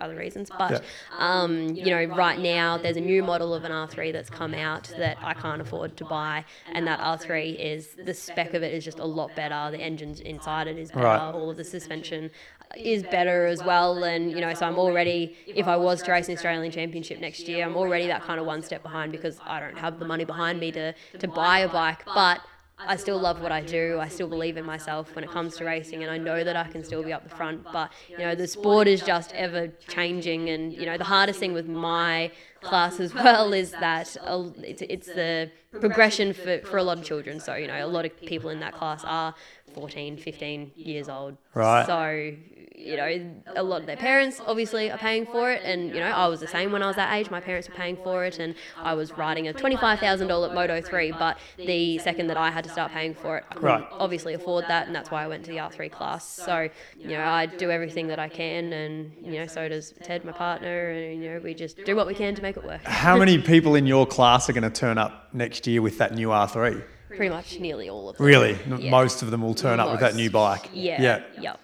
other 0.00 0.16
reasons. 0.16 0.50
But 0.58 0.84
um, 1.18 1.68
you 1.70 1.86
know, 1.86 2.04
right 2.14 2.38
now 2.38 2.76
there's 2.76 2.98
a 2.98 3.00
new 3.00 3.22
model 3.22 3.54
of 3.54 3.64
an 3.64 3.72
R3 3.72 4.12
that's 4.12 4.28
come 4.30 4.52
out 4.54 4.92
that 4.98 5.16
I 5.22 5.34
can't 5.34 5.62
afford 5.62 5.96
to 5.96 6.04
buy, 6.04 6.44
and 6.72 6.86
that 6.86 7.00
R3 7.00 7.56
is 7.58 7.96
the 8.04 8.12
spec 8.14 8.54
of 8.54 8.62
it 8.62 8.74
is 8.74 8.84
just 8.84 8.98
a 8.98 9.04
lot 9.04 9.34
better. 9.34 9.70
The 9.70 9.82
engines 9.82 10.20
inside 10.20 10.66
it 10.68 10.76
is 10.78 10.90
better. 10.90 11.04
Right. 11.04 11.32
All 11.32 11.50
of 11.50 11.56
the 11.56 11.64
suspension 11.64 12.30
is 12.76 13.02
better 13.02 13.46
as 13.46 13.62
well. 13.62 14.04
And 14.04 14.30
you 14.30 14.40
know, 14.40 14.52
so 14.54 14.66
I'm 14.66 14.78
already, 14.78 15.36
if 15.46 15.66
I 15.66 15.76
was 15.76 16.02
to 16.02 16.12
race 16.12 16.28
an 16.28 16.34
Australian 16.34 16.70
Championship 16.72 17.20
next 17.20 17.48
year, 17.48 17.64
I'm 17.64 17.76
already 17.76 18.06
that 18.08 18.22
kind 18.22 18.38
of 18.40 18.46
one 18.46 18.62
step 18.62 18.82
behind 18.82 19.12
because 19.12 19.38
I 19.44 19.60
don't 19.60 19.78
have 19.78 19.98
the 19.98 20.04
money 20.04 20.24
behind 20.24 20.60
me 20.60 20.72
to 20.72 20.94
to 21.18 21.28
buy 21.28 21.60
a 21.60 21.68
bike, 21.68 22.04
but. 22.06 22.40
I 22.80 22.94
still 22.94 23.18
love 23.18 23.40
what 23.40 23.50
I 23.50 23.60
do. 23.60 23.98
I 24.00 24.06
still 24.06 24.28
believe 24.28 24.56
in 24.56 24.64
myself 24.64 25.12
when 25.16 25.24
it 25.24 25.30
comes 25.30 25.56
to 25.56 25.64
racing, 25.64 26.04
and 26.04 26.12
I 26.12 26.16
know 26.16 26.44
that 26.44 26.54
I 26.54 26.68
can 26.68 26.84
still 26.84 27.02
be 27.02 27.12
up 27.12 27.24
the 27.24 27.34
front. 27.34 27.64
But 27.72 27.90
you 28.08 28.18
know, 28.18 28.36
the 28.36 28.46
sport 28.46 28.86
is 28.86 29.02
just 29.02 29.32
ever 29.32 29.66
changing, 29.88 30.48
and 30.50 30.72
you 30.72 30.86
know, 30.86 30.96
the 30.96 31.02
hardest 31.02 31.40
thing 31.40 31.52
with 31.52 31.66
my 31.66 32.30
class 32.60 33.00
as 33.00 33.12
well 33.14 33.52
is 33.52 33.72
that 33.72 34.16
it's, 34.58 34.82
it's 34.82 35.08
the 35.08 35.50
progression 35.80 36.32
for, 36.32 36.58
for 36.60 36.76
a 36.76 36.84
lot 36.84 36.98
of 36.98 37.04
children. 37.04 37.40
So 37.40 37.56
you 37.56 37.66
know, 37.66 37.84
a 37.84 37.88
lot 37.88 38.04
of 38.04 38.16
people 38.20 38.50
in 38.50 38.60
that 38.60 38.74
class 38.74 39.02
are 39.04 39.34
14, 39.74 40.16
15 40.16 40.72
years 40.76 41.08
old. 41.08 41.36
Right. 41.54 41.86
So 41.86 42.36
you 42.78 42.96
know, 42.96 43.30
a 43.56 43.62
lot 43.62 43.80
of 43.80 43.86
their 43.86 43.96
parents 43.96 44.40
obviously 44.46 44.90
are 44.90 44.98
paying 44.98 45.26
for 45.26 45.50
it, 45.50 45.62
and 45.64 45.88
you 45.88 46.00
know, 46.00 46.06
I 46.10 46.26
was 46.28 46.40
the 46.40 46.46
same 46.46 46.72
when 46.72 46.82
I 46.82 46.86
was 46.86 46.96
that 46.96 47.12
age. 47.14 47.30
My 47.30 47.40
parents 47.40 47.68
were 47.68 47.74
paying 47.74 47.96
for 47.96 48.24
it, 48.24 48.38
and 48.38 48.54
I 48.76 48.94
was 48.94 49.12
riding 49.18 49.48
a 49.48 49.52
twenty-five 49.52 49.98
thousand 49.98 50.28
dollar 50.28 50.52
Moto 50.54 50.80
three. 50.80 51.12
But 51.12 51.38
the 51.56 51.98
second 51.98 52.28
that 52.28 52.36
I 52.36 52.50
had 52.50 52.64
to 52.64 52.70
start 52.70 52.92
paying 52.92 53.14
for 53.14 53.38
it, 53.38 53.44
I 53.50 53.54
couldn't 53.54 53.68
Right. 53.68 53.86
obviously 53.92 54.34
afford 54.34 54.64
that, 54.68 54.86
and 54.86 54.94
that's 54.94 55.10
why 55.10 55.24
I 55.24 55.28
went 55.28 55.44
to 55.46 55.50
the 55.50 55.60
R 55.60 55.70
three 55.70 55.88
class. 55.88 56.28
So 56.28 56.68
you 56.98 57.08
know, 57.08 57.24
I 57.24 57.46
do 57.46 57.70
everything 57.70 58.08
that 58.08 58.18
I 58.18 58.28
can, 58.28 58.72
and 58.72 59.12
you 59.22 59.32
know, 59.40 59.46
so 59.46 59.68
does 59.68 59.92
Ted, 60.02 60.24
my 60.24 60.32
partner, 60.32 60.90
and 60.90 61.22
you 61.22 61.30
know, 61.30 61.40
we 61.40 61.54
just 61.54 61.84
do 61.84 61.96
what 61.96 62.06
we 62.06 62.14
can 62.14 62.34
to 62.34 62.42
make 62.42 62.56
it 62.56 62.64
work. 62.64 62.82
How 62.84 63.16
many 63.16 63.38
people 63.38 63.74
in 63.74 63.86
your 63.86 64.06
class 64.06 64.48
are 64.48 64.52
going 64.52 64.62
to 64.62 64.70
turn 64.70 64.98
up 64.98 65.28
next 65.32 65.66
year 65.66 65.82
with 65.82 65.98
that 65.98 66.14
new 66.14 66.28
R3? 66.28 66.82
Pretty 67.08 67.30
much 67.30 67.58
nearly 67.58 67.88
all 67.88 68.10
of 68.10 68.16
them. 68.18 68.26
Really? 68.26 68.58
Yeah. 68.78 68.90
Most 68.90 69.22
of 69.22 69.30
them 69.30 69.40
will 69.42 69.54
turn 69.54 69.80
up 69.80 69.90
with 69.90 70.00
that 70.00 70.14
new 70.14 70.30
bike. 70.30 70.68
Yeah. 70.72 71.00
Yeah. 71.00 71.22
Yep. 71.40 71.60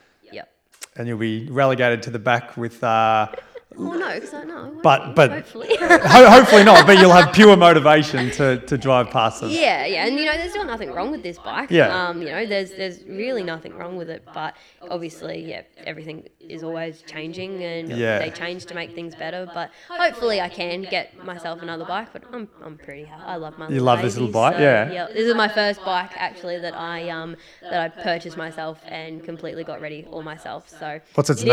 And 0.96 1.08
you'll 1.08 1.18
be 1.18 1.48
relegated 1.48 2.02
to 2.04 2.10
the 2.10 2.18
back 2.18 2.56
with, 2.56 2.82
uh, 2.84 3.28
Oh 3.78 3.92
no, 3.92 4.14
because 4.14 4.34
I 4.34 4.44
know. 4.44 4.76
But- 4.82 5.14
but- 5.14 5.30
hopefully. 5.30 5.76
ho- 5.80 6.28
hopefully 6.30 6.64
not, 6.64 6.86
but 6.86 6.98
you'll 6.98 7.12
have 7.12 7.32
pure 7.34 7.56
motivation 7.56 8.30
to, 8.32 8.58
to 8.58 8.78
drive 8.78 9.10
past 9.10 9.40
them. 9.40 9.50
Yeah, 9.50 9.84
yeah, 9.86 10.06
and 10.06 10.16
you 10.18 10.24
know, 10.26 10.32
there's 10.34 10.50
still 10.50 10.64
nothing 10.64 10.92
wrong 10.92 11.10
with 11.10 11.22
this 11.22 11.38
bike. 11.38 11.70
Yeah. 11.70 12.08
Um, 12.08 12.22
you 12.22 12.28
know, 12.28 12.46
there's 12.46 12.70
there's 12.72 13.02
really 13.04 13.42
nothing 13.42 13.74
wrong 13.74 13.96
with 13.96 14.10
it, 14.10 14.24
but 14.32 14.54
obviously, 14.90 15.44
yeah, 15.48 15.62
everything 15.78 16.28
is 16.40 16.62
always 16.62 17.02
changing, 17.02 17.62
and 17.62 17.88
Yeah. 17.88 18.18
they 18.18 18.30
change 18.30 18.66
to 18.66 18.74
make 18.74 18.94
things 18.94 19.14
better. 19.14 19.48
But 19.52 19.70
hopefully, 19.88 20.40
I 20.40 20.48
can 20.48 20.82
get 20.82 21.24
myself 21.24 21.62
another 21.62 21.84
bike. 21.84 22.08
But 22.12 22.24
I'm 22.32 22.48
I'm 22.62 22.76
pretty 22.76 23.04
happy. 23.04 23.22
I 23.24 23.36
love 23.36 23.58
my. 23.58 23.68
You 23.68 23.80
love 23.80 24.02
this 24.02 24.14
little 24.16 24.30
bike? 24.30 24.56
so, 24.56 24.62
Yeah. 24.62 24.90
Yeah. 24.92 25.06
This 25.06 25.26
is 25.26 25.34
my 25.34 25.48
first 25.48 25.84
bike 25.84 26.10
actually 26.16 26.58
that 26.58 26.74
I 26.74 27.08
um 27.08 27.36
that 27.62 27.80
I 27.80 27.88
purchased 28.02 28.36
myself 28.36 28.80
and 28.86 29.22
completely 29.24 29.64
got 29.64 29.80
ready 29.80 30.06
all 30.10 30.22
myself. 30.22 30.68
So. 30.68 31.00
What's 31.14 31.30
its 31.30 31.42
it 31.42 31.46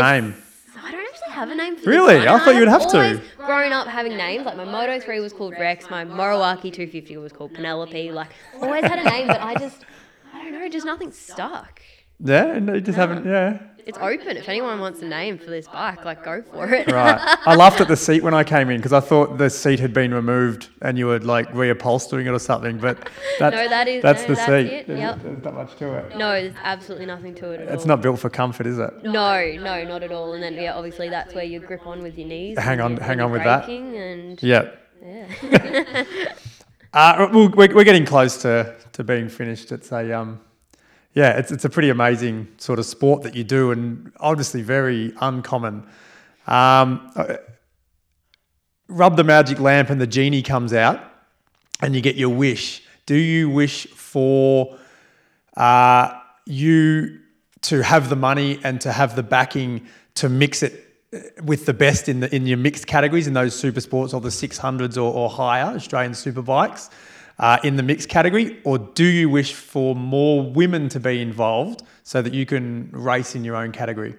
name? 0.74 0.84
I 0.84 0.90
don't 0.90 1.06
actually 1.06 1.32
have 1.32 1.50
a 1.50 1.54
name 1.54 1.76
for 1.76 1.82
it. 1.82 1.86
Really? 1.86 2.14
this 2.18 2.26
I 2.26 2.38
thought 2.38 2.54
you 2.54 2.60
would 2.60 2.68
have 2.68 2.82
I've 2.82 2.90
to. 2.90 2.96
always 2.96 3.20
Grown 3.38 3.72
up 3.72 3.86
having 3.86 4.16
names, 4.16 4.44
like 4.46 4.56
my 4.56 4.64
Moto 4.64 5.00
3 5.00 5.20
was 5.20 5.32
called 5.32 5.54
Rex, 5.58 5.90
my 5.90 6.04
Moriwaki 6.04 6.72
250 6.72 7.16
was 7.18 7.32
called 7.32 7.54
Penelope. 7.54 8.12
Like, 8.12 8.30
always 8.60 8.84
had 8.84 8.98
a 8.98 9.04
name, 9.04 9.26
but 9.26 9.40
I 9.40 9.54
just, 9.54 9.84
I 10.32 10.42
don't 10.42 10.52
know, 10.52 10.68
just 10.68 10.86
nothing 10.86 11.12
stuck. 11.12 11.80
Yeah, 12.24 12.58
no, 12.60 12.74
you 12.74 12.80
just 12.80 12.96
haven't, 12.96 13.24
yeah. 13.26 13.58
It's 13.84 13.98
open. 13.98 14.36
If 14.36 14.48
anyone 14.48 14.78
wants 14.78 15.02
a 15.02 15.06
name 15.06 15.38
for 15.38 15.50
this 15.50 15.66
bike, 15.66 16.04
like, 16.04 16.22
go 16.24 16.40
for 16.40 16.72
it. 16.72 16.86
Right. 16.88 17.18
I 17.46 17.56
laughed 17.56 17.80
at 17.80 17.88
the 17.88 17.96
seat 17.96 18.22
when 18.22 18.32
I 18.32 18.44
came 18.44 18.70
in 18.70 18.76
because 18.76 18.92
I 18.92 19.00
thought 19.00 19.38
the 19.38 19.50
seat 19.50 19.80
had 19.80 19.92
been 19.92 20.14
removed 20.14 20.68
and 20.82 20.96
you 20.96 21.06
were 21.06 21.18
like 21.18 21.48
reupholstering 21.48 22.26
it 22.26 22.30
or 22.30 22.38
something, 22.38 22.78
but 22.78 22.96
that's, 23.40 23.56
No, 23.56 23.68
that 23.68 23.88
is- 23.88 24.00
that's 24.00 24.22
no, 24.22 24.28
the 24.28 24.34
that's 24.34 24.46
seat. 24.46 24.72
it, 24.72 24.86
There's, 24.86 25.00
yep. 25.00 25.18
there's 25.20 25.42
not 25.42 25.54
much 25.54 25.74
to 25.78 25.94
it. 25.94 26.16
No, 26.16 26.30
there's 26.40 26.54
absolutely 26.62 27.06
nothing 27.06 27.34
to 27.34 27.50
it 27.50 27.60
at 27.62 27.74
It's 27.74 27.82
all. 27.82 27.88
not 27.88 28.02
built 28.02 28.20
for 28.20 28.30
comfort, 28.30 28.68
is 28.68 28.78
it? 28.78 29.02
No, 29.02 29.52
no, 29.56 29.82
not 29.82 30.04
at 30.04 30.12
all. 30.12 30.34
And 30.34 30.42
then, 30.44 30.54
yeah, 30.54 30.74
obviously 30.76 31.08
that's 31.08 31.34
where 31.34 31.42
you 31.44 31.58
grip 31.58 31.84
on 31.84 32.02
with 32.04 32.16
your 32.16 32.28
knees. 32.28 32.58
Hang 32.60 32.80
on- 32.80 32.98
hang 32.98 33.20
on 33.20 33.32
with 33.32 33.42
that. 33.42 33.68
And 33.68 34.40
Yeah. 34.40 34.70
yeah. 35.04 36.04
Uh, 36.94 37.26
well, 37.32 37.48
we're, 37.48 37.74
we're 37.74 37.84
getting 37.84 38.04
close 38.04 38.36
to, 38.42 38.76
to 38.92 39.02
being 39.02 39.26
finished. 39.26 39.72
It's 39.72 39.90
a 39.92 40.12
um, 40.12 40.38
yeah, 41.14 41.36
it's 41.36 41.52
it's 41.52 41.64
a 41.64 41.70
pretty 41.70 41.90
amazing 41.90 42.48
sort 42.56 42.78
of 42.78 42.86
sport 42.86 43.22
that 43.22 43.34
you 43.34 43.44
do, 43.44 43.70
and 43.70 44.12
obviously 44.20 44.62
very 44.62 45.12
uncommon. 45.20 45.86
Um, 46.46 47.10
uh, 47.14 47.36
rub 48.88 49.16
the 49.16 49.24
magic 49.24 49.60
lamp, 49.60 49.90
and 49.90 50.00
the 50.00 50.06
genie 50.06 50.42
comes 50.42 50.72
out, 50.72 51.00
and 51.80 51.94
you 51.94 52.00
get 52.00 52.16
your 52.16 52.30
wish. 52.30 52.82
Do 53.04 53.14
you 53.14 53.50
wish 53.50 53.86
for 53.88 54.78
uh, 55.56 56.18
you 56.46 57.20
to 57.62 57.82
have 57.82 58.08
the 58.08 58.16
money 58.16 58.58
and 58.64 58.80
to 58.80 58.90
have 58.90 59.14
the 59.14 59.22
backing 59.22 59.86
to 60.14 60.28
mix 60.30 60.62
it 60.62 60.94
uh, 61.12 61.18
with 61.44 61.66
the 61.66 61.74
best 61.74 62.08
in 62.08 62.20
the 62.20 62.34
in 62.34 62.46
your 62.46 62.58
mixed 62.58 62.86
categories 62.86 63.26
in 63.26 63.34
those 63.34 63.54
super 63.54 63.80
sports 63.80 64.14
or 64.14 64.20
the 64.20 64.30
600s 64.30 64.96
or, 64.96 65.12
or 65.12 65.28
higher 65.28 65.74
Australian 65.74 66.12
superbikes 66.12 66.88
uh, 67.42 67.58
in 67.64 67.74
the 67.76 67.82
mixed 67.82 68.08
category, 68.08 68.60
or 68.64 68.78
do 68.78 69.04
you 69.04 69.28
wish 69.28 69.52
for 69.52 69.96
more 69.96 70.48
women 70.48 70.88
to 70.88 71.00
be 71.00 71.20
involved 71.20 71.82
so 72.04 72.22
that 72.22 72.32
you 72.32 72.46
can 72.46 72.88
race 72.92 73.34
in 73.34 73.44
your 73.44 73.56
own 73.56 73.72
category? 73.72 74.14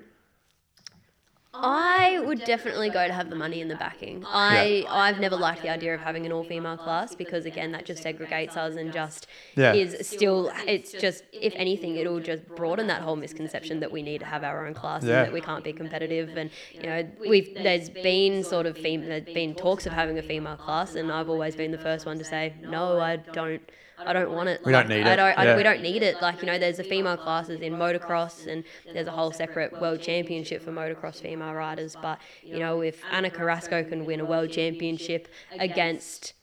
I 1.56 2.20
would 2.26 2.43
definitely 2.45 2.89
go 2.89 3.06
to 3.08 3.14
have 3.14 3.30
the 3.30 3.36
money 3.36 3.62
and 3.62 3.70
the 3.70 3.76
backing. 3.76 4.24
I 4.28 4.86
I've 4.89 5.20
never 5.20 5.36
liked 5.36 5.62
the 5.62 5.70
idea 5.70 5.93
of 5.93 6.01
having 6.01 6.26
an 6.26 6.32
all 6.32 6.43
female 6.43 6.78
class 6.78 7.14
because 7.16 7.45
again 7.45 7.72
that 7.74 7.86
just 7.86 8.04
segregates 8.04 8.58
us 8.58 8.76
and 8.76 8.91
just 8.91 9.28
Yeah. 9.56 9.74
is 9.74 10.08
still 10.08 10.51
it's 10.68 10.91
just 10.91 11.24
if 11.32 11.54
anything 11.56 11.95
it'll 11.97 12.20
just 12.20 12.47
broaden 12.56 12.88
that 12.88 13.01
whole 13.04 13.16
misconception 13.16 13.80
that 13.82 13.91
we 13.91 14.01
need 14.01 14.20
to 14.20 14.26
have 14.26 14.43
our 14.43 14.66
own 14.66 14.74
class 14.74 15.04
Yeah. 15.04 15.18
and 15.20 15.28
that 15.28 15.34
we 15.34 15.41
can't 15.41 15.64
be 15.64 15.74
competitive 15.74 16.36
and 16.38 16.49
you 16.74 16.84
know 16.84 17.08
we've 17.20 17.54
there's 17.54 17.89
been 17.89 18.43
sort 18.43 18.66
of 18.66 18.78
fem- 18.78 19.06
there's 19.06 19.24
been 19.26 19.54
talks 19.54 19.86
of 19.86 19.93
having 19.93 20.18
a 20.18 20.24
female 20.24 20.58
class 20.58 20.95
and 20.95 21.12
I've 21.12 21.30
always 21.30 21.56
been 21.56 21.72
the 21.72 21.78
first 21.78 22.06
one 22.06 22.18
to 22.18 22.26
say 22.26 22.54
no 22.62 22.99
I 22.99 23.18
don't 23.18 23.62
I 24.06 24.14
don't 24.14 24.32
want 24.32 24.49
it. 24.49 24.62
We 24.66 24.74
Like, 24.74 24.88
don't 24.88 24.97
need 24.97 25.08
I 25.08 25.14
it, 25.14 25.16
Don't, 25.18 25.38
I, 25.39 25.43
yeah. 25.45 25.58
we 25.58 25.64
don't 25.64 25.82
need 25.82 26.04
it. 26.04 26.22
Like 26.22 26.41
you 26.41 26.47
know, 26.47 26.58
there's 26.60 26.80
a 26.80 26.84
female 26.84 27.18
classes 27.18 27.62
in 27.62 27.74
motocross, 27.74 28.47
and 28.47 28.64
there's 28.93 29.08
a 29.08 29.12
whole 29.12 29.32
separate 29.32 29.80
world 29.82 30.01
championship 30.01 30.62
for 30.64 30.72
motocross 30.72 31.22
female 31.22 31.54
riders. 31.54 31.95
But 32.01 32.20
you 32.43 32.60
know, 32.60 32.82
if 32.82 33.01
Ana 33.12 33.30
Carrasco 33.30 33.84
can 33.84 34.06
win 34.06 34.20
a 34.20 34.26
world 34.26 34.51
championship 34.51 35.28
against 35.60 36.34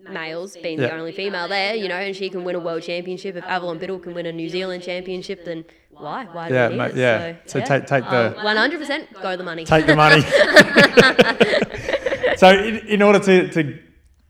males 0.00 0.56
being 0.62 0.78
the 0.78 0.92
only 0.92 1.10
female 1.12 1.48
there, 1.48 1.74
you 1.74 1.88
know, 1.88 1.96
and 1.96 2.14
she 2.14 2.30
can 2.30 2.44
win 2.44 2.54
a 2.54 2.60
world 2.60 2.82
championship. 2.82 3.34
If 3.36 3.44
Avalon 3.44 3.78
Biddle 3.78 3.98
can 3.98 4.14
win 4.14 4.26
a 4.26 4.32
New 4.32 4.48
Zealand 4.48 4.82
championship, 4.84 5.44
then 5.44 5.64
why? 5.90 6.24
Why 6.26 6.48
do 6.48 6.54
Yeah, 6.54 6.68
we 6.68 6.74
need 6.74 6.78
mate, 6.78 6.90
it? 6.92 6.96
yeah. 6.98 7.34
So 7.46 7.60
take- 7.60 7.86
take 7.86 8.04
the- 8.04 8.38
um, 8.38 8.44
one 8.44 8.56
hundred 8.56 8.78
percent 8.78 9.08
go 9.20 9.36
the 9.36 9.42
money. 9.42 9.64
Take 9.64 9.86
the 9.86 9.96
money. 9.96 10.22
so, 12.36 12.50
in, 12.50 12.76
in 12.86 13.02
order 13.02 13.18
to, 13.18 13.48
to 13.50 13.78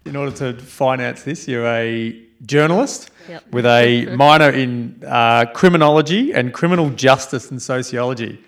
in 0.06 0.16
order 0.16 0.34
to 0.36 0.54
finance 0.62 1.24
this, 1.24 1.46
you're 1.46 1.66
a 1.66 2.18
journalist 2.44 3.10
Yep. 3.28 3.52
with 3.52 3.66
a 3.66 4.06
minor 4.16 4.48
in 4.50 5.02
uh, 5.06 5.44
criminology 5.52 6.32
and 6.32 6.54
criminal 6.54 6.88
justice 6.90 7.50
and 7.50 7.60
sociology. 7.60 8.42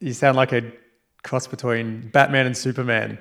You 0.00 0.12
sound 0.12 0.36
like 0.36 0.52
a 0.52 0.72
cross 1.22 1.46
between 1.46 2.08
Batman 2.08 2.46
and 2.46 2.56
Superman. 2.56 3.18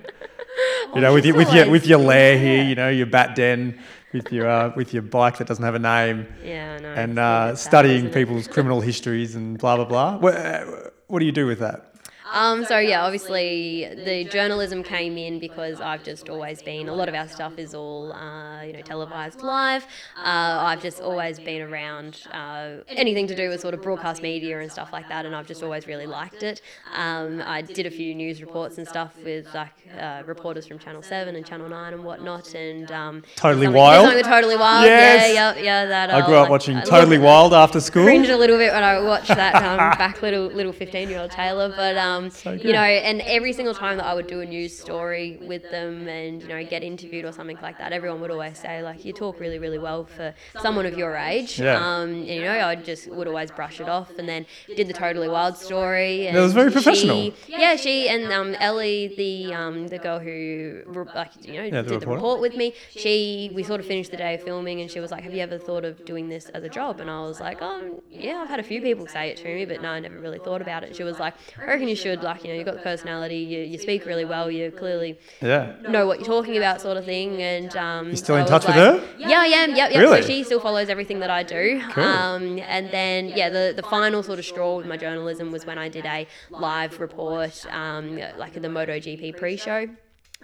You 0.95 1.01
know, 1.01 1.13
with 1.13 1.25
your 1.25 1.35
with 1.35 1.53
your 1.53 1.69
with 1.69 1.85
your 1.87 1.99
lair 1.99 2.37
here, 2.39 2.63
you 2.63 2.75
know, 2.75 2.89
your 2.89 3.05
bat 3.05 3.35
den 3.35 3.79
with 4.13 4.31
your 4.31 4.47
uh, 4.49 4.71
with 4.75 4.93
your 4.93 5.01
bike 5.03 5.37
that 5.37 5.47
doesn't 5.47 5.63
have 5.63 5.75
a 5.75 5.79
name, 5.79 6.27
yeah, 6.43 6.77
I 6.77 6.81
know. 6.81 6.93
and 6.93 7.19
uh, 7.19 7.55
studying 7.55 7.97
isn't 8.05 8.13
people's 8.13 8.47
criminal 8.47 8.81
histories 8.81 9.35
and 9.35 9.57
blah 9.57 9.75
blah 9.75 9.85
blah. 9.85 10.17
What, 10.17 10.35
uh, 10.35 10.65
what 11.07 11.19
do 11.19 11.25
you 11.25 11.31
do 11.31 11.45
with 11.47 11.59
that? 11.59 11.92
Um, 12.33 12.65
so 12.65 12.79
yeah, 12.79 13.05
obviously 13.05 13.87
the 13.95 14.25
journalism 14.25 14.81
came 14.81 15.17
in 15.17 15.37
because 15.39 15.79
I've 15.79 16.03
just 16.03 16.29
always 16.29 16.63
been. 16.63 16.89
A 16.89 16.93
lot 16.93 17.07
of 17.07 17.15
our 17.15 17.27
stuff 17.27 17.59
is 17.59 17.75
all 17.75 18.11
uh, 18.11 18.63
you 18.63 18.73
know 18.73 18.81
televised 18.81 19.41
live. 19.43 19.83
Uh, 20.17 20.57
I've 20.67 20.81
just 20.81 20.99
always 20.99 21.39
been 21.39 21.61
around 21.61 22.23
uh, 22.31 22.77
anything 22.89 23.27
to 23.27 23.35
do 23.35 23.49
with 23.49 23.61
sort 23.61 23.75
of 23.75 23.83
broadcast 23.83 24.23
media 24.23 24.59
and 24.59 24.71
stuff 24.71 24.91
like 24.91 25.07
that, 25.09 25.25
and 25.25 25.35
I've 25.35 25.47
just 25.47 25.61
always 25.61 25.85
really 25.87 26.07
liked 26.07 26.41
it. 26.41 26.61
Um, 26.95 27.41
I 27.45 27.61
did 27.61 27.85
a 27.85 27.91
few 27.91 28.15
news 28.15 28.41
reports 28.41 28.79
and 28.79 28.87
stuff 28.87 29.15
with 29.23 29.45
like 29.53 29.73
uh, 29.99 30.23
reporters 30.25 30.65
from 30.65 30.79
Channel 30.79 31.03
Seven 31.03 31.35
and 31.35 31.45
Channel 31.45 31.69
Nine 31.69 31.93
and 31.93 32.03
whatnot, 32.03 32.55
and 32.55 32.91
um, 32.91 33.23
Totally 33.35 33.67
Wild? 33.67 34.23
Totally 34.23 34.57
Wild. 34.57 34.85
Yes. 34.85 35.33
Yeah, 35.33 35.53
yeah, 35.55 35.61
yeah. 35.61 35.85
That 35.85 36.09
I 36.09 36.25
grew 36.25 36.35
up 36.35 36.43
like, 36.43 36.49
watching 36.49 36.81
Totally 36.81 37.19
Wild 37.19 37.53
after 37.53 37.79
school. 37.79 38.05
cringe 38.05 38.29
a 38.29 38.37
little 38.37 38.57
bit 38.57 38.73
when 38.73 38.83
I 38.83 38.99
watched 38.99 39.27
that 39.27 39.55
um, 39.55 39.77
back 39.77 40.21
little 40.23 40.47
little 40.47 40.73
fifteen 40.73 41.09
year 41.09 41.19
old 41.19 41.31
Taylor, 41.31 41.71
but 41.75 41.95
um, 42.25 42.29
good. 42.57 42.63
you 42.65 42.73
know, 42.73 42.81
and 42.81 43.21
every 43.21 43.53
single 43.53 43.73
time 43.73 43.97
that 43.97 44.05
I 44.05 44.13
would 44.13 44.27
do 44.27 44.41
a 44.41 44.45
news 44.45 44.77
story 44.77 45.37
with 45.41 45.69
them 45.71 46.07
and 46.07 46.41
you 46.41 46.47
know 46.47 46.63
get 46.65 46.83
interviewed 46.83 47.25
or 47.25 47.31
something 47.31 47.57
like 47.61 47.77
that, 47.77 47.91
everyone 47.93 48.21
would 48.21 48.31
always 48.31 48.57
say 48.57 48.81
like, 48.83 49.03
"You 49.05 49.13
talk 49.13 49.39
really 49.39 49.59
really 49.59 49.79
well 49.79 50.05
for 50.05 50.33
someone 50.61 50.85
of 50.85 50.97
your 50.97 51.15
age." 51.15 51.59
Yeah. 51.59 51.75
Um, 51.77 52.09
and, 52.09 52.27
you 52.27 52.41
know, 52.43 52.59
I 52.67 52.75
just 52.75 53.07
would 53.09 53.27
always 53.27 53.51
brush 53.51 53.79
it 53.79 53.89
off, 53.89 54.11
and 54.17 54.27
then 54.27 54.45
did 54.75 54.87
the 54.87 54.93
Totally 54.93 55.27
Wild 55.29 55.57
story. 55.57 56.27
And 56.27 56.35
That 56.37 56.41
was 56.41 56.53
very 56.53 56.69
she- 56.69 56.73
professional. 56.73 57.33
yeah, 57.47 57.75
she 57.75 58.07
and 58.09 58.31
um, 58.31 58.55
Ellie, 58.59 59.13
the 59.17 59.53
um, 59.53 59.87
the 59.87 59.97
girl 59.99 60.19
who 60.19 60.81
like 61.15 61.31
you 61.45 61.53
know 61.53 61.69
the 61.69 61.83
did 61.83 61.85
the 61.87 61.93
reporter. 61.99 62.15
report 62.15 62.41
with 62.41 62.55
me. 62.55 62.73
She 62.91 63.51
we 63.53 63.63
sort 63.63 63.79
of 63.79 63.85
finished 63.85 64.11
the 64.11 64.17
day 64.17 64.35
of 64.35 64.43
filming, 64.43 64.81
and 64.81 64.89
she 64.89 64.99
was 64.99 65.11
like, 65.11 65.23
"Have 65.23 65.33
you 65.33 65.41
ever 65.41 65.57
thought 65.57 65.85
of 65.85 66.03
doing 66.05 66.29
this 66.29 66.49
as 66.49 66.63
a 66.63 66.69
job?" 66.69 66.99
And 66.99 67.09
I 67.09 67.21
was 67.21 67.39
like, 67.39 67.59
"Oh, 67.61 68.01
yeah, 68.09 68.41
I've 68.43 68.49
had 68.49 68.59
a 68.59 68.63
few 68.63 68.81
people 68.81 69.07
say 69.07 69.29
it 69.29 69.37
to 69.37 69.45
me, 69.45 69.65
but 69.65 69.81
no, 69.81 69.89
I 69.89 69.99
never 69.99 70.17
really 70.19 70.39
thought 70.39 70.61
about 70.61 70.83
it." 70.83 70.95
She 70.95 71.03
was 71.03 71.19
like, 71.19 71.33
"I 71.61 71.65
reckon 71.65 71.87
you 71.87 71.95
should. 71.95 72.12
Like, 72.21 72.43
you 72.43 72.49
know, 72.49 72.55
you've 72.55 72.65
got 72.65 72.75
the 72.75 72.81
personality, 72.81 73.37
you, 73.37 73.59
you 73.61 73.77
speak 73.77 74.05
really 74.05 74.25
well, 74.25 74.51
you 74.51 74.69
clearly 74.71 75.17
Yeah. 75.41 75.73
know 75.89 76.05
what 76.05 76.19
you're 76.19 76.27
talking 76.27 76.57
about, 76.57 76.81
sort 76.81 76.97
of 76.97 77.05
thing." 77.05 77.41
And 77.41 77.75
um, 77.77 78.09
you 78.11 78.17
still 78.17 78.35
in 78.35 78.45
touch 78.45 78.67
with 78.67 78.75
her? 78.75 79.03
Yeah, 79.17 79.39
I 79.39 79.45
am. 79.47 79.75
Yep, 79.75 79.91
yep. 79.91 79.99
Really? 80.01 80.21
So 80.21 80.27
she 80.27 80.43
still 80.43 80.59
follows 80.59 80.89
everything 80.89 81.19
that 81.21 81.29
I 81.29 81.43
do. 81.43 81.81
Cool. 81.91 82.03
Um, 82.03 82.59
and 82.59 82.91
then 82.91 83.29
yeah, 83.29 83.49
the 83.49 83.73
the 83.75 83.83
final 83.83 84.21
sort 84.21 84.37
of 84.39 84.45
straw 84.45 84.77
with 84.77 84.85
my 84.85 84.97
journalism 84.97 85.51
was 85.51 85.65
when 85.65 85.77
I 85.77 85.89
did 85.89 86.05
a 86.05 86.27
live 86.49 86.99
report, 86.99 87.65
um, 87.71 88.19
like 88.37 88.55
in 88.55 88.61
the 88.61 88.67
MotoGP 88.67 89.37
pre-show. 89.37 89.87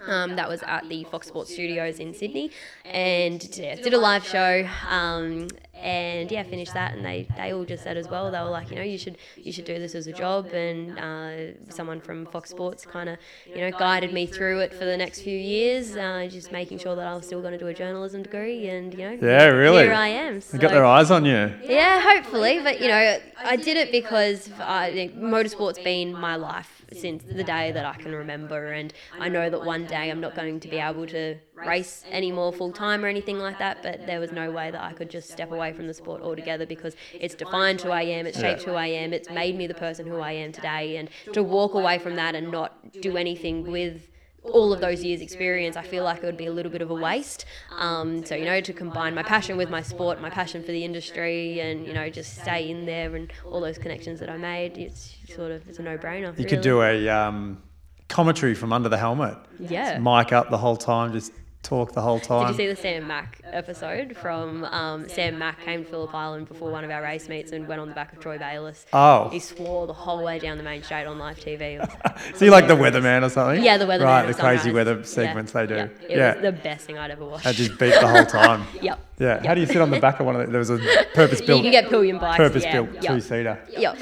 Um, 0.06 0.36
that 0.36 0.48
was 0.48 0.62
at 0.62 0.88
the 0.88 1.04
Fox 1.04 1.26
Sports 1.28 1.52
Studios 1.52 1.98
in 1.98 2.14
Sydney, 2.14 2.50
and 2.84 3.42
yeah, 3.56 3.74
did 3.76 3.92
a 3.94 3.98
live 3.98 4.26
show. 4.26 4.66
Um, 4.88 5.48
and 5.82 6.30
yeah, 6.30 6.42
finished 6.42 6.74
that, 6.74 6.92
and 6.94 7.02
they, 7.04 7.26
they 7.38 7.54
all 7.54 7.64
just 7.64 7.82
said 7.84 7.96
as 7.96 8.06
well. 8.06 8.30
They 8.30 8.38
were 8.40 8.50
like, 8.50 8.70
you 8.70 8.76
know, 8.76 8.82
you 8.82 8.98
should 8.98 9.16
you 9.36 9.50
should 9.50 9.64
do 9.64 9.78
this 9.78 9.94
as 9.94 10.06
a 10.06 10.12
job. 10.12 10.46
And 10.52 10.98
uh, 10.98 11.70
someone 11.70 12.00
from 12.00 12.26
Fox 12.26 12.50
Sports 12.50 12.84
kind 12.84 13.08
of 13.08 13.18
you 13.46 13.58
know 13.62 13.70
guided 13.70 14.12
me 14.12 14.26
through 14.26 14.60
it 14.60 14.74
for 14.74 14.84
the 14.84 14.96
next 14.96 15.22
few 15.22 15.36
years, 15.36 15.96
uh, 15.96 16.28
just 16.30 16.52
making 16.52 16.78
sure 16.78 16.94
that 16.96 17.06
I 17.06 17.14
was 17.14 17.26
still 17.26 17.40
going 17.40 17.52
to 17.52 17.58
do 17.58 17.66
a 17.68 17.74
journalism 17.74 18.22
degree. 18.22 18.68
And 18.68 18.92
you 18.92 18.98
know, 19.10 19.18
Yeah, 19.22 19.46
really. 19.46 19.84
here 19.84 19.94
I 19.94 20.08
am. 20.08 20.40
They 20.52 20.58
got 20.58 20.70
their 20.72 20.84
eyes 20.84 21.10
on 21.10 21.24
you. 21.24 21.52
yeah, 21.64 22.00
hopefully. 22.00 22.60
But 22.62 22.80
you 22.80 22.88
know, 22.88 23.18
I 23.38 23.56
did 23.56 23.76
it 23.78 23.90
because 23.90 24.50
I 24.60 25.10
motorsport's 25.16 25.78
been 25.78 26.12
my 26.12 26.36
life 26.36 26.79
since 26.92 27.24
the 27.24 27.44
day 27.44 27.72
that 27.72 27.84
I 27.84 27.94
can 27.94 28.14
remember, 28.14 28.72
and 28.72 28.92
I 29.18 29.28
know 29.28 29.48
that 29.50 29.64
one 29.64 29.86
day 29.86 30.10
I'm 30.10 30.20
not 30.20 30.34
going 30.34 30.60
to 30.60 30.68
be 30.68 30.78
able 30.78 31.06
to 31.08 31.36
race 31.54 32.04
anymore 32.10 32.52
full 32.52 32.72
time 32.72 33.04
or 33.04 33.08
anything 33.08 33.38
like 33.38 33.58
that. 33.58 33.82
But 33.82 34.06
there 34.06 34.20
was 34.20 34.32
no 34.32 34.50
way 34.50 34.70
that 34.70 34.82
I 34.82 34.92
could 34.92 35.10
just 35.10 35.30
step 35.30 35.52
away 35.52 35.72
from 35.72 35.86
the 35.86 35.94
sport 35.94 36.22
altogether 36.22 36.66
because 36.66 36.96
it's 37.12 37.34
defined 37.34 37.80
who 37.80 37.90
I 37.90 38.02
am, 38.02 38.26
it's 38.26 38.38
shaped 38.38 38.62
who 38.62 38.72
I 38.72 38.86
am, 38.86 39.12
it's 39.12 39.30
made 39.30 39.56
me 39.56 39.66
the 39.66 39.74
person 39.74 40.06
who 40.06 40.18
I 40.18 40.32
am 40.32 40.52
today, 40.52 40.96
and 40.96 41.08
to 41.32 41.42
walk 41.42 41.74
away 41.74 41.98
from 41.98 42.16
that 42.16 42.34
and 42.34 42.50
not 42.50 42.92
do 43.00 43.16
anything 43.16 43.70
with 43.70 44.09
all 44.42 44.72
of 44.72 44.80
those 44.80 45.04
years 45.04 45.20
experience 45.20 45.76
i 45.76 45.82
feel 45.82 46.02
like 46.02 46.18
it 46.18 46.24
would 46.24 46.36
be 46.36 46.46
a 46.46 46.52
little 46.52 46.72
bit 46.72 46.82
of 46.82 46.90
a 46.90 46.94
waste 46.94 47.44
um, 47.76 48.24
so 48.24 48.34
you 48.34 48.44
know 48.44 48.60
to 48.60 48.72
combine 48.72 49.14
my 49.14 49.22
passion 49.22 49.56
with 49.56 49.70
my 49.70 49.82
sport 49.82 50.20
my 50.20 50.30
passion 50.30 50.62
for 50.62 50.72
the 50.72 50.84
industry 50.84 51.60
and 51.60 51.86
you 51.86 51.92
know 51.92 52.08
just 52.08 52.40
stay 52.40 52.70
in 52.70 52.86
there 52.86 53.14
and 53.14 53.32
all 53.44 53.60
those 53.60 53.78
connections 53.78 54.18
that 54.18 54.30
i 54.30 54.36
made 54.36 54.78
it's 54.78 55.16
sort 55.34 55.50
of 55.50 55.66
it's 55.68 55.78
a 55.78 55.82
no-brainer 55.82 56.36
You 56.38 56.46
could 56.46 56.62
do 56.62 56.82
a 56.82 57.08
um, 57.08 57.62
commentary 58.10 58.54
from 58.54 58.72
under 58.72 58.90
the 58.90 58.98
helmet. 58.98 59.38
Yeah. 59.58 59.98
Mic 59.98 60.32
up 60.32 60.50
the 60.50 60.58
whole 60.58 60.76
time, 60.76 61.12
just 61.12 61.32
talk 61.62 61.92
the 61.92 62.00
whole 62.00 62.18
time. 62.18 62.46
did 62.46 62.52
you 62.52 62.56
see 62.56 62.66
the 62.74 62.80
Sam 62.80 63.06
Mac 63.06 63.40
episode 63.44 64.16
from 64.16 64.64
um, 64.64 65.08
Sam 65.08 65.38
Mac 65.38 65.60
came 65.60 65.84
to 65.84 65.90
Phillip 65.90 66.14
Island 66.14 66.48
before 66.48 66.70
one 66.70 66.84
of 66.84 66.90
our 66.90 67.02
race 67.02 67.28
meets 67.28 67.52
and 67.52 67.68
went 67.68 67.80
on 67.80 67.88
the 67.88 67.94
back 67.94 68.12
of 68.12 68.20
Troy 68.20 68.38
Bayliss. 68.38 68.86
Oh. 68.92 69.28
He 69.28 69.38
swore 69.38 69.86
the 69.86 69.92
whole 69.92 70.24
way 70.24 70.38
down 70.38 70.56
the 70.56 70.64
main 70.64 70.82
straight 70.82 71.04
on 71.06 71.18
live 71.18 71.38
TV. 71.38 71.78
So 72.34 72.44
you 72.44 72.50
like 72.50 72.68
the 72.68 72.74
weatherman 72.76 73.24
or 73.24 73.30
something? 73.30 73.64
yeah, 73.64 73.78
the 73.78 73.86
weather. 73.86 74.04
Right, 74.04 74.26
the 74.26 74.34
crazy 74.34 74.70
weather 74.72 75.02
segments 75.04 75.52
they 75.52 75.66
do. 75.66 75.74
Yeah, 75.74 75.82
it 75.84 76.10
Yeah. 76.10 76.34
was 76.34 76.42
the 76.42 76.52
best 76.52 76.86
thing 76.86 76.98
I'd 76.98 77.10
ever 77.10 77.24
watched. 77.24 77.46
I 77.46 77.52
just 77.52 77.78
beat 77.78 77.94
the 77.94 78.06
whole 78.08 78.26
time. 78.26 78.64
Yep. 78.82 78.98
Yeah. 79.18 79.46
How 79.46 79.54
do 79.54 79.60
you 79.60 79.66
sit 79.66 79.78
on 79.78 79.90
the 79.90 80.00
back 80.00 80.20
of 80.20 80.26
one 80.26 80.36
of 80.36 80.46
the, 80.46 80.50
there 80.50 80.58
was 80.58 80.70
a 80.70 80.78
purpose 81.14 81.40
built. 81.46 81.58
You 81.58 81.70
can 81.70 81.82
get 81.82 81.88
pillion 81.90 82.18
bikes. 82.18 82.36
purpose 82.38 82.62
yeah, 82.64 82.72
built 82.72 82.92
yep. 82.94 83.02
two 83.04 83.20
seater. 83.20 83.58
Yep. 83.76 83.98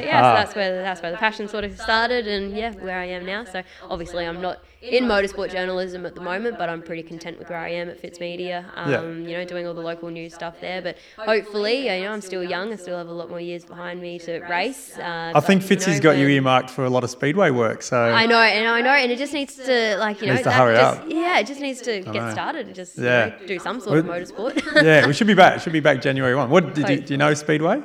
But 0.00 0.04
yeah, 0.06 0.20
Ah. 0.22 0.30
so 0.34 0.36
that's 0.40 0.54
where 0.56 0.82
that's 0.82 1.02
where 1.02 1.10
the 1.10 1.18
passion 1.18 1.48
sort 1.48 1.64
of 1.64 1.78
started, 1.80 2.26
and 2.26 2.56
yeah, 2.56 2.72
where 2.72 2.98
I 2.98 3.04
am 3.06 3.24
now. 3.26 3.44
So 3.44 3.62
obviously, 3.88 4.24
I'm 4.26 4.40
not 4.40 4.58
in 4.80 5.04
motorsport 5.04 5.50
journalism 5.50 6.06
at 6.06 6.14
the 6.14 6.20
moment, 6.20 6.56
but 6.56 6.68
I'm 6.68 6.82
pretty 6.82 7.02
content 7.02 7.36
with 7.38 7.48
where 7.50 7.58
I 7.58 7.70
am 7.70 7.88
at 7.88 7.98
Fitz 7.98 8.20
Media. 8.20 8.64
Um, 8.76 8.90
Yeah. 8.92 9.02
You 9.02 9.36
know, 9.38 9.44
doing 9.44 9.66
all 9.66 9.74
the 9.74 9.80
local 9.80 10.08
news 10.08 10.34
stuff 10.34 10.54
there. 10.60 10.80
But 10.80 10.96
hopefully, 11.18 11.88
you 11.92 12.04
know, 12.04 12.12
I'm 12.12 12.20
still 12.20 12.44
young. 12.44 12.72
I 12.72 12.76
still 12.76 12.96
have 12.96 13.08
a 13.08 13.12
lot 13.12 13.28
more 13.28 13.40
years 13.40 13.64
behind 13.64 14.00
me 14.00 14.18
to 14.20 14.38
race. 14.48 14.96
Uh, 14.96 15.32
I 15.34 15.40
think 15.40 15.62
Fitzy's 15.62 15.98
got 16.00 16.16
you 16.16 16.28
earmarked 16.28 16.70
for 16.70 16.84
a 16.84 16.90
lot 16.90 17.02
of 17.02 17.10
speedway 17.10 17.50
work. 17.50 17.82
So 17.82 17.96
I 18.00 18.26
know, 18.26 18.38
and 18.40 18.68
I 18.68 18.80
know, 18.80 18.90
and 18.90 19.10
it 19.10 19.18
just 19.18 19.32
needs 19.32 19.56
to 19.56 19.96
like 19.98 20.20
you 20.20 20.28
know, 20.28 20.34
Needs 20.34 20.44
to 20.44 20.52
hurry 20.52 20.76
just, 20.76 21.00
up. 21.00 21.04
yeah, 21.08 21.38
it 21.40 21.46
just 21.48 21.60
needs 21.60 21.80
to 21.82 22.00
know. 22.02 22.12
get 22.12 22.32
started 22.32 22.66
and 22.66 22.74
just 22.76 22.96
Yeah. 22.96 23.26
you 23.26 23.30
know, 23.40 23.46
do 23.46 23.58
some 23.58 23.80
sort 23.80 23.98
of 23.98 24.04
motorsport. 24.06 24.62
yeah, 24.84 25.06
we 25.08 25.12
should 25.12 25.26
be 25.26 25.34
back. 25.34 25.60
Should 25.68 25.72
be 25.72 25.80
back 25.80 26.00
January 26.00 26.36
one. 26.36 26.50
What 26.50 26.74
did 26.74 26.88
you, 26.88 27.00
do 27.00 27.14
you 27.14 27.18
know 27.18 27.34
Speedway? 27.34 27.82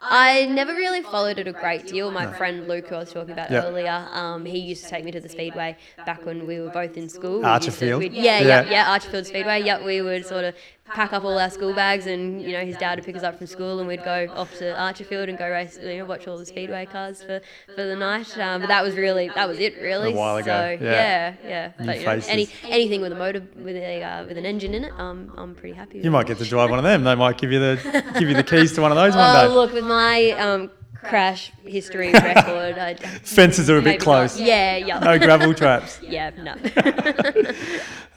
I 0.00 0.46
never 0.46 0.72
really 0.74 1.02
followed 1.02 1.38
it 1.38 1.48
a 1.48 1.52
great 1.52 1.86
deal. 1.86 2.10
My 2.10 2.32
friend 2.32 2.68
Luke, 2.68 2.88
who 2.88 2.94
I 2.94 2.98
was 3.00 3.12
talking 3.12 3.32
about 3.32 3.50
Yeah. 3.50 3.64
earlier, 3.64 4.06
um, 4.12 4.44
he 4.44 4.58
used 4.58 4.84
to 4.84 4.90
take 4.90 5.04
me 5.04 5.10
to 5.12 5.20
the 5.20 5.28
speedway 5.28 5.76
back 6.06 6.24
when 6.24 6.46
we 6.46 6.60
were 6.60 6.70
both 6.70 6.96
in 6.96 7.08
school. 7.08 7.40
We 7.40 7.48
used 7.48 7.62
to- 7.64 7.70
Archerfield? 7.70 8.10
yeah, 8.12 8.22
Yeah. 8.40 8.40
yeah, 8.40 8.70
yeah, 8.70 8.98
Archerfield 8.98 9.26
Speedway. 9.26 9.62
Yep, 9.62 9.82
we 9.84 10.00
would 10.02 10.24
sort 10.26 10.44
of 10.44 10.54
pack 10.94 11.12
up 11.12 11.24
all 11.24 11.38
our 11.38 11.50
school 11.50 11.74
bags, 11.74 12.06
and 12.06 12.42
you 12.42 12.52
know, 12.52 12.64
his 12.64 12.76
dad 12.76 12.98
would 12.98 13.04
pick 13.04 13.16
us 13.16 13.22
up 13.22 13.38
from 13.38 13.46
school, 13.46 13.78
and 13.78 13.88
we'd 13.88 14.04
go 14.04 14.26
off 14.34 14.52
to 14.58 14.64
Archerfield 14.74 15.28
and 15.28 15.38
go 15.38 15.48
race, 15.48 15.78
you 15.82 15.98
know, 15.98 16.04
watch 16.04 16.26
all 16.26 16.38
the 16.38 16.46
speedway 16.46 16.86
cars 16.86 17.22
for, 17.22 17.40
for 17.74 17.84
the 17.84 17.96
night. 17.96 18.36
Um, 18.38 18.60
but 18.60 18.68
that 18.68 18.82
was 18.84 18.94
really 18.96 19.30
that 19.34 19.48
was 19.48 19.58
it, 19.58 19.76
really. 19.80 20.12
A 20.12 20.16
while 20.16 20.36
ago, 20.36 20.76
So 20.78 20.84
yeah. 20.84 20.90
yeah, 20.92 21.34
yeah. 21.44 21.72
But 21.78 22.00
you 22.00 22.06
know, 22.06 22.20
any 22.28 22.48
anything 22.64 23.00
with 23.00 23.12
a 23.12 23.16
motor 23.16 23.42
with 23.56 23.76
a 23.76 24.02
uh, 24.02 24.24
with 24.26 24.36
an 24.38 24.46
engine 24.46 24.74
in 24.74 24.84
it, 24.84 24.92
um, 24.98 25.32
I'm 25.36 25.54
pretty 25.54 25.74
happy. 25.74 25.98
With 25.98 26.04
You 26.04 26.10
might 26.10 26.26
get 26.26 26.38
to 26.38 26.44
drive 26.44 26.70
one 26.70 26.78
of 26.78 26.84
them. 26.84 27.04
They 27.04 27.14
might 27.14 27.38
give 27.38 27.52
you 27.52 27.60
the 27.60 28.04
give 28.18 28.28
you 28.28 28.34
the 28.34 28.44
keys 28.44 28.72
to 28.74 28.80
one 28.82 28.90
of 28.92 28.96
those 28.96 29.14
one 29.14 29.28
Oh, 29.36 29.40
day. 29.46 29.52
Oh, 29.52 29.54
look, 29.54 29.72
with 29.72 29.84
my 29.84 30.30
um, 30.32 30.70
crash 31.02 31.52
history 31.64 32.12
record, 32.12 32.78
I 32.78 32.94
Fences 33.22 33.68
are 33.70 33.78
a 33.78 33.82
bit 33.82 34.00
close. 34.00 34.38
Not. 34.38 34.46
Yeah, 34.46 34.76
yeah. 34.76 34.98
No 35.00 35.18
gravel 35.18 35.54
traps. 35.54 36.00
Yeah, 36.02 36.30
no. 36.30 36.52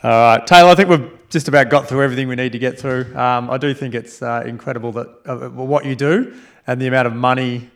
All 0.04 0.10
right, 0.38 0.48
Taylor. 0.48 0.70
I 0.70 0.76
think 0.76 0.90
we've 0.90 1.12
just 1.32 1.48
about 1.48 1.70
got 1.70 1.88
through 1.88 2.04
everything 2.04 2.28
we 2.28 2.36
need 2.36 2.52
to 2.52 2.60
get 2.60 2.78
through. 2.78 3.16
Um, 3.16 3.50
I 3.50 3.58
do 3.58 3.74
think 3.74 3.96
it's 3.96 4.22
uh, 4.22 4.44
incredible 4.46 4.92
that 4.92 5.08
uh, 5.26 5.50
what 5.50 5.86
you 5.86 5.96
do 5.96 6.36
and 6.68 6.80
the 6.80 6.88
amount 6.88 7.08
of 7.08 7.16
money 7.16 7.72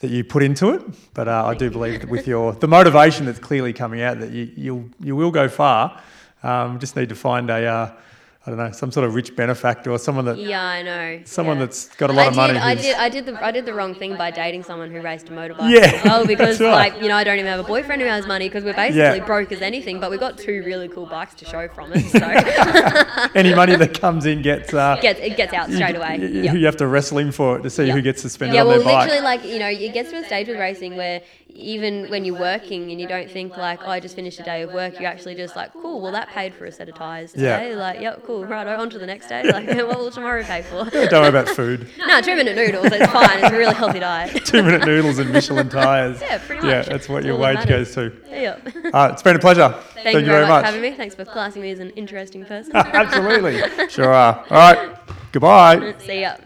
that 0.00 0.10
you 0.10 0.22
put 0.22 0.42
into 0.42 0.70
it. 0.74 0.82
But 1.14 1.26
uh, 1.26 1.46
I 1.46 1.54
do 1.54 1.70
believe 1.70 2.02
that 2.02 2.10
with 2.10 2.28
your 2.28 2.52
the 2.52 2.68
motivation 2.68 3.24
that's 3.24 3.38
clearly 3.38 3.72
coming 3.72 4.02
out, 4.02 4.20
that 4.20 4.30
you 4.30 4.52
you'll, 4.54 4.84
you 5.00 5.16
will 5.16 5.30
go 5.30 5.48
far. 5.48 6.00
Um, 6.42 6.78
just 6.78 6.94
need 6.94 7.08
to 7.08 7.16
find 7.16 7.50
a 7.50 7.66
uh, 7.66 7.92
I 8.46 8.50
don't 8.50 8.58
know, 8.58 8.70
some 8.72 8.90
sort 8.90 9.04
of 9.06 9.14
rich 9.14 9.36
benefactor 9.36 9.90
or 9.90 9.98
someone 9.98 10.24
that 10.24 10.38
Yeah, 10.38 10.62
I 10.64 10.82
know. 10.82 11.20
someone 11.24 11.58
yeah. 11.58 11.66
that's 11.66 11.88
got 11.96 12.08
a 12.08 12.12
lot 12.14 12.22
I 12.22 12.26
of 12.28 12.32
did, 12.32 12.36
money. 12.38 12.58
I 12.58 12.74
did. 12.76 12.96
I 12.96 13.08
did 13.10 13.26
the. 13.26 13.44
I 13.44 13.50
did 13.50 13.66
the 13.66 13.74
wrong 13.74 13.94
thing 13.94 14.16
by 14.16 14.30
dating 14.30 14.62
someone 14.62 14.90
who 14.90 15.02
raced 15.02 15.28
a 15.28 15.32
motorbike. 15.32 15.70
Yeah, 15.70 16.00
well, 16.04 16.24
because 16.34 16.58
right. 16.58 16.92
like 16.92 17.02
you 17.02 17.08
know, 17.08 17.16
I 17.16 17.24
don't 17.24 17.34
even 17.38 17.50
have 17.50 17.60
a 17.60 17.64
boyfriend 17.68 18.00
who 18.00 18.08
has 18.08 18.26
money 18.26 18.48
because 18.48 18.64
we're 18.64 18.72
basically 18.74 19.18
Yeah. 19.18 19.24
broke 19.26 19.52
as 19.52 19.60
anything. 19.60 20.00
But 20.00 20.10
we've 20.10 20.20
got 20.20 20.38
two 20.38 20.62
really 20.64 20.88
cool 20.88 21.04
bikes 21.04 21.34
to 21.34 21.44
show 21.44 21.68
from 21.68 21.92
it. 21.92 22.04
So 22.08 22.20
Any 23.34 23.54
money 23.54 23.76
that 23.76 24.00
comes 24.00 24.24
in 24.24 24.40
gets 24.40 24.72
uh, 24.72 24.96
gets 25.02 25.20
it 25.20 25.36
gets 25.36 25.52
out 25.52 25.70
straight 25.70 25.96
away. 25.96 26.16
You, 26.18 26.28
Yep. 26.44 26.54
you 26.54 26.64
have 26.66 26.76
to 26.76 26.86
wrestle 26.86 27.18
him 27.18 27.32
for 27.32 27.58
it 27.58 27.62
to 27.62 27.70
see 27.70 27.86
Yep. 27.86 27.96
who 27.96 28.02
gets 28.02 28.22
to 28.22 28.28
spend 28.30 28.54
Yeah, 28.54 28.62
on 28.62 28.68
well, 28.68 28.76
their 28.78 28.84
bike. 28.86 29.08
literally, 29.10 29.24
like 29.24 29.44
you 29.44 29.58
know, 29.58 29.68
it 29.68 29.92
gets 29.92 30.10
to 30.10 30.18
a 30.18 30.24
stage 30.24 30.48
with 30.48 30.58
racing 30.58 30.96
where 30.96 31.20
even 31.58 32.08
when 32.08 32.24
you're 32.24 32.38
working 32.38 32.90
and 32.90 33.00
you 33.00 33.08
don't 33.08 33.30
think 33.30 33.56
like, 33.56 33.80
oh, 33.84 33.90
I 33.90 34.00
just 34.00 34.14
finished 34.14 34.38
a 34.38 34.42
day 34.44 34.62
of 34.62 34.72
work, 34.72 34.98
you're 35.00 35.08
actually 35.08 35.34
just 35.34 35.56
like, 35.56 35.72
cool, 35.72 36.00
well, 36.00 36.12
that 36.12 36.28
paid 36.28 36.54
for 36.54 36.64
a 36.66 36.72
set 36.72 36.88
of 36.88 36.94
tires 36.94 37.32
Yeah. 37.34 37.58
today. 37.58 37.74
Like, 37.74 38.00
yep, 38.00 38.22
cool, 38.24 38.44
right, 38.46 38.66
on 38.66 38.90
to 38.90 38.98
the 38.98 39.06
next 39.06 39.28
day. 39.28 39.42
Like, 39.42 39.66
what 39.88 39.98
will 39.98 40.10
tomorrow 40.10 40.42
pay 40.44 40.62
for? 40.62 40.84
Don't 40.90 41.12
worry 41.12 41.28
about 41.28 41.48
food. 41.48 41.88
no, 41.98 42.20
two 42.20 42.36
minute 42.36 42.54
noodles, 42.56 42.86
it's 42.86 43.12
fine. 43.12 43.38
It's 43.44 43.52
a 43.52 43.58
really 43.58 43.74
healthy 43.74 43.98
diet. 43.98 44.44
Two 44.46 44.62
minute 44.62 44.86
noodles 44.86 45.18
and 45.18 45.32
Michelin 45.32 45.68
tires. 45.68 46.20
Yeah, 46.20 46.38
pretty 46.38 46.62
much. 46.62 46.70
Yeah, 46.70 46.82
that's 46.82 47.08
what 47.08 47.16
That's 47.16 47.26
your 47.26 47.34
all 47.34 47.40
that 47.40 47.58
wage 47.58 47.68
goes 47.68 47.94
to. 47.94 48.12
yeah. 48.30 48.58
Uh, 48.94 49.10
it's 49.12 49.22
been 49.22 49.36
a 49.36 49.38
pleasure. 49.38 49.74
Thank, 49.94 50.20
you 50.20 50.26
very 50.26 50.46
much, 50.46 50.62
for 50.62 50.66
having 50.66 50.80
me. 50.80 50.92
Thanks 50.92 51.14
for 51.14 51.24
classing 51.24 51.62
me 51.62 51.70
as 51.72 51.80
an 51.80 51.90
interesting 51.90 52.44
person. 52.44 52.74
Absolutely. 52.76 53.88
Sure 53.88 54.12
are. 54.12 54.44
All 54.50 54.74
right. 54.74 54.96
Goodbye. 55.32 55.94
See 55.98 56.20
ya. 56.22 56.36